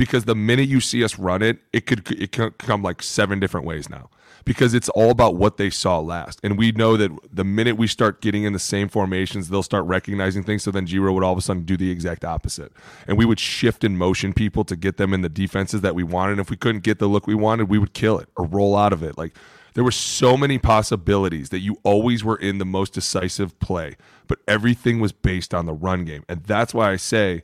[0.00, 3.38] Because the minute you see us run it, it could it could come like seven
[3.38, 4.08] different ways now.
[4.46, 6.40] Because it's all about what they saw last.
[6.42, 9.84] And we know that the minute we start getting in the same formations, they'll start
[9.84, 10.62] recognizing things.
[10.62, 12.72] So then G-Ro would all of a sudden do the exact opposite.
[13.06, 16.02] And we would shift and motion people to get them in the defenses that we
[16.02, 16.32] wanted.
[16.32, 18.78] And if we couldn't get the look we wanted, we would kill it or roll
[18.78, 19.18] out of it.
[19.18, 19.36] Like
[19.74, 23.96] there were so many possibilities that you always were in the most decisive play,
[24.26, 26.24] but everything was based on the run game.
[26.26, 27.42] And that's why I say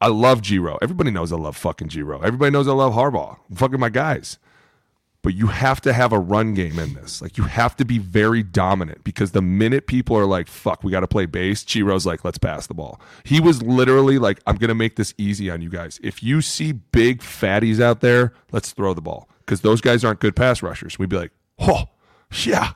[0.00, 0.78] I love G-Ro.
[0.80, 2.20] Everybody knows I love fucking G-Ro.
[2.20, 3.36] Everybody knows I love Harbaugh.
[3.50, 4.38] I'm fucking my guys.
[5.22, 7.20] But you have to have a run game in this.
[7.20, 10.90] Like you have to be very dominant because the minute people are like, fuck, we
[10.90, 12.98] got to play base, G-Ro's like, let's pass the ball.
[13.24, 16.00] He was literally like, I'm going to make this easy on you guys.
[16.02, 20.20] If you see big fatties out there, let's throw the ball because those guys aren't
[20.20, 20.98] good pass rushers.
[20.98, 21.84] We'd be like, oh,
[22.44, 22.72] yeah,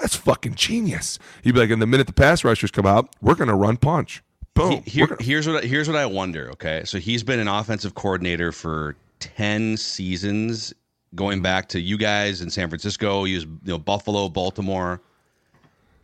[0.00, 1.20] that's fucking genius.
[1.42, 3.76] He'd be like, and the minute the pass rushers come out, we're going to run
[3.76, 4.24] punch.
[4.54, 4.82] Boom.
[4.84, 6.50] He- here- here's what I- here's what I wonder.
[6.52, 10.72] Okay, so he's been an offensive coordinator for ten seasons,
[11.14, 13.24] going back to you guys in San Francisco.
[13.24, 15.00] He was you know Buffalo, Baltimore,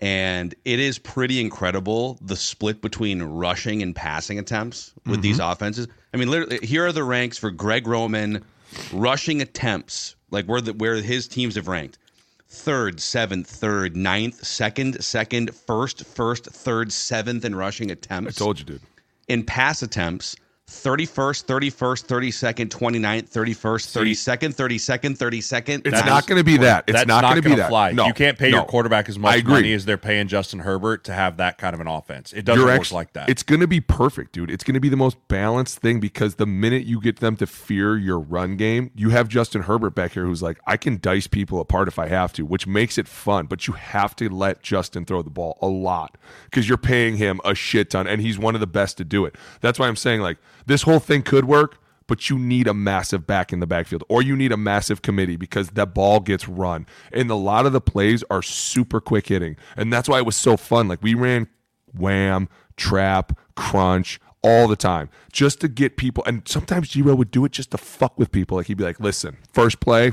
[0.01, 5.23] and it is pretty incredible the split between rushing and passing attempts with mm-hmm.
[5.23, 5.87] these offenses.
[6.13, 8.45] I mean, literally, here are the ranks for Greg Roman
[8.93, 11.99] rushing attempts, like where the where his teams have ranked
[12.51, 18.37] third, seventh, third, ninth, second, second, first, first, third, seventh in rushing attempts.
[18.37, 18.81] I told you, dude.
[19.29, 20.37] In pass attempts,
[20.71, 25.87] 31st, 31st, 32nd, 29th, 31st, 32nd, 32nd, 32nd.
[25.87, 26.85] It's not going to be that.
[26.87, 27.69] It's not, going to be that.
[27.69, 27.93] fly.
[27.93, 28.59] No, you can't pay no.
[28.59, 31.81] your quarterback as much money as they're paying Justin Herbert to have that kind of
[31.81, 32.33] an offense.
[32.33, 33.29] It doesn't You're work like that.
[33.29, 34.51] It's going to be perfect, dude.
[34.51, 37.47] It's going to be the most balanced thing because the minute you get them to
[37.47, 41.27] fear your run game, you have Justin Herbert back here who's like, I can dice
[41.27, 43.47] people apart if I have to, which makes it fun.
[43.47, 47.41] But you have to let Justin throw the ball a lot because you're paying him
[47.45, 49.35] a shit ton, and he's one of the best to do it.
[49.61, 51.79] That's why I'm saying like this whole thing could work.
[52.07, 55.37] But you need a massive back in the backfield, or you need a massive committee
[55.37, 56.87] because that ball gets run.
[57.13, 59.57] And a lot of the plays are super quick hitting.
[59.77, 60.89] And that's why it was so fun.
[60.89, 61.47] Like we ran
[61.97, 66.25] wham, trap, crunch all the time just to get people.
[66.27, 68.57] And sometimes G-Ro would do it just to fuck with people.
[68.57, 70.13] Like he'd be like, listen, first play,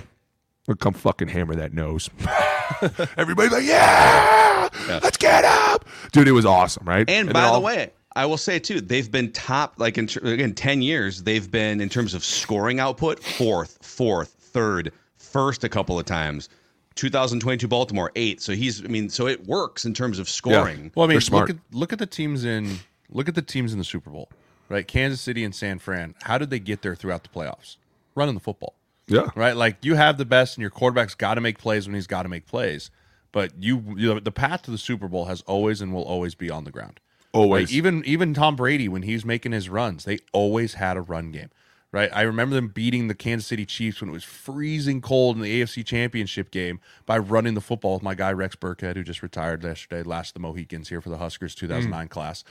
[0.67, 2.09] we'll come fucking hammer that nose.
[3.17, 4.69] Everybody's like, yeah,
[5.01, 5.85] let's get up.
[6.11, 7.09] Dude, it was awesome, right?
[7.09, 10.55] And, then by the way, I will say too, they've been top like in again
[10.55, 11.21] ten years.
[11.21, 16.49] They've been in terms of scoring output fourth, fourth, third, first a couple of times.
[16.95, 18.41] 2022 Baltimore eight.
[18.41, 20.91] So he's I mean so it works in terms of scoring.
[20.95, 21.47] well, I mean, smart.
[21.47, 22.79] look at look at the teams in
[23.11, 24.29] look at the teams in the Super Bowl,
[24.67, 24.87] right?
[24.87, 26.15] Kansas City and San Fran.
[26.23, 27.77] How did they get there throughout the playoffs?
[28.15, 28.73] Running the football.
[29.07, 29.27] yeah.
[29.35, 29.55] right?
[29.55, 32.23] Like you have the best, and your quarterback's got to make plays when he's got
[32.23, 32.89] to make plays.
[33.31, 36.33] But you, you know, the path to the Super Bowl has always and will always
[36.33, 36.99] be on the ground.
[37.33, 37.69] Always.
[37.69, 41.01] Like, even even Tom Brady when he was making his runs, they always had a
[41.01, 41.49] run game,
[41.91, 42.09] right?
[42.13, 45.61] I remember them beating the Kansas City Chiefs when it was freezing cold in the
[45.61, 49.63] AFC Championship game by running the football with my guy Rex Burkhead, who just retired
[49.63, 51.67] yesterday, last of the Mohicans here for the Huskers hmm.
[51.67, 52.43] 2009 class.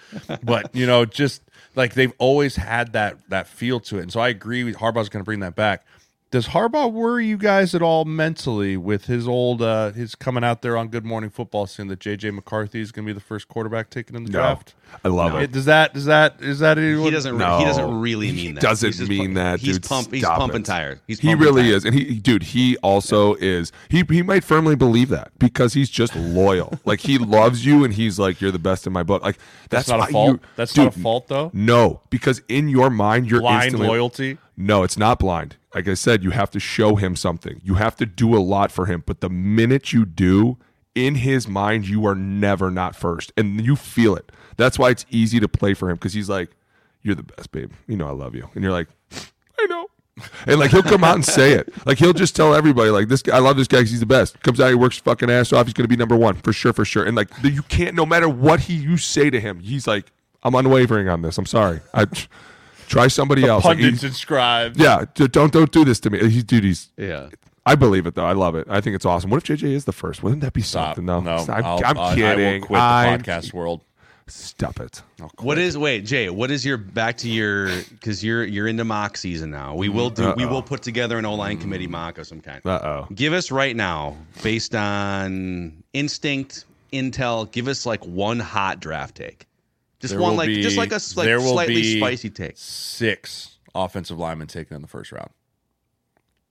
[0.42, 1.42] But you know, just
[1.74, 4.64] like they've always had that that feel to it, and so I agree.
[4.64, 5.84] with Harbaugh's going to bring that back.
[6.32, 10.60] Does Harbaugh worry you guys at all mentally with his old uh his coming out
[10.60, 13.46] there on Good Morning Football saying that JJ McCarthy is going to be the first
[13.46, 14.40] quarterback taken in the No.
[14.40, 14.74] draft?
[15.04, 15.52] I love It- it.
[15.52, 17.04] does that does that is that anyone?
[17.04, 17.38] He doesn't.
[17.38, 17.58] No.
[17.58, 18.60] he doesn't really mean He that.
[18.60, 20.12] doesn't He's mean pu- that, He's pump.
[20.12, 20.66] He's Stop pumping it.
[20.66, 20.98] tires.
[21.06, 21.76] He's he really tires.
[21.76, 23.70] is, and he, dude, he also is.
[23.88, 26.78] He he might firmly believe that because he's just loyal.
[26.84, 29.22] like he loves you, and he's like, you're the best in my book.
[29.22, 29.38] Like
[29.70, 30.30] that's, That's not a fault?
[30.32, 31.50] you- That's dude, not a fault, though?
[31.54, 34.38] No, because in your mind, you're blind instantly, loyalty?
[34.56, 35.56] No, it's not blind.
[35.74, 37.60] Like I said, you have to show him something.
[37.62, 39.02] You have to do a lot for him.
[39.04, 40.56] But the minute you do,
[40.94, 44.32] in his mind, you are never not first, and you feel it.
[44.56, 46.50] That's why it's easy to play for him because he's like,
[47.02, 47.72] "You're the best, babe.
[47.86, 48.88] You know I love you," and you're like,
[49.58, 49.88] "I know."
[50.46, 51.70] And like he'll come out and say it.
[51.86, 53.20] Like he'll just tell everybody, like this.
[53.20, 54.40] guy I love this guy because he's the best.
[54.42, 55.66] Comes out, he works fucking ass off.
[55.66, 57.04] He's gonna be number one for sure, for sure.
[57.04, 60.10] And like you can't, no matter what he you say to him, he's like,
[60.42, 61.36] I'm unwavering on this.
[61.36, 61.80] I'm sorry.
[61.92, 62.06] I
[62.86, 63.62] try somebody else.
[63.64, 64.78] Pundits he's- and scribes.
[64.78, 66.18] yeah, don't don't do this to me.
[66.30, 66.64] He's dude.
[66.64, 67.28] He's Yeah.
[67.68, 68.24] I believe it though.
[68.26, 68.66] I love it.
[68.70, 69.28] I think it's awesome.
[69.30, 70.22] What if JJ is the first?
[70.22, 70.94] Wouldn't that be Stop.
[70.96, 71.04] something?
[71.04, 72.24] No, no, I'm, I'll- I'm kidding.
[72.24, 73.80] I will quit the I'm- podcast world.
[74.28, 75.02] Stop it.
[75.20, 75.58] I'll What quit.
[75.58, 76.28] is wait, Jay?
[76.30, 79.74] What is your back to your because you're you're into mock season now?
[79.76, 80.32] We will do.
[80.36, 82.60] We will put together an O line committee mock of some kind.
[82.64, 83.06] Uh oh.
[83.14, 87.50] Give us right now, based on instinct, intel.
[87.52, 89.46] Give us like one hot draft take.
[90.06, 91.98] Just There one will like just be- like a s- like there will slightly be
[91.98, 92.54] spicy take.
[92.56, 95.30] Six offensive linemen taken in the first round.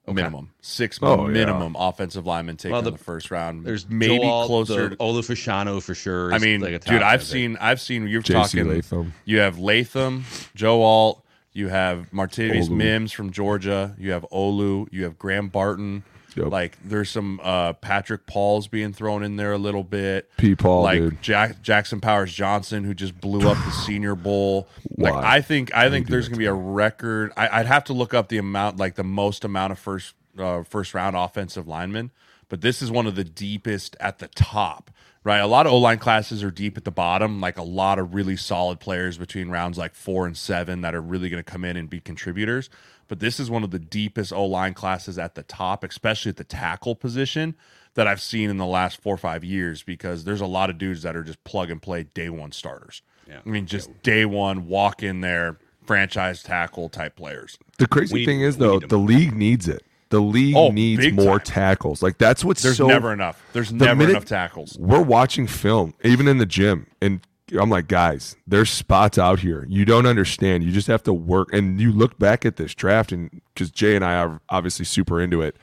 [0.07, 1.33] Minimum six Oh, yeah.
[1.33, 3.65] minimum offensive linemen taken Well, the- in the first round.
[3.65, 4.89] There's maybe Joe Alt, closer.
[4.89, 6.31] the Olu Fashanu for sure.
[6.31, 7.27] I mean, like a dude, I've pick.
[7.27, 8.07] seen, I've seen.
[8.07, 8.67] You're JC talking.
[8.69, 9.13] Latham.
[9.25, 11.23] You have Latham, Joe Alt.
[11.53, 12.75] You have Martavius Olu.
[12.75, 13.95] Mims from Georgia.
[13.97, 14.87] You have Olu.
[14.91, 16.03] You have Graham Barton.
[16.35, 16.51] Yep.
[16.51, 20.29] Like there's some uh, Patrick Paul's being thrown in there a little bit.
[20.37, 20.55] P.
[20.55, 21.21] Paul, like dude.
[21.21, 24.67] Jack, Jackson Powers Johnson, who just blew up the Senior Bowl.
[24.97, 25.35] Like Why?
[25.37, 27.31] I think, I think there's gonna be a record.
[27.37, 30.63] I, I'd have to look up the amount, like the most amount of first uh,
[30.63, 32.11] first round offensive linemen.
[32.49, 34.91] But this is one of the deepest at the top,
[35.23, 35.39] right?
[35.39, 38.13] A lot of O line classes are deep at the bottom, like a lot of
[38.13, 41.65] really solid players between rounds like four and seven that are really going to come
[41.65, 42.69] in and be contributors.
[43.07, 46.37] But this is one of the deepest O line classes at the top, especially at
[46.37, 47.55] the tackle position
[47.93, 50.77] that I've seen in the last four or five years because there's a lot of
[50.77, 53.01] dudes that are just plug and play day one starters.
[53.27, 53.39] Yeah.
[53.45, 57.57] I mean, just day one, walk in there, franchise tackle type players.
[57.77, 59.83] The crazy We- thing is though, the league needs it.
[60.09, 61.45] The league Oh, needs more time.
[61.45, 62.03] tackles.
[62.03, 63.41] Like that's what's There's so never enough.
[63.53, 64.77] There's the never enough tackles.
[64.79, 67.21] We're watching film, even in the gym, and
[67.53, 69.65] I'm like, guys, there's spots out here.
[69.69, 70.63] You don't understand.
[70.63, 71.53] You just have to work.
[71.53, 75.21] And you look back at this draft, and because Jay and I are obviously super
[75.21, 75.55] into it,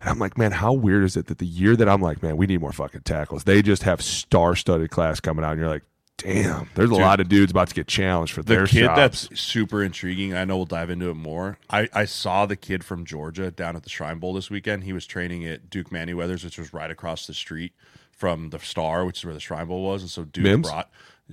[0.00, 2.36] and I'm like, man, how weird is it that the year that I'm like, man,
[2.36, 3.44] we need more fucking tackles.
[3.44, 5.82] They just have star-studded class coming out, and you're like,
[6.18, 9.28] damn, there's a lot of dudes about to get challenged for The their kid jobs.
[9.28, 10.34] that's super intriguing.
[10.34, 11.56] I know we'll dive into it more.
[11.70, 14.84] I, I saw the kid from Georgia down at the Shrine Bowl this weekend.
[14.84, 17.72] He was training at Duke Manyweather's, which was right across the street
[18.12, 20.02] from the Star, which is where the Shrine Bowl was.
[20.02, 20.68] And so Duke Mims?
[20.68, 20.90] brought,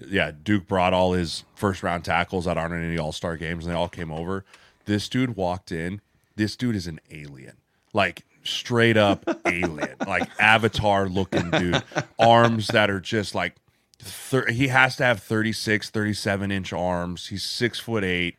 [0.07, 3.65] yeah, Duke brought all his first round tackles that aren't in any All Star games,
[3.65, 4.45] and they all came over.
[4.85, 6.01] This dude walked in.
[6.35, 7.57] This dude is an alien,
[7.93, 11.83] like straight up alien, like Avatar looking dude.
[12.19, 13.55] Arms that are just like
[13.99, 18.37] thir- he has to have 36 37 inch arms he's six foot eight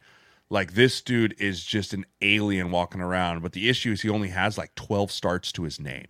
[0.51, 4.29] like this dude is just an alien walking around but the issue is he only
[4.29, 6.07] has like 12 starts to his name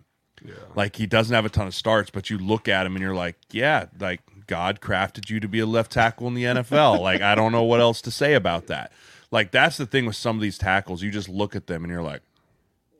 [0.75, 3.15] like he doesn't have a ton of starts but you look at him and you're
[3.15, 7.21] like yeah like god crafted you to be a left tackle in the nfl like
[7.21, 8.91] i don't know what else to say about that.
[9.31, 11.03] Like that's the thing with some of these tackles.
[11.03, 12.23] You just look at them and you're like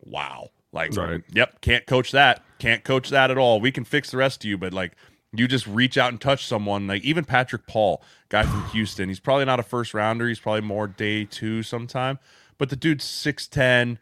[0.06, 0.50] wow.
[0.72, 1.24] Like Right.
[1.34, 2.43] yep can't coach that.
[2.60, 3.60] Can't coach that at all.
[3.60, 4.91] We can fix the rest of you but like
[5.34, 6.86] you just reach out and touch someone.
[6.86, 10.28] Like even patrick paul guy from houston he's probably not a first rounder.
[10.28, 12.20] He's probably more day two sometime.
[12.60, 13.97] But the dude's 6'10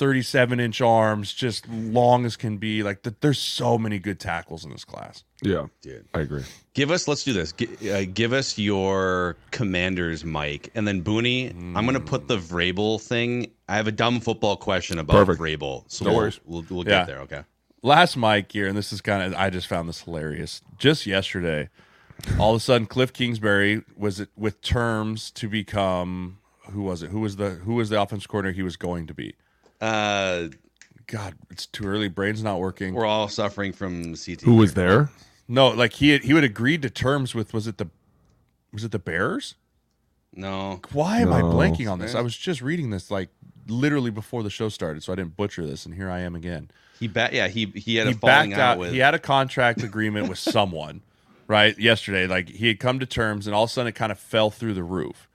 [0.00, 4.64] 37 inch arms just long as can be like th- there's so many good tackles
[4.64, 6.06] in this class yeah, Dude.
[6.14, 6.42] I agree.
[6.74, 7.08] Give us.
[7.08, 7.52] Let's do this.
[7.52, 11.50] G- uh, give us your commander's mic, and then Booney.
[11.74, 13.50] I'm gonna put the Vrabel thing.
[13.66, 15.40] I have a dumb football question about Perfect.
[15.40, 16.40] Vrabel, so No we'll, worries.
[16.44, 16.90] we'll we'll Yeah.
[17.00, 17.18] get there.
[17.20, 17.42] Okay.
[17.82, 20.60] last mic here, and this is kind of I just found this hilarious.
[20.76, 21.70] Just yesterday,
[22.38, 26.36] all of a sudden, Kliff Kingsbury was it with terms to become
[26.70, 27.08] who was it?
[27.12, 29.36] Who was the who was the offense coordinator he was going to be?
[29.80, 30.48] Uh,
[31.06, 32.08] God, it's too early.
[32.08, 32.94] Brain's not working.
[32.94, 34.42] we're all suffering from CT.
[34.42, 35.10] Who was there?
[35.48, 37.88] No, like he had, he would agreed to terms with was it the
[38.72, 39.56] was it the Bears?
[40.34, 40.80] No.
[40.92, 42.14] Why am I blanking on this?
[42.14, 43.30] I was just reading this like
[43.66, 46.70] literally before the show started, so I didn't butcher this, and here I am again.
[46.98, 47.32] He back.
[47.32, 47.48] Yeah.
[47.48, 48.78] He he had a falling backed out, out.
[48.78, 48.92] with.
[48.92, 51.02] He had a contract agreement with someone,
[51.48, 51.76] right?
[51.78, 54.18] Yesterday, like he had come to terms, and all of a sudden it kind of
[54.18, 55.28] fell through the roof,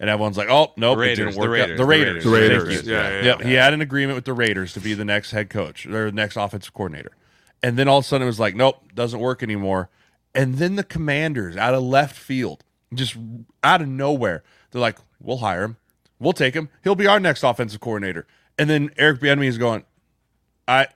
[0.00, 1.52] and everyone's like, "Oh nope, The it didn't the work." out.
[1.52, 2.86] Raiders, The the Raiders, The Raiders.
[2.86, 2.92] you.
[2.92, 5.48] Yeah, yeah, Yep, he had an agreement with the Raiders to be the next head
[5.50, 7.12] coach or next offensive coordinator,
[7.62, 9.90] and then all of a sudden it was like, "Nope, doesn't work anymore."
[10.34, 13.16] And then the Commanders, out of left field, just
[13.62, 14.42] out of nowhere,
[14.72, 15.76] they're like, "We'll hire him.
[16.18, 16.68] We'll take him.
[16.82, 18.26] He'll be our next offensive coordinator."
[18.58, 19.84] And then Eric Bieniemy is going,
[20.66, 20.88] "I."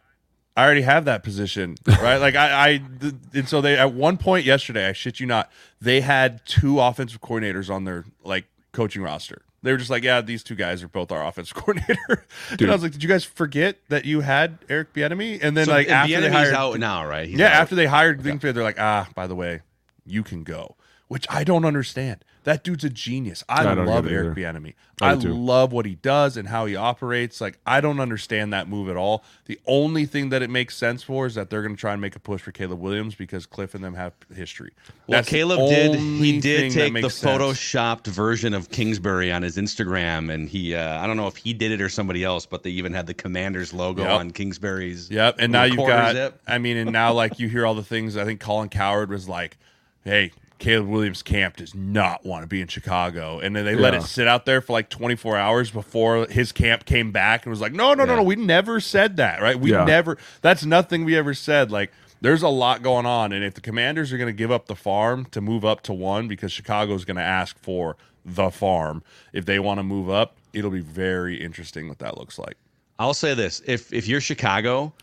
[0.56, 2.18] I already have that position, right?
[2.18, 5.50] like I, I, th- and so they at one point yesterday, I shit you not,
[5.80, 8.44] they had two offensive coordinators on their like
[8.74, 12.26] coaching roster, They were just like, yeah, these two guys are both our offense coordinator.
[12.50, 15.38] and I was like, did you guys forget that you had Eric Bieniemy?
[15.42, 17.26] And then So, like after they hired, out now, right?
[17.26, 17.52] He's yeah, out.
[17.62, 19.62] after they hired Wingfield, they're like, ah, by the way,
[20.04, 20.76] you can go,
[21.08, 22.22] which I don't understand.
[22.44, 23.42] That dude's a genius.
[23.48, 24.52] I, I love Eric either.
[24.60, 24.74] Bieniemy.
[25.00, 27.40] I I love what he does and how he operates.
[27.40, 29.24] Like, I don't understand that move at all.
[29.46, 32.00] The only thing that it makes sense for is that they're going to try and
[32.00, 34.70] make a push for Caleb Williams because Kliff and them have history.
[35.06, 35.94] Well, That's the Caleb did.
[35.98, 37.42] He did take the makes sense.
[37.42, 40.74] photoshopped version of Kingsbury on his Instagram, and he.
[40.74, 43.06] Uh, I don't know if he did it or somebody else, but they even had
[43.06, 44.10] the Commanders logo Yep.
[44.20, 45.10] on Kingsbury's.
[45.10, 45.36] Yep.
[45.38, 46.40] And now you've got, zip.
[46.46, 48.16] I mean, and now like you hear all the things.
[48.16, 49.56] I think Colin Cowherd was like,
[50.04, 50.30] hey,
[50.64, 53.38] Caleb Williams camp does not want to be in Chicago.
[53.38, 56.86] And then they let it sit out there for like 24 hours before his camp
[56.86, 58.16] came back and was like, no, no, no, Yeah.
[58.20, 58.22] no.
[58.22, 59.58] We never said that, right?
[59.60, 59.84] We Yeah.
[59.84, 61.70] never, that's nothing we ever said.
[61.70, 61.92] Like,
[62.22, 63.32] there's a lot going on.
[63.32, 65.92] And if the commanders are going to give up the farm to move up to
[65.92, 69.02] one because Chicago is going to ask for the farm,
[69.34, 72.56] if they want to move up, it'll be very interesting what that looks like.
[72.98, 74.94] I'll say this: if if you're Chicago,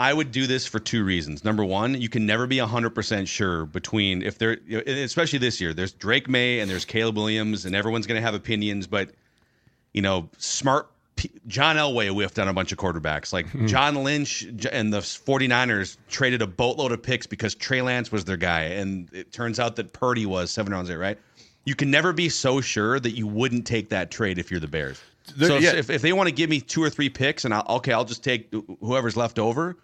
[0.00, 1.44] I would do this for two reasons.
[1.44, 4.98] Number one, you can never be hundred percent sure between if they're you know, and
[4.98, 5.74] especially this year.
[5.74, 8.86] There's Drake Maye and there's Caleb Williams, and everyone's going to have opinions.
[8.86, 9.10] But
[9.92, 13.32] you know, smart P- John Elway whiffed on a bunch of quarterbacks.
[13.32, 13.66] Like hmm.
[13.66, 18.36] John Lynch and the 49ers traded a boatload of picks because Trey Lance was their
[18.36, 21.18] guy, and it turns out that Purdy was seven rounds there, right?
[21.64, 24.68] You can never be so sure that you wouldn't take that trade if you're the
[24.68, 25.00] Bears.
[25.36, 25.74] There- so yeah.
[25.74, 28.04] if, if they want to give me two or three picks, and I'll, okay, I'll
[28.04, 29.76] just take whoever's left over.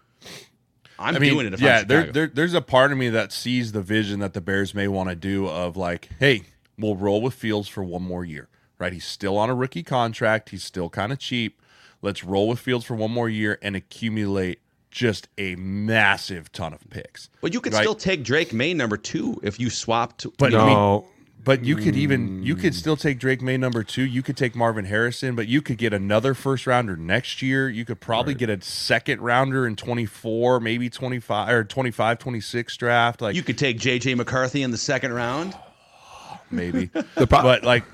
[0.98, 3.08] I'm I mean, doing it if yeah, I'm there, there, there's a part of me
[3.10, 6.42] that sees the vision that the Bears may want to do of like, hey,
[6.78, 8.48] we'll roll with Fields for one more year,
[8.78, 8.92] right?
[8.92, 10.50] He's still on a rookie contract.
[10.50, 11.60] He's still kind of cheap.
[12.00, 14.60] Let's roll with Fields for one more year and accumulate
[14.90, 17.28] just a massive ton of picks.
[17.40, 17.80] but you could right?
[17.80, 20.24] still take Drake Maye number two if you swapped.
[20.38, 21.06] But I know, mean, No,
[21.44, 22.76] But you could even you could mm.
[22.76, 24.02] still take Drake Maye number two.
[24.02, 27.68] You could take Marvin Harrison, but you could get another first rounder next year.
[27.68, 33.20] You could probably get a second rounder in 24, maybe 25 or 25, 26 draft.
[33.20, 35.54] Like you could take JJ McCarthy in the second round.
[36.50, 36.86] maybe.
[37.14, 37.84] the pro- but like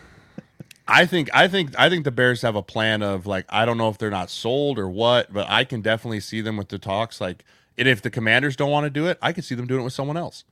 [0.87, 3.79] I think I think I think the Bears have a plan of like I don't
[3.79, 6.79] know if they're not sold or what, but I can definitely see them with the
[6.79, 7.45] talks like
[7.77, 9.85] and if the commanders don't want to do it, I could see them doing it
[9.85, 10.45] with someone else.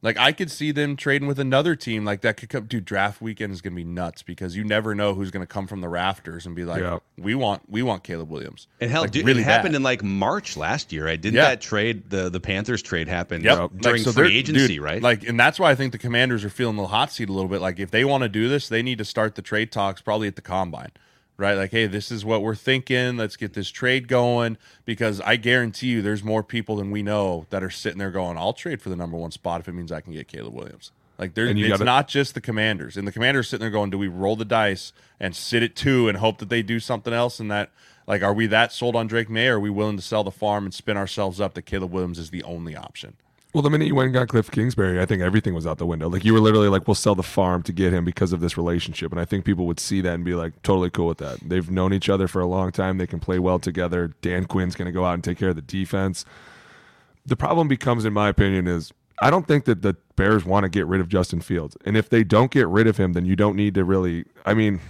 [0.00, 3.20] Like I could see them trading with another team like that could come dude, draft
[3.20, 6.46] weekend is gonna be nuts because you never know who's gonna come from the rafters
[6.46, 6.98] and be like, Yeah.
[7.16, 8.68] We want we want Caleb Williams.
[8.80, 9.76] And hell, Like, dude, really it happened bad.
[9.78, 11.20] in like March last year, right?
[11.20, 11.48] Didn't Yeah.
[11.48, 13.70] that trade the the Panthers trade happen Yep.
[13.78, 15.02] during Like, so free agency, dude, right?
[15.02, 17.48] Like, and that's why I think the Commanders are feeling the hot seat a little
[17.48, 17.60] bit.
[17.60, 20.28] Like, if they want to do this, they need to start the trade talks probably
[20.28, 20.90] at the combine,
[21.38, 21.54] right?
[21.54, 23.16] Like, hey, this is what we're thinking.
[23.16, 27.46] Let's get this trade going because I guarantee you, there's more people than we know
[27.50, 29.90] that are sitting there going, "I'll trade for the number one spot if it means
[29.92, 33.12] I can get Caleb Williams." Like, there's it's gotta- not just the Commanders, and the
[33.12, 36.38] Commanders sitting there going, "Do we roll the dice and sit at two and hope
[36.38, 37.70] that they do something else?" And that,
[38.06, 39.48] like, are we that sold on Drake Maye?
[39.48, 42.18] Or are we willing to sell the farm and spin ourselves up that Caleb Williams
[42.18, 43.14] is the only option?
[43.54, 45.86] Well, the minute you went and got Kliff Kingsbury, I think everything was out the
[45.86, 46.08] window.
[46.10, 48.58] Like you were literally like, "We'll sell the farm to get him because of this
[48.58, 51.38] relationship," and I think people would see that and be like, "Totally cool with that."
[51.40, 52.98] They've known each other for a long time.
[52.98, 54.12] They can play well together.
[54.20, 56.26] Dan Quinn's going to go out and take care of the defense.
[57.24, 58.92] The problem becomes, in my opinion, is
[59.22, 62.10] I don't think that the Bears want to get rid of Justin Fields, and if
[62.10, 64.26] they don't get rid of him, then you don't need to really.
[64.44, 64.80] I mean,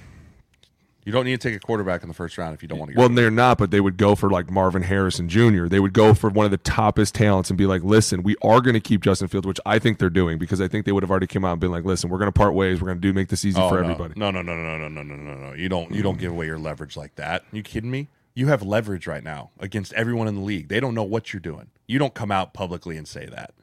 [1.08, 2.90] You don't need to take a quarterback in the first round if you don't want
[2.90, 2.92] to.
[2.94, 5.66] Get well, they're not, but they would go for like Marvin Harrison Jr.
[5.66, 8.60] They would go for one of the toppest talents and be like, listen, we are
[8.60, 11.02] going to keep Justin Fields, which I think they're doing because I think they would
[11.02, 12.82] have already come out and been like, listen, we're going to part ways.
[12.82, 13.84] We're going to do make this easy Oh, for no.
[13.88, 14.12] everybody.
[14.16, 15.52] No, no, no, no, no, no, no, no, no.
[15.54, 15.94] You don't.
[15.94, 17.42] You don't give away your leverage like that.
[17.52, 18.08] You kidding me?
[18.34, 20.68] You have leverage right now against everyone in the league.
[20.68, 21.68] They don't know what you're doing.
[21.86, 23.54] You don't come out publicly and say that.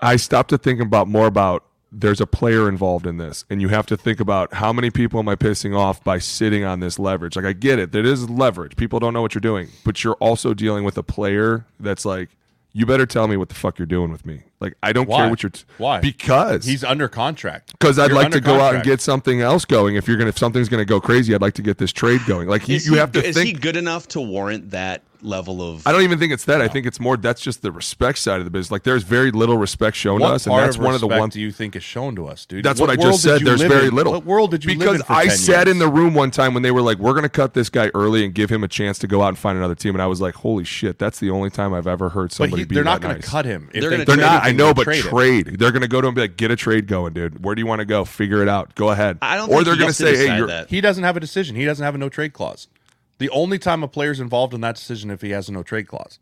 [0.00, 3.68] I stopped to think about more about there's a player involved in this, and you
[3.68, 6.98] have to think about how many people am I pissing off by sitting on this
[6.98, 7.36] leverage.
[7.36, 8.76] Like I get it, there is leverage.
[8.76, 12.28] People don't know what you're doing, but you're also dealing with a player that's like,
[12.74, 14.42] you better tell me what the fuck you're doing with me.
[14.60, 15.20] Like I don't Why?
[15.20, 15.50] care what you're.
[15.50, 16.00] T- Why?
[16.00, 17.72] Because He's under contract.
[17.72, 19.96] because I'd You're like under to go out and get something else going.
[19.96, 22.46] If you're gonna, if something's gonna go crazy, I'd like to get this trade going.
[22.48, 23.46] Like you, you he, have to is think.
[23.46, 25.86] he good enough to warrant that level of?
[25.86, 26.60] I don't even think it's that.
[26.60, 27.16] I think it's more.
[27.16, 28.70] That's just the respect side of the business.
[28.70, 31.06] Like there's very little respect shown What to us, and that's of one of the
[31.08, 31.34] ones.
[31.34, 32.64] do you think is shown to us, dude?
[32.64, 33.42] That's what, I just said.
[33.42, 33.94] There's very in?
[33.94, 34.12] little.
[34.12, 35.74] What world did you because live in for I sat years?
[35.74, 37.90] in the room one time when they were like, "We're going to cut this guy
[37.94, 40.06] early and give him a chance to go out and find another team," and I
[40.06, 42.74] was like, "Holy shit!" That's the only time I've ever heard But somebody he, be
[42.74, 43.28] they're not that going to nice.
[43.30, 43.70] cut him.
[43.72, 44.44] If They're they They're trade not.
[44.44, 45.46] I know, but trade trade.
[45.58, 47.44] They're going to go to him and be like, "Get a trade going, dude.
[47.44, 48.04] Where do you want to go?
[48.04, 48.74] Figure it out.
[48.74, 49.50] Go ahead." I don't.
[49.50, 50.68] Or they're gonna say, "Hey, decide you're." that.
[50.68, 51.56] He doesn't have a decision.
[51.56, 52.68] He doesn't have a no trade clause.
[53.18, 55.88] The only time a player's involved in that decision if he has a no trade
[55.88, 56.18] clause.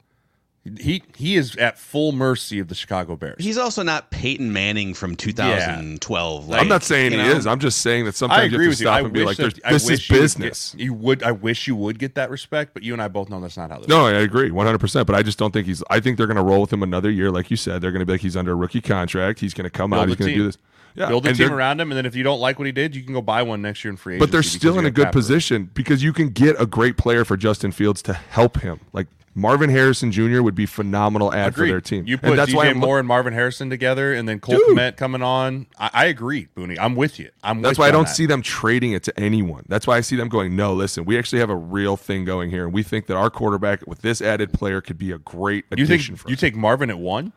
[0.80, 3.36] He he is at full mercy of the Chicago Bears.
[3.38, 6.49] He's also not Peyton Manning from 2012.
[6.49, 7.30] Like, I'm not saying he know?
[7.30, 7.47] is.
[7.47, 8.86] I'm just saying that I sometimes you have to with you.
[8.86, 10.94] stop I and be like, that, I "This wish is you would business." Get, you
[10.94, 11.22] would.
[11.22, 13.70] I wish you would get that respect, but you and I both know that's not
[13.70, 13.78] how.
[13.78, 15.07] This No, I agree 100%.
[15.07, 17.11] But I just don't think he's, I think they're going to roll with him another
[17.11, 17.30] year.
[17.30, 19.38] Like you said, they're going to be like, he's under a rookie contract.
[19.38, 20.09] He's going to come out.
[20.09, 20.59] He's going to do this.
[20.97, 21.09] Yeah.
[21.09, 22.97] build a and team around him, and then if you don't like what he did,
[22.97, 25.05] you can go buy one next year in free But they're still in a good
[25.05, 25.12] room.
[25.12, 28.80] position because you can get a great player for Justin Fields to help him.
[28.92, 29.07] Like
[29.38, 30.40] Marvin Harrison Jr.
[30.40, 31.66] would be phenomenal ad Agreed.
[31.66, 32.07] for their team.
[32.07, 34.57] You And put that's DJ why I'm, Moore and Marvin Harrison together, and then Cole
[34.57, 34.78] Dude.
[34.78, 35.66] Kmet coming on.
[35.78, 36.78] I, I agree, Booney.
[36.80, 37.28] I'm with you.
[37.44, 37.61] I'm.
[37.61, 38.14] That's why I you on don't that.
[38.14, 39.64] see them trading it to anyone.
[39.68, 42.49] That's why I see them going, no, listen, we actually have a real thing going
[42.49, 45.66] here, and we think that our quarterback with this added player could be a great
[45.70, 47.34] You addition think for you take Marvin at one?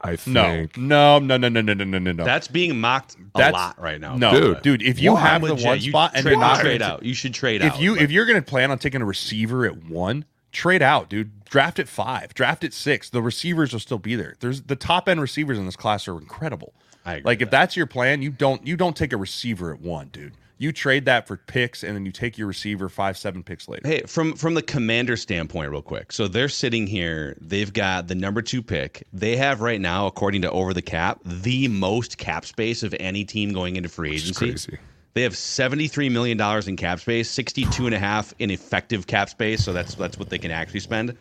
[0.00, 0.76] I think.
[0.76, 2.24] no, no, no, no, no, no, no, no, no.
[2.24, 4.16] That's being mocked a That's- lot right now.
[4.16, 4.62] No, Dude.
[4.62, 5.20] dude, If you Why?
[5.20, 7.34] have I'm the with one You spot and trade, you're not trade out, you should
[7.34, 7.76] trade if out.
[7.76, 10.82] If you but- if you're going to plan on taking a receiver at one, trade
[10.82, 11.44] out, dude.
[11.46, 13.08] Draft at five, draft at six.
[13.10, 14.34] The receivers will still be there.
[14.40, 16.74] There's the top end receivers in this class are incredible.
[17.06, 19.72] I agree like with if that's your plan, you don't you don't take a receiver
[19.72, 20.34] at one, dude.
[20.58, 23.86] You trade that for picks, and then you take your receiver five, seven picks later.
[23.86, 26.12] Hey, from from the commander standpoint, real quick.
[26.12, 27.36] So they're sitting here.
[27.40, 29.06] They've got the number two pick.
[29.12, 33.24] They have right now, according to Over the Cap, the most cap space of any
[33.24, 34.50] team going into free agency.
[34.50, 34.78] crazy.
[35.14, 39.28] They have seventy-three million dollars in cap space, sixty-two and a half in effective cap
[39.28, 39.64] space.
[39.64, 41.16] So that's that's what they can actually spend.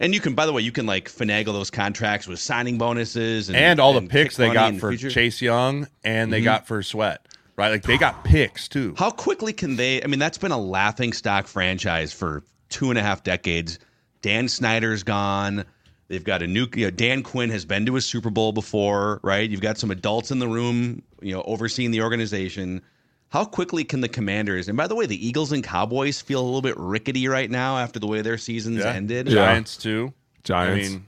[0.00, 3.48] And you can, by the way, you can like finagle those contracts with signing bonuses
[3.48, 5.08] and, and all the pick picks they got in the for future.
[5.08, 5.14] Mm-hmm.
[5.14, 7.26] Chase Young and they got for Sweat,
[7.58, 7.70] right?
[7.70, 8.94] Like they got picks too.
[8.96, 10.02] How quickly can they?
[10.02, 13.78] I mean, that's been a laughing stock franchise for two and a half decades.
[14.22, 15.64] Dan Snyder's gone.
[16.08, 16.66] They've got a new.
[16.74, 19.48] You know, Dan Quinn has been to a Super Bowl before, right?
[19.50, 22.80] You've got some adults in the room, you know, overseeing the organization.
[23.30, 24.68] How quickly can the Commanders?
[24.68, 27.76] And by the way, the Eagles and Cowboys feel a little bit rickety right now
[27.76, 28.92] after the way their seasons Yeah.
[28.92, 29.28] ended.
[29.28, 29.34] Yeah.
[29.34, 30.14] Giants too.
[30.44, 30.88] Giants.
[30.88, 31.06] I mean,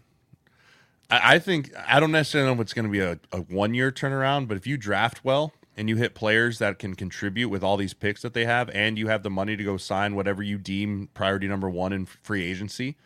[1.10, 3.72] I, I think I don't necessarily know if it's going to be a, a one
[3.72, 7.64] year turnaround, but if you draft well and you hit players that can contribute with
[7.64, 10.42] all these picks that they have, and you have the money to go sign whatever
[10.42, 12.96] you deem priority number one in free agency,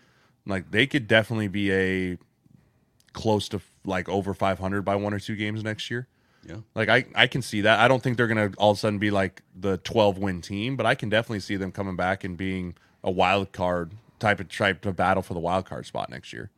[0.45, 2.19] like they could definitely be a
[3.13, 6.09] close to like over 500 by one or two games next year.
[6.45, 6.57] Yeah.
[6.75, 7.79] Like I, I can see that.
[7.79, 10.75] I don't think they're gonna all of a sudden be like the 12 win team,
[10.75, 14.49] but I can definitely see them coming back and being a wild card type of
[14.49, 16.51] type of battle for the wild card spot next year.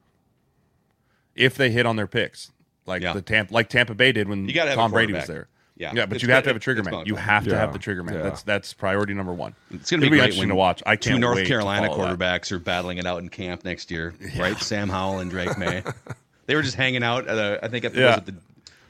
[1.35, 2.53] If they hit on their picks,
[2.87, 3.13] like Yeah.
[3.13, 5.49] the Tampa, like Tampa Bay did when You gotta have a Tom Brady was there.
[5.79, 5.93] Yeah.
[5.95, 7.05] yeah, but It's you have good- to have a trigger man.
[7.07, 7.21] You to.
[7.21, 8.15] have to have the trigger man.
[8.15, 8.23] Yeah.
[8.23, 9.55] That's that's priority number one.
[9.71, 10.83] It's going to It'll be, great interesting when to watch.
[10.87, 12.19] I two can't North wait to Carolina follow that.
[12.19, 14.57] quarterbacks are battling it out in camp next year, right?
[14.59, 15.83] Sam Howell and Drake Maye.
[16.47, 17.29] they were just hanging out.
[17.29, 18.21] At a, I think at the, was Yeah.
[18.21, 18.35] the,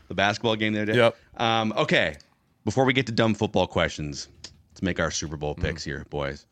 [0.09, 0.99] the basketball game the other day.
[0.99, 1.17] Yep.
[1.39, 2.17] Um, okay,
[2.65, 4.29] before we get to dumb football questions,
[4.71, 5.87] let's make our Super Bowl picks Mm.
[5.87, 6.47] here, boys.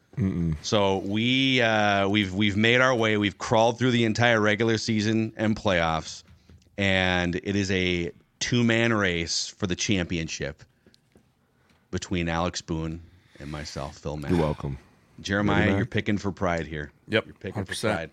[0.62, 3.16] So we uh, we've we've made our way.
[3.18, 6.22] We've crawled through the entire regular season and playoffs,
[6.78, 8.11] and it is a
[8.45, 10.62] two man race for the championship
[11.90, 13.01] between Alex Boone
[13.40, 14.30] and myself, Phil Mack.
[14.30, 14.76] You're welcome.
[15.20, 15.76] Jeremiah, Mac?
[15.78, 16.92] you're picking for pride here.
[17.09, 17.80] Yep, You're picking for 100%.
[17.95, 18.11] pride.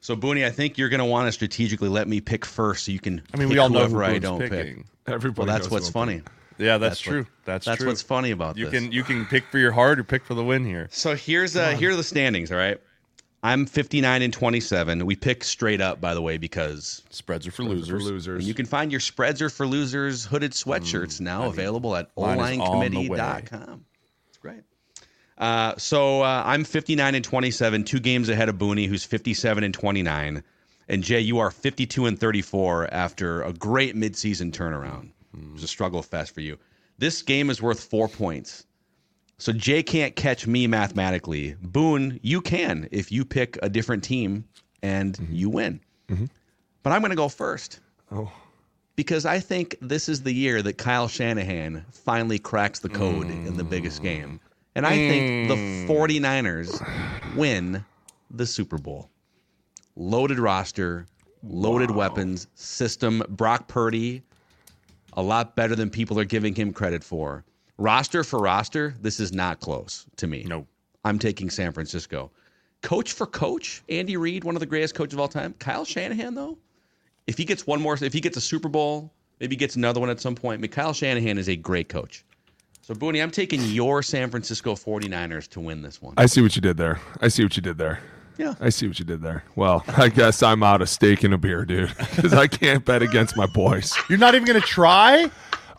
[0.00, 2.92] So Booney, I think you're going to want to strategically let me pick first, so
[2.92, 3.20] you can.
[3.34, 4.76] I mean, pick we all know who whoever I don't picking.
[4.76, 4.86] pick.
[5.12, 6.22] Everybody Well, that's knows what's who I'm funny.
[6.56, 7.26] Yeah, that's, That's what- true.
[7.44, 7.88] that's That's true.
[7.88, 8.74] what's funny about You this.
[8.80, 10.88] can you can pick for your heart or pick for the win here.
[10.90, 12.50] So here's uh here are the standings.
[12.52, 12.78] All right,
[13.42, 15.06] I'm 59 and 27.
[15.06, 18.02] We pick straight up, by the way, because Spreads are for For losers.
[18.04, 18.38] losers.
[18.40, 22.36] and you can find your spreads are for losers hooded sweatshirts now available at Mm.
[22.36, 23.18] mine is on the way.
[23.18, 23.84] olinecommittee.com.
[24.28, 24.60] It's great.
[25.38, 29.72] Uh, so uh, I'm 59 and 27, two games ahead of Booney, who's 57 and
[29.72, 30.42] 29.
[30.88, 35.12] And Jay, you are 52 and 34 after a great midseason turnaround.
[35.32, 36.58] It was a struggle fest for you.
[36.98, 38.66] This game is worth four points.
[39.40, 41.56] So Jay can't catch me mathematically.
[41.62, 44.44] Boone, you can if you pick a different team
[44.82, 45.34] and mm-hmm.
[45.34, 45.80] you win.
[46.08, 46.26] Mm-hmm.
[46.82, 47.80] But I'm going to go first.
[48.12, 48.30] Oh.
[48.96, 53.56] Because I think this is the year that Kyle Shanahan finally cracks the code in
[53.56, 54.04] the biggest mm.
[54.04, 54.40] game.
[54.74, 55.86] And I think the mm.
[55.88, 57.82] 49ers win
[58.30, 59.08] the Super Bowl.
[59.96, 61.06] Loaded roster,
[61.42, 63.22] loaded weapons, system.
[63.30, 64.22] Brock Purdy,
[65.14, 67.42] a lot better than people are giving him credit for.
[67.80, 70.44] Roster for roster, this is not close to me.
[70.46, 70.66] No.
[71.02, 72.30] I'm taking San Francisco.
[72.82, 75.54] Coach for coach, Andy Reid, one of the greatest coaches of all time.
[75.58, 76.58] Kyle Shanahan, though,
[77.26, 79.10] if he gets one more, if he gets a Super Bowl,
[79.40, 80.58] maybe gets another one at some point.
[80.58, 82.22] I mean, Kyle Shanahan is a great coach.
[82.82, 86.12] So, Booney, I'm taking your San Francisco 49ers to win this one.
[86.18, 87.00] I see what you did there.
[87.22, 88.00] I see what you did there.
[88.36, 88.56] Yeah.
[88.60, 89.42] I see what you did there.
[89.56, 93.00] Well, I guess I'm out of steak and a beer, dude, because I can't bet
[93.00, 93.94] against my boys.
[94.10, 95.30] You're not even gonna try?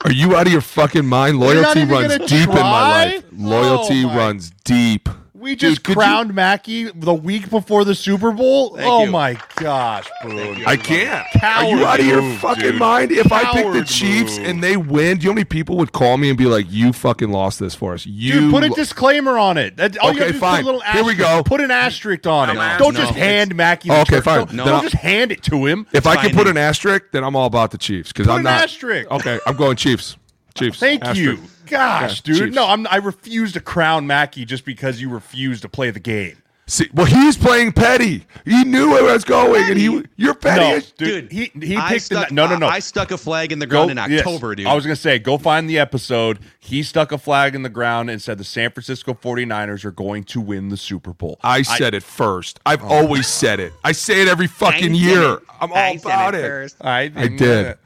[0.04, 1.40] Are you out of your fucking mind?
[1.40, 3.26] Loyalty runs deep in my life.
[3.32, 5.08] Loyalty Oh runs deep.
[5.42, 8.76] We just could you- crowned Mackey the week before the Super Bowl.
[8.76, 9.12] Thank oh you.
[9.12, 10.64] my gosh, Boone.
[10.68, 11.26] I can't.
[11.44, 12.76] Are you out of your move, fucking dude.
[12.80, 13.12] mind?
[13.12, 14.48] If I pick the Chiefs move.
[14.48, 16.68] and they win, do you know how many people would call me and be like,
[16.70, 18.06] "You fucking lost this for us"?
[18.06, 19.78] You Dude, put a disclaimer on it.
[19.78, 20.64] That, all you Okay, gotta fine.
[20.64, 21.42] Put a little Here we go.
[21.44, 22.54] Put an asterisk on it.
[22.54, 23.00] No, don't no.
[23.00, 23.90] just hand Mackey.
[23.90, 24.38] Oh, okay, turf- fine.
[24.46, 24.66] Don't, No.
[24.66, 25.88] don't just hand it to him.
[25.92, 28.40] If I can put an asterisk, then I'm all about the Chiefs because Put I'm
[28.40, 28.64] an not.
[28.64, 29.10] asterisk.
[29.10, 30.18] Okay, I'm going Chiefs.
[30.56, 30.80] Chiefs.
[30.80, 31.42] Thank Asterisk.
[31.42, 31.48] you.
[31.68, 32.44] Gosh, Yeah, dude.
[32.46, 32.56] Chiefs.
[32.56, 36.38] No, I'm, I refuse to crown Mackey just because you refuse to play the game.
[36.68, 38.26] See, well, he's playing petty.
[38.46, 40.62] He knew where I was going, and he you're petty.
[40.62, 41.28] No, dude.
[41.28, 42.68] Dude, he he picked stuck, the no no no.
[42.68, 44.22] I stuck a flag in the Go- ground in yes.
[44.26, 44.68] October, dude.
[44.68, 46.40] I was going to say, go find the episode.
[46.62, 50.24] He stuck a flag in the ground and said the San Francisco 49ers are going
[50.26, 51.40] to win the Super Bowl.
[51.44, 52.62] I said it first.
[52.66, 52.72] Oh.
[52.72, 53.74] I've always said it.
[53.84, 55.40] I say it every fucking year.
[55.60, 56.74] I'm all about it.
[56.80, 57.78] I, I did.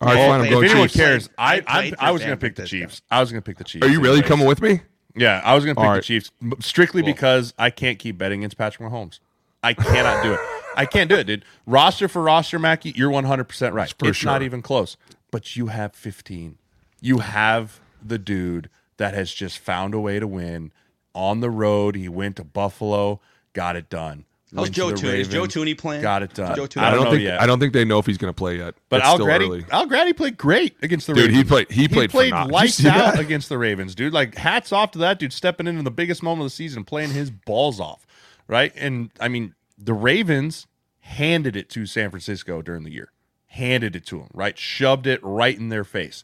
[0.00, 0.40] All right, Well, fine.
[0.40, 0.96] I'm if going If anyone Chiefs.
[1.00, 3.02] cares, I I I, played for I was going to pick the Chiefs.
[3.10, 3.86] I was going to pick the Chiefs.
[3.86, 4.28] Are you really anyways.
[4.28, 4.80] coming with me?
[5.14, 6.02] Yeah, I was going to pick All the.
[6.02, 9.20] Chiefs m- strictly because I can't keep betting against Patrick Mahomes.
[9.62, 10.40] I cannot do it.
[10.76, 11.44] I can't do it, dude.
[11.64, 13.92] Roster for roster, Mackey, you're 100% right.
[13.98, 14.98] For it's not even close.
[15.30, 16.58] But you have 15.
[17.00, 18.68] You have the dude
[18.98, 20.72] that has just found a way to win
[21.14, 21.96] on the road.
[21.96, 23.20] He went to Buffalo,
[23.54, 24.26] got it done.
[24.54, 25.14] How's Went Joe the Tooney?
[25.18, 26.02] Is Joe Ravens, Tooney playing?
[26.02, 26.54] Got it done.
[26.54, 27.40] Joe Thuney- I I don't, don't know think yet.
[27.40, 28.74] I don't think they know if he's going to play yet.
[28.88, 29.64] But It's Al still Grady, early.
[29.72, 31.36] Allegretti played great against the Dude, Ravens.
[31.38, 33.20] Dude, he played- he played played lights Did you see out that?
[33.20, 34.12] against the Ravens, dude.
[34.12, 37.10] Like hats off to that dude stepping into the biggest moment of the season, playing
[37.10, 38.06] his balls off,
[38.46, 38.72] right?
[38.76, 40.68] And I mean, the Ravens
[41.00, 43.10] handed it to San Francisco during the year,
[43.46, 44.56] handed it to them, right?
[44.56, 46.22] Shoved it right in their face.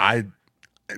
[0.00, 0.26] I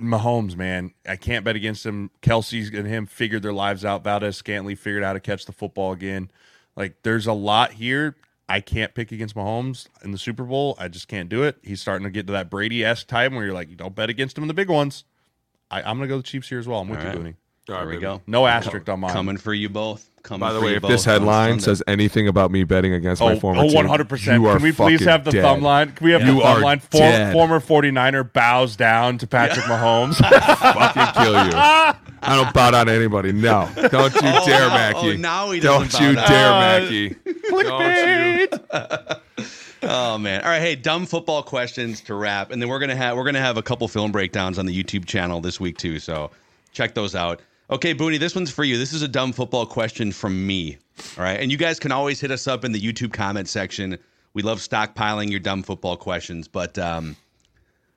[0.00, 2.10] Mahomes, man, I can't bet against him.
[2.22, 4.04] Kelce's and him figured their lives out.
[4.04, 6.30] Valdes-Scantling figured out how to catch the football again.
[6.76, 8.16] Like, there's a lot here.
[8.48, 10.76] I can't pick against Mahomes in the Super Bowl.
[10.78, 11.56] I just can't do it.
[11.62, 14.10] He's starting to get to that Brady esque time where you're like, you don't bet
[14.10, 15.04] against him in the big ones.
[15.70, 16.80] I, I'm going to go the Chiefs here as well.
[16.80, 17.34] I'm with All you, right.
[17.68, 18.02] All right, There we baby.
[18.02, 18.20] go.
[18.26, 19.12] No asterisk on mine.
[19.12, 20.10] Coming for you both.
[20.22, 22.92] Coming By the for way, you if both this headline says anything about me betting
[22.94, 24.34] against Oh, my former oh, team, 100%.
[24.38, 25.42] you are Can we please fucking have the dead.
[25.42, 25.92] thumb line?
[25.92, 26.78] Can we have You the are thumb line?
[26.80, 30.16] For, former 49er bows down to Patrick Mahomes.
[30.18, 31.52] fucking kill you.
[32.26, 33.32] I don't bow down to anybody.
[33.32, 35.12] No, don't you Oh, dare, now- Mackey.
[35.12, 36.28] oh, now he don't doesn't you down.
[36.28, 37.08] dare, Uh, Mackey.
[37.50, 38.48] Don't you?
[38.48, 39.20] Clickbait.
[39.86, 40.40] Oh man!
[40.40, 43.38] All right, hey, dumb football questions to wrap, and then we're gonna have we're gonna
[43.40, 45.98] have a couple film breakdowns on the YouTube channel this week too.
[45.98, 46.30] So
[46.72, 47.42] check those out.
[47.70, 48.76] Okay, Booney, this one's for you.
[48.76, 50.76] This is a dumb football question from me.
[51.16, 53.98] All right, and you guys can always hit us up in the YouTube comment section.
[54.34, 57.16] We love stockpiling your dumb football questions, but um,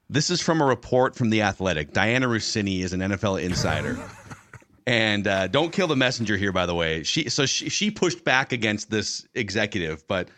[0.10, 1.92] this is from a report from the Athletic.
[1.92, 4.00] Dianna Russini is an NFL insider.
[4.86, 7.04] And uh, don't kill the messenger here, by the way.
[7.04, 10.30] She so she she pushed back against this executive, but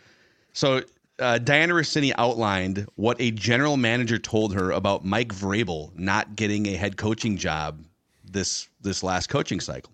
[0.54, 0.78] so
[1.20, 6.66] uh, Dianna Russini outlined what a general manager told her about Mike Vrabel not getting
[6.66, 7.84] a head coaching job
[8.32, 9.92] this this last coaching cycle.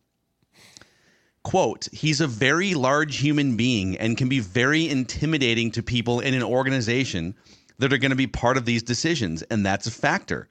[1.43, 6.35] Quote, he's a very large human being and can be very intimidating to people in
[6.35, 7.37] an organization
[7.79, 10.49] that are going to be part of these decisions, and that's a factor.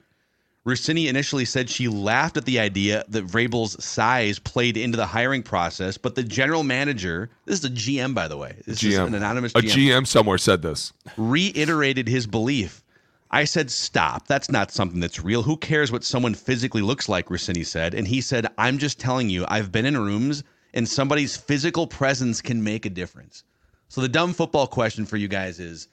[0.66, 5.42] Russini initially said she laughed at the idea that Vrabel's size played into the hiring
[5.42, 9.14] process, but the general manager, this is a GM by the way, this is an
[9.14, 10.92] anonymous A GM, GM somewhere said this.
[11.16, 12.82] reiterated his belief.
[13.30, 14.28] I said, stop.
[14.28, 15.42] That's not something that's real.
[15.42, 17.28] Who cares what someone physically looks like?
[17.28, 17.94] Russini said.
[17.94, 22.40] And he said, I'm just telling you, I've been in rooms and somebody's physical presence
[22.40, 23.44] can make a difference.
[23.88, 25.88] So the dumb football question for you guys is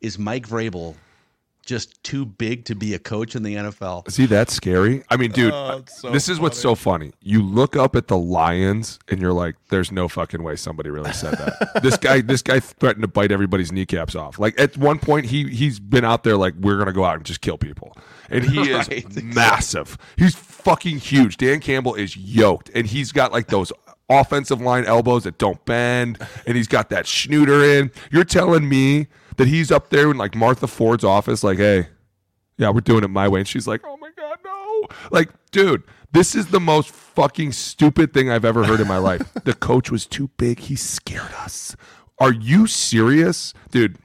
[0.00, 0.94] Is Mike Vrabel
[1.66, 4.10] just too big to be a coach in the NFL?
[4.10, 5.04] See, that's scary.
[5.10, 7.12] I mean, dude, Oh, so this is what's so funny.
[7.20, 11.12] You look up at the Lions and you're like, "There's no fucking way somebody really
[11.12, 14.38] said that." this guy, this guy threatened to bite everybody's kneecaps off.
[14.38, 17.24] Like at one point, he he's been out there like, "We're gonna go out and
[17.24, 17.96] just kill people,"
[18.30, 19.22] and he is Right.
[19.22, 19.98] massive.
[20.16, 21.36] He's fucking huge.
[21.36, 23.72] Dan Campbell is yoked, and he's got like those
[24.08, 27.90] offensive line elbows that don't bend, and he's got that schnooter in.
[28.12, 31.88] You're telling me that he's up there in like Martha Ford's office, like, "Hey."
[32.58, 33.40] yeah, we're doing it my way.
[33.40, 34.88] And she's like, oh my God, no.
[35.10, 35.82] Like, dude,
[36.12, 39.30] this is the most fucking stupid thing I've ever heard in my life.
[39.44, 40.60] The coach was too big.
[40.60, 41.76] He scared us.
[42.18, 43.52] Are you serious?
[43.70, 43.98] Dude,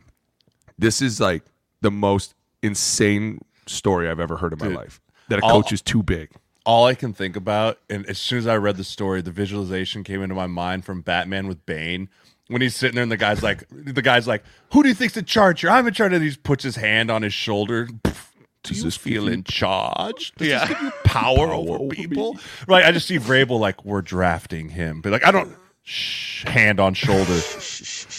[0.77, 1.43] this is like
[1.79, 4.99] the most insane story I've ever heard in my Dude, life.
[5.29, 6.31] That a coach is too big.
[6.65, 10.03] all I can think about, and as soon as I read the story, the visualization
[10.03, 12.09] came into my mind from Batman with Bane.
[12.51, 15.17] When he's sitting there and the guy's like, the guy's like, "Who do you think's
[15.17, 15.69] in charge here?
[15.69, 17.87] I'm in charge." And he just puts his hand on his shoulder.
[18.63, 20.33] Do you this feel in charge?
[20.37, 20.67] Does Yeah.
[20.67, 22.37] give you power, over people?
[22.67, 22.85] Right.
[22.85, 25.55] I just see Vrabel like, we're drafting him, but like, I don't.
[25.83, 27.39] Shh, hand on shoulder.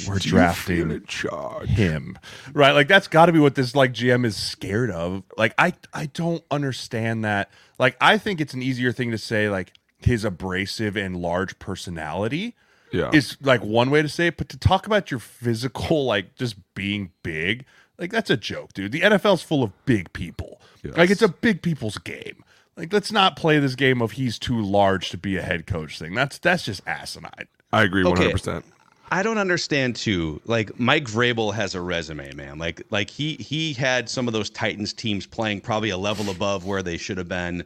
[0.09, 1.69] We're Do drafting in charge?
[1.69, 2.19] him
[2.53, 5.73] right like that's got to be what this like gm is scared of like i
[5.95, 7.49] i don't understand that
[7.79, 12.57] like i think it's an easier thing to say like his abrasive and large personality
[12.93, 13.11] Yeah.
[13.13, 16.57] is like one way to say it, but to talk about your physical, like just
[16.75, 17.65] being big,
[17.99, 18.93] like that's a joke, dude.
[18.93, 20.61] The NFL's full of big people.
[20.85, 22.45] Like it's a big people's game.
[22.77, 25.99] Like let's not play this game of he's too large to be a head coach
[25.99, 26.15] thing.
[26.15, 27.47] That's that's just asinine.
[27.73, 28.65] I agree 100%.
[29.11, 30.41] I don't understand too.
[30.47, 32.59] Like Mike Vrabel has a resume, man.
[32.59, 36.65] Like like he he had some of those Titans teams playing probably a level above
[36.65, 37.63] where they should have been.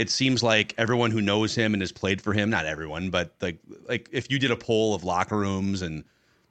[0.00, 3.34] It seems like everyone who knows him and has played for him, not everyone, but
[3.42, 6.04] like like if you did a poll of locker rooms and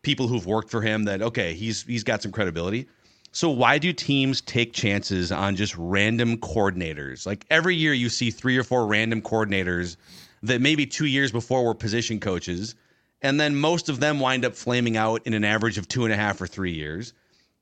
[0.03, 2.87] people who've worked for him, that okay, he's he's got some credibility.
[3.31, 7.25] So why do teams take chances on just random coordinators?
[7.25, 9.97] Like every year you see three or four random coordinators
[10.43, 12.75] that maybe two years before were position coaches,
[13.23, 16.13] and then most of them wind up flaming out in an average of two and
[16.13, 17.13] a half or three years.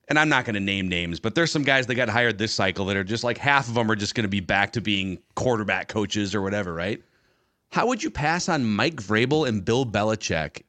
[0.08, 2.52] And I'm not going to name names, but there's some guys that got hired this
[2.52, 4.80] cycle that are just like half of them are just going to be back to
[4.80, 7.02] being quarterback coaches or whatever, right?
[7.70, 10.62] How would you pass on Mike Vrabel and Bill Belichick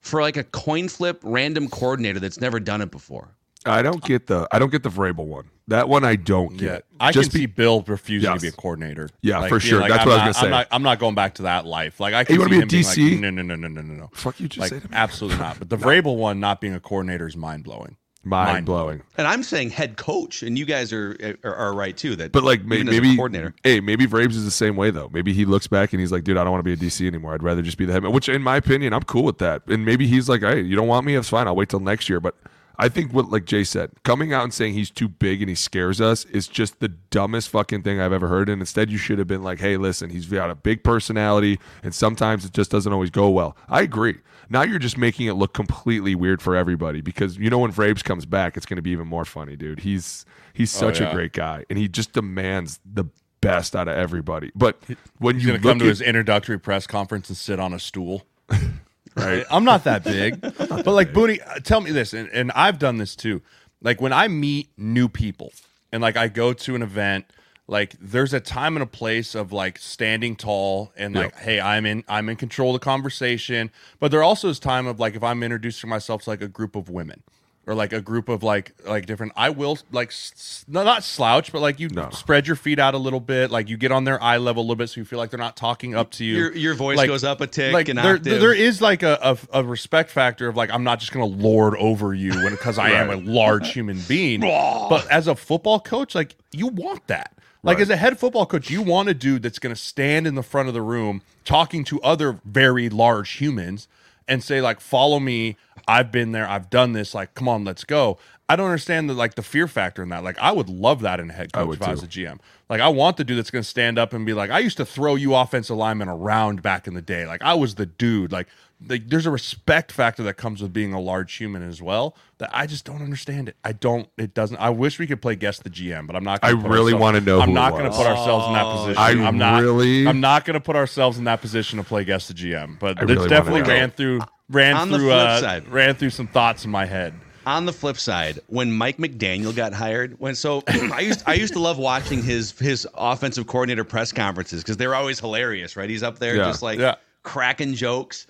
[0.00, 3.34] for like a coin flip random coordinator that's never done it before?
[3.66, 5.50] I don't get the I don't get the Vrabel one.
[5.68, 6.84] That one I don't get.
[6.98, 8.40] I Just can see be- Bill refusing Yes.
[8.40, 9.08] to be a coordinator.
[9.20, 9.80] Yeah, Like, for being sure.
[9.80, 10.46] like, That's I'm what I was gonna say.
[10.46, 12.00] I'm not, I'm not going back to that life.
[12.00, 13.10] Like I can you wanna see be a him being DC?
[13.12, 14.10] Like, no, no, no, no, no, no, no.
[14.14, 14.96] Fuck you just like say to me.
[14.96, 15.58] absolutely not.
[15.58, 17.96] But the Vrabel one, not being a coordinator, is mind blowing.
[18.24, 19.02] Mind blowing.
[19.16, 22.16] And I'm saying head coach, and you guys are are, are right too.
[22.16, 23.54] That But like may- even as a maybe coordinator.
[23.64, 25.10] Hey, maybe Vrabes is the same way though.
[25.12, 27.06] Maybe he looks back and he's like, dude, I don't want to be a DC
[27.06, 27.34] anymore.
[27.34, 28.04] I'd rather just be the head.
[28.06, 29.62] Which, in my opinion, I'm cool with that.
[29.66, 31.14] And maybe he's like, hey, you don't want me?
[31.14, 31.46] That's fine.
[31.46, 32.20] I'll wait till next year.
[32.20, 32.36] But
[32.78, 35.54] I think what like Jay said, coming out and saying he's too big and he
[35.54, 38.48] scares us is just the dumbest fucking thing I've ever heard.
[38.48, 41.94] And instead, you should have been like, hey, listen, he's got a big personality, and
[41.94, 43.56] sometimes it just doesn't always go well.
[43.68, 44.16] I agree.
[44.52, 48.04] Now you're just making it look completely weird for everybody because you know when Vrabes
[48.04, 49.80] comes back, it's going to be even more funny, dude.
[49.80, 51.08] He's he's such yeah.
[51.08, 53.06] a great guy, and he just demands the
[53.40, 54.52] best out of everybody.
[54.54, 54.78] But
[55.18, 58.26] when He's you come to at, his introductory press conference and sit on a stool.
[59.16, 59.44] right.
[59.50, 60.40] I'm not that big.
[60.40, 63.40] but like Booney, uh, tell me this, and, and I've done this too.
[63.80, 65.52] Like when I meet new people
[65.92, 67.26] and like I go to an event,
[67.72, 71.86] like there's a time and a place of like standing tall and like, hey, I'm
[71.86, 73.70] in I'm in control of the conversation.
[73.98, 76.76] But there also is time of like if I'm introducing myself to like a group
[76.76, 77.22] of women.
[77.64, 79.34] Or like a group of like like different.
[79.36, 82.10] I will like s- s- not slouch, but like you No.
[82.10, 83.52] spread your feet out a little bit.
[83.52, 85.38] Like you get on their eye level a little bit, so you feel like they're
[85.38, 86.34] not talking up to you.
[86.38, 88.40] Your- your voice Like- goes up a tick, Like an there, octave.
[88.40, 89.16] there is like a,
[89.52, 92.90] a, a respect factor of like I'm not just gonna lord over you because I
[92.90, 94.40] am a large human being.
[94.90, 97.32] but as a football coach, like you want that.
[97.64, 100.42] Like as a head football coach, you want a dude that's gonna stand in the
[100.42, 103.86] front of the room talking to other very large humans
[104.26, 105.56] and say like, "Follow me.
[105.86, 106.48] I've been there.
[106.48, 107.14] I've done this.
[107.14, 108.18] Like, come on, let's go."
[108.52, 110.22] I don't understand the like the fear factor in that.
[110.22, 112.38] Like, I would love that in a head coach would if I was a GM.
[112.68, 114.76] Like, I want the dude that's going to stand up and be like, "I used
[114.76, 117.26] to throw you offensive linemen around back in the day.
[117.26, 118.48] Like, I was the dude." Like,
[118.86, 122.50] like there's a respect factor that comes with being a large human as well that
[122.52, 123.56] I just don't understand it.
[123.64, 124.06] I don't.
[124.18, 124.58] It doesn't.
[124.58, 126.42] I wish we could play guess the GM, but I'm not.
[126.42, 128.52] Gonna I put really ourselves- wanna know I'm who not going to put ourselves in
[128.52, 128.98] that position.
[129.24, 132.04] I am not really- I'm not going to put ourselves in that position to play
[132.04, 132.78] guess the GM.
[132.78, 134.20] But I this really definitely ran through
[134.50, 137.14] ran On through uh, ran through some thoughts in my head.
[137.44, 141.54] On the flip side, when Mike McDaniel got hired, when so I used I used
[141.54, 145.90] to love watching his his offensive coordinator press conferences because they're always hilarious, right?
[145.90, 146.44] He's up there Yeah.
[146.44, 146.94] just like Yeah.
[147.22, 148.26] cracking jokes.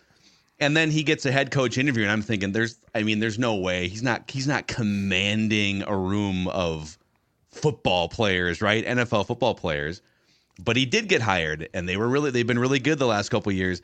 [0.60, 3.39] And then he gets a head coach interview, and I'm thinking, there's I mean, there's
[3.39, 3.89] no way.
[3.89, 6.97] He's not he's not commanding a room of
[7.51, 8.84] football players, right?
[8.86, 10.01] NFL football players.
[10.62, 13.28] But he did get hired, and they were really they've been really good the last
[13.30, 13.82] couple of years.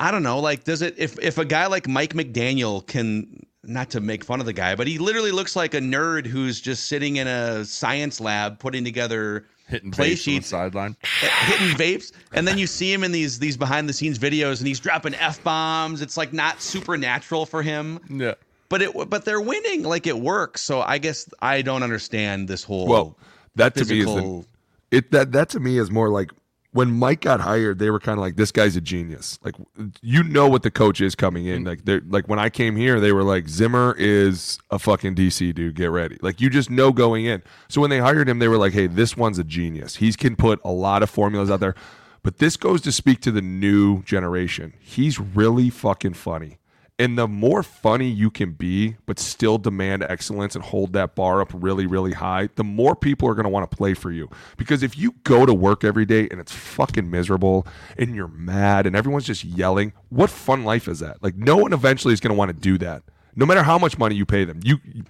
[0.00, 0.40] I don't know.
[0.40, 4.40] Like, does it if if a guy like Mike McDaniel can not to make fun
[4.40, 7.64] of the guy, but he literally looks like a nerd who's just sitting in a
[7.64, 10.96] science lab putting together Hitting play vapes on the sheets, sideline.
[11.02, 14.66] hitting vapes, and then you see him in these these behind the scenes videos, and
[14.68, 16.02] he's dropping f bombs.
[16.02, 18.34] It's like not supernatural for him, Yeah.
[18.68, 19.82] but it but they're winning.
[19.82, 20.60] Like it works.
[20.60, 23.16] So I guess I don't understand this whole well,
[23.54, 24.44] that to me is the,
[24.90, 26.30] it that that to me is more like
[26.74, 29.54] when Mike got hired, they were kind of like, "This guy's a genius." Like,
[30.02, 31.62] you know what the coach is coming in.
[31.62, 31.68] Mm.
[31.68, 35.54] Like, they're like when I came here, they were like, "Zimmer is a fucking DC
[35.54, 35.76] dude.
[35.76, 37.44] Get ready." Like, you just know going in.
[37.68, 39.96] So when they hired him, they were like, "Hey, this one's a genius.
[39.96, 41.76] He can put a lot of formulas out there."
[42.24, 44.72] But this goes to speak to the new generation.
[44.80, 46.58] He's really fucking funny.
[46.96, 51.40] And the more funny you can be, but still demand excellence and hold that bar
[51.40, 54.30] up really, really high, the more people are going to want to play for you.
[54.56, 57.66] Because if you go to work every day and it's fucking miserable
[57.98, 61.20] and you're mad and everyone's just yelling, what fun life is that?
[61.20, 63.02] Like, no one eventually is going to want to do that,
[63.34, 64.60] no matter how much money you pay them.
[64.62, 65.02] You, you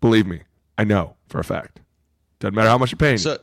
[0.00, 0.40] believe me,
[0.76, 1.80] I know for a fact.
[2.40, 3.18] Doesn't matter how much you're paying.
[3.18, 3.38] So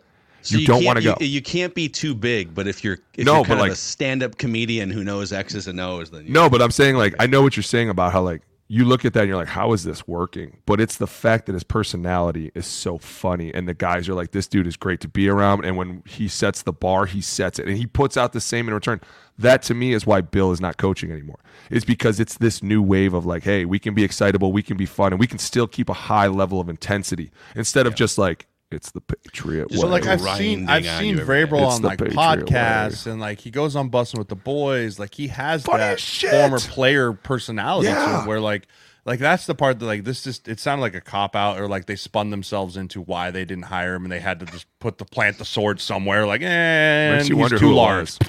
[0.46, 1.16] So you, don't can't- want to go.
[1.20, 3.64] You, you can't be too big, but if you're if No, you're but kind of
[3.66, 6.96] like- a stand-up comedian who knows X's and O's, then you, No, but I'm saying
[6.96, 9.38] like I know what you're saying about how like you look at that and you're
[9.38, 10.58] like, how is this working?
[10.66, 14.32] But it's the fact that his personality is so funny, and the guys are like,
[14.32, 15.66] this dude is great to be around.
[15.66, 18.68] And when he sets the bar, he sets it, and he puts out the same
[18.68, 19.02] in return.
[19.38, 21.38] That to me is why Bill is not coaching anymore.
[21.70, 24.78] Is because it's this new wave of like, hey, we can be excitable, we can
[24.78, 28.18] be fun, and we can still keep a high level of intensity instead of just
[28.18, 29.78] like it's the Patriot way.
[29.78, 31.52] So like I've seen I've seen you every day.
[31.52, 35.00] Vrabel on the like Patriot podcasts and like he goes on busting with the boys.
[35.00, 36.32] Like he has Funny that shit.
[36.32, 38.22] former player personality to Yeah.
[38.22, 38.68] him where like
[39.06, 41.68] like that's the part that like this just it sounded like a cop out or
[41.68, 44.66] like they spun themselves into why they didn't hire him and they had to just
[44.80, 47.76] put the plant the sword somewhere like eh Makes you he's wonder too who it
[47.76, 48.02] large.
[48.02, 48.20] was.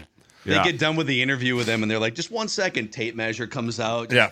[0.46, 3.14] They get done with the interview with them, and they're like, "Just one second." Tape
[3.14, 4.12] measure comes out.
[4.12, 4.30] Yeah.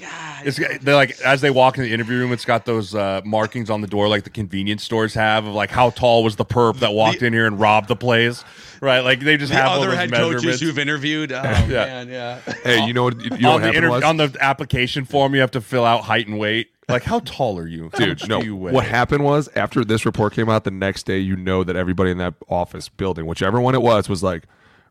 [0.00, 0.46] God.
[0.46, 3.70] It's they're like as they walk in the interview room, it's got those uh, markings
[3.70, 6.80] on the door like the convenience stores have of like how tall was the perp
[6.80, 8.44] that walked in here and robbed the place,
[8.80, 9.00] right?
[9.00, 10.44] Like they just the have all other those head measurements.
[10.44, 11.32] coaches who've interviewed.
[11.44, 12.40] Oh man, yeah.
[12.62, 13.20] Hey, you know what?
[13.22, 14.02] You know on what the inter- was?
[14.02, 16.70] on the application form, you have to fill out height and weight.
[16.88, 18.42] Like, how tall are you, Dude, no.
[18.42, 18.54] you?
[18.56, 22.10] What happened was after this report came out, the next day, you know that everybody
[22.10, 24.44] in that office building, whichever one it was, was like,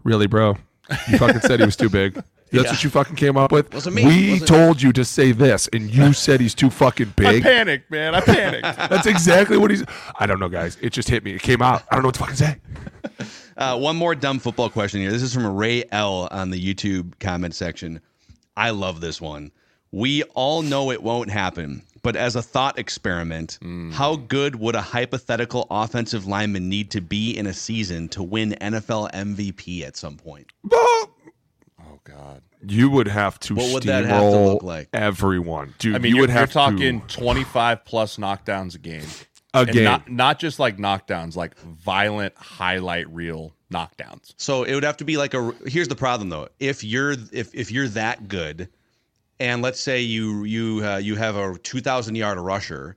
[0.03, 0.57] "Really, bro?
[1.09, 2.21] You fucking said he was too big.
[2.51, 3.73] That's what you fucking came up with.
[3.73, 4.05] Wasn't me.
[4.05, 7.41] We Wasn't- told you to say this, and you said he's too fucking big.
[7.43, 8.13] I panicked, man.
[8.13, 8.61] I panicked.
[8.89, 9.83] That's exactly what he's.
[10.19, 10.77] I don't know, guys.
[10.81, 11.31] It just hit me.
[11.33, 11.81] It came out.
[11.89, 12.57] I don't know what to fucking say.
[13.57, 15.11] Uh, one more dumb football question here.
[15.11, 17.99] This is from Ray L on the YouTube comment section.
[18.55, 19.51] I love this one.
[19.91, 23.91] We all know it won't happen, but as a thought experiment, mm.
[23.91, 28.51] how good would a hypothetical offensive lineman need to be in a season to win
[28.61, 30.51] NFL MVP at some point?
[30.71, 31.09] oh
[32.03, 32.41] God.
[32.65, 34.89] You would have to What would steamroll that have to look like?
[34.93, 35.95] everyone, dude.
[35.95, 39.05] I mean, you you're, would have you're talking to 25 plus knockdowns a game.
[39.53, 39.83] a And game.
[39.83, 44.33] Not, not just like knockdowns, like violent highlight reel knockdowns.
[44.37, 45.53] So it would have to be like a.
[45.65, 46.47] Here's the problem though.
[46.59, 48.69] If you're if if you're that good,
[49.43, 52.95] and let's say you you uh, you have a 2,000 yard rusher,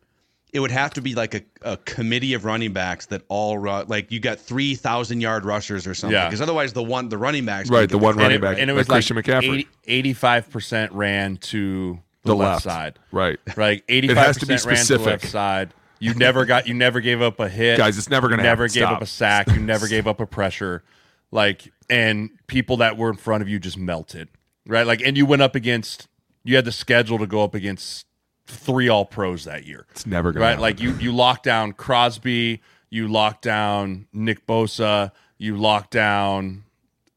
[0.52, 3.86] it would have to be like a, a committee of running backs that all run
[3.88, 6.14] like you got 3,000 yard rushers or something.
[6.14, 6.28] Yeah.
[6.28, 8.58] Because otherwise the one the running backs Right, can the one And running it, back,
[8.58, 9.66] and it like was like Christian McCaffrey.
[9.88, 12.98] 85% ran to the, the left, left side.
[13.10, 13.38] Right.
[13.56, 13.82] Right.
[13.88, 15.74] Eighty It has to be percent ran to the left side.
[15.98, 16.66] You never got.
[16.68, 18.74] You never gave up a hit, Guys, it's never gonna Never happen.
[18.74, 18.96] gave Stop.
[18.96, 19.48] up a sack.
[19.48, 20.84] You never gave up a pressure.
[21.32, 24.28] Like, and people that were in front of you just melted.
[24.66, 24.86] Right.
[24.86, 26.08] Like, and you went up against.
[26.46, 28.06] You had the schedule to go up against
[28.46, 29.86] three All Pros that year.
[29.90, 30.48] It's never gonna right.
[30.50, 30.62] happen.
[30.62, 32.62] Like you, you locked down Crosby.
[32.90, 35.10] You locked down Nick Bosa.
[35.38, 36.64] You locked down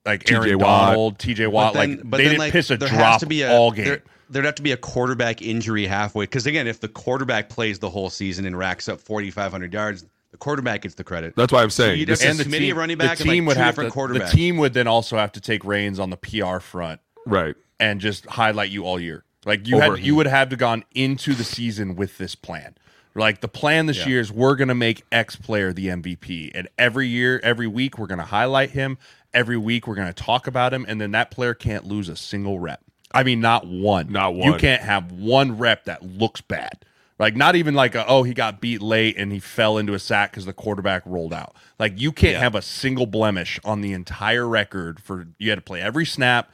[0.06, 0.88] like TJ Aaron Watt.
[0.89, 1.47] Donald, T.J.
[1.47, 1.73] Watt.
[1.73, 3.43] But then- like but they then, didn't like, piss a there drop has to be
[3.43, 3.85] a, all game.
[3.85, 6.23] There, there'd have to be a quarterback injury halfway.
[6.23, 10.38] Because again, if the quarterback plays the whole season and racks up 4,500 yards, the
[10.38, 11.35] quarterback gets the credit.
[11.35, 13.23] That's why I'm So saying you'd this have is to committee of running back the
[13.23, 13.84] and, like, team would have to.
[13.84, 14.31] different The quarterbacks.
[14.31, 17.56] team would then also have to take reins on the PR front right.
[17.80, 19.23] And just highlight you all year.
[19.45, 22.76] Like you Over- had, you would have to gone into the season with this plan.
[23.15, 26.69] Like the plan this year is we're going to make X player the MVP, and
[26.77, 28.97] every year, every week, we're going to highlight him.
[29.34, 32.15] Every week, we're going to talk about him, and then that player can't lose a
[32.15, 32.81] single rep.
[33.11, 34.11] I mean, not one.
[34.11, 34.53] Not one.
[34.53, 36.85] You can't have one rep that looks bad.
[37.19, 39.99] Like not even like a, oh he got beat late and he fell into a
[39.99, 41.53] sack because the quarterback rolled out.
[41.77, 45.61] Like you can't have a single blemish on the entire record for you had to
[45.61, 46.49] play every snap,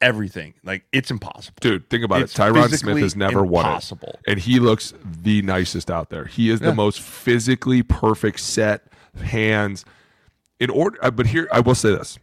[0.00, 0.54] everything.
[0.64, 2.38] Like it's impossible, Dude, think about It's it.
[2.40, 4.18] Tyron Smith has never won impossible.
[4.24, 4.30] it.
[4.32, 6.24] And he looks the nicest out there.
[6.24, 9.84] He is the most physically perfect set, of hands.
[10.58, 12.18] In order uh, but here I will say this.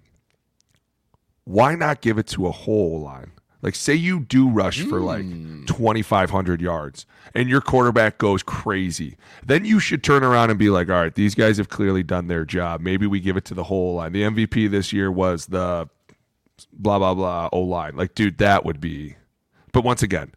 [1.45, 3.31] Why not give it to a whole line?
[3.61, 5.65] Like say you do rush for like Hmm.
[5.65, 9.17] 2500 yards and your quarterback goes crazy.
[9.45, 12.27] Then you should turn around and be like, "All right, these guys have clearly done
[12.27, 12.81] their job.
[12.81, 15.89] Maybe we give it to the whole line." The MVP this year was the
[16.73, 17.95] blah blah blah O line.
[17.95, 19.15] Like, dude, that would be.
[19.71, 20.31] But once again,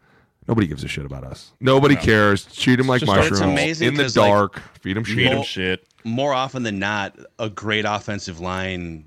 [0.47, 1.51] nobody gives a shit about us.
[1.59, 2.45] Nobody cares.
[2.45, 4.61] Treat them like mushrooms It's amazing in the 'cause, like, dark.
[4.81, 5.31] feed them Feed shit.
[5.31, 5.87] him shit.
[6.03, 9.05] more often than not, a great offensive line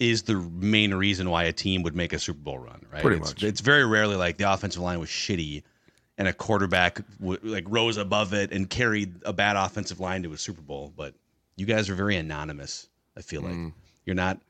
[0.00, 3.00] is the main reason why a team would make a Super Bowl run, right?
[3.02, 3.42] Pretty it's, much.
[3.44, 5.62] It's very rarely like the offensive line was shitty
[6.18, 10.32] and a quarterback w- like rose above it and carried a bad offensive line to
[10.32, 10.92] a Super Bowl.
[10.96, 11.14] But
[11.56, 12.88] you guys are very anonymous.
[13.16, 13.72] I feel like Mm.
[14.04, 14.40] you're not.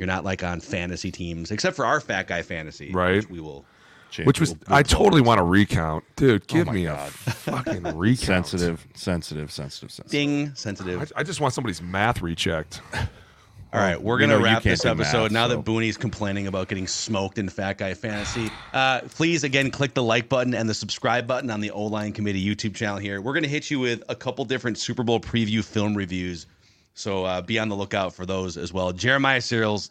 [0.00, 3.16] You're not like on fantasy teams, except for our fat guy fantasy, Right.
[3.16, 3.66] Which we will.
[4.10, 4.26] Change.
[4.26, 6.46] Which was I totally want to recount, dude.
[6.46, 8.46] Give my me a fucking recount.
[8.46, 10.10] Sensitive, sensitive, sensitive, sensitive.
[10.10, 11.12] Ding, sensitive.
[11.14, 12.80] I, I just want somebody's math rechecked.
[12.94, 16.68] All right, we're gonna know wrap this episode math, now so- that Booney's complaining about
[16.68, 18.50] getting smoked in Fat Guy Fantasy.
[18.72, 22.12] Uh, please again click the like button and the subscribe button on the O Line
[22.12, 23.20] Committee YouTube channel here.
[23.20, 26.46] We're gonna hit you with a couple different Super Bowl preview film reviews
[26.94, 28.92] So uh, be on the lookout for those as well.
[28.92, 29.90] Jeremiah Sirles,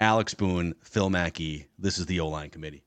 [0.00, 1.66] Alex Boone, Phil Mackey.
[1.78, 2.84] This is the O line committee.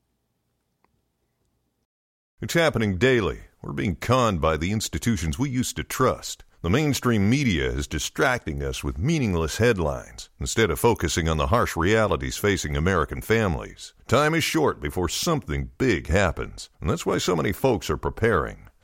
[2.40, 3.40] It's happening daily.
[3.62, 6.44] We're being conned by the institutions we used to trust.
[6.62, 11.76] The mainstream media is distracting us with meaningless headlines instead of focusing on the harsh
[11.76, 13.94] realities facing American families.
[14.08, 18.69] Time is short before something big happens, and that's why so many folks are preparing.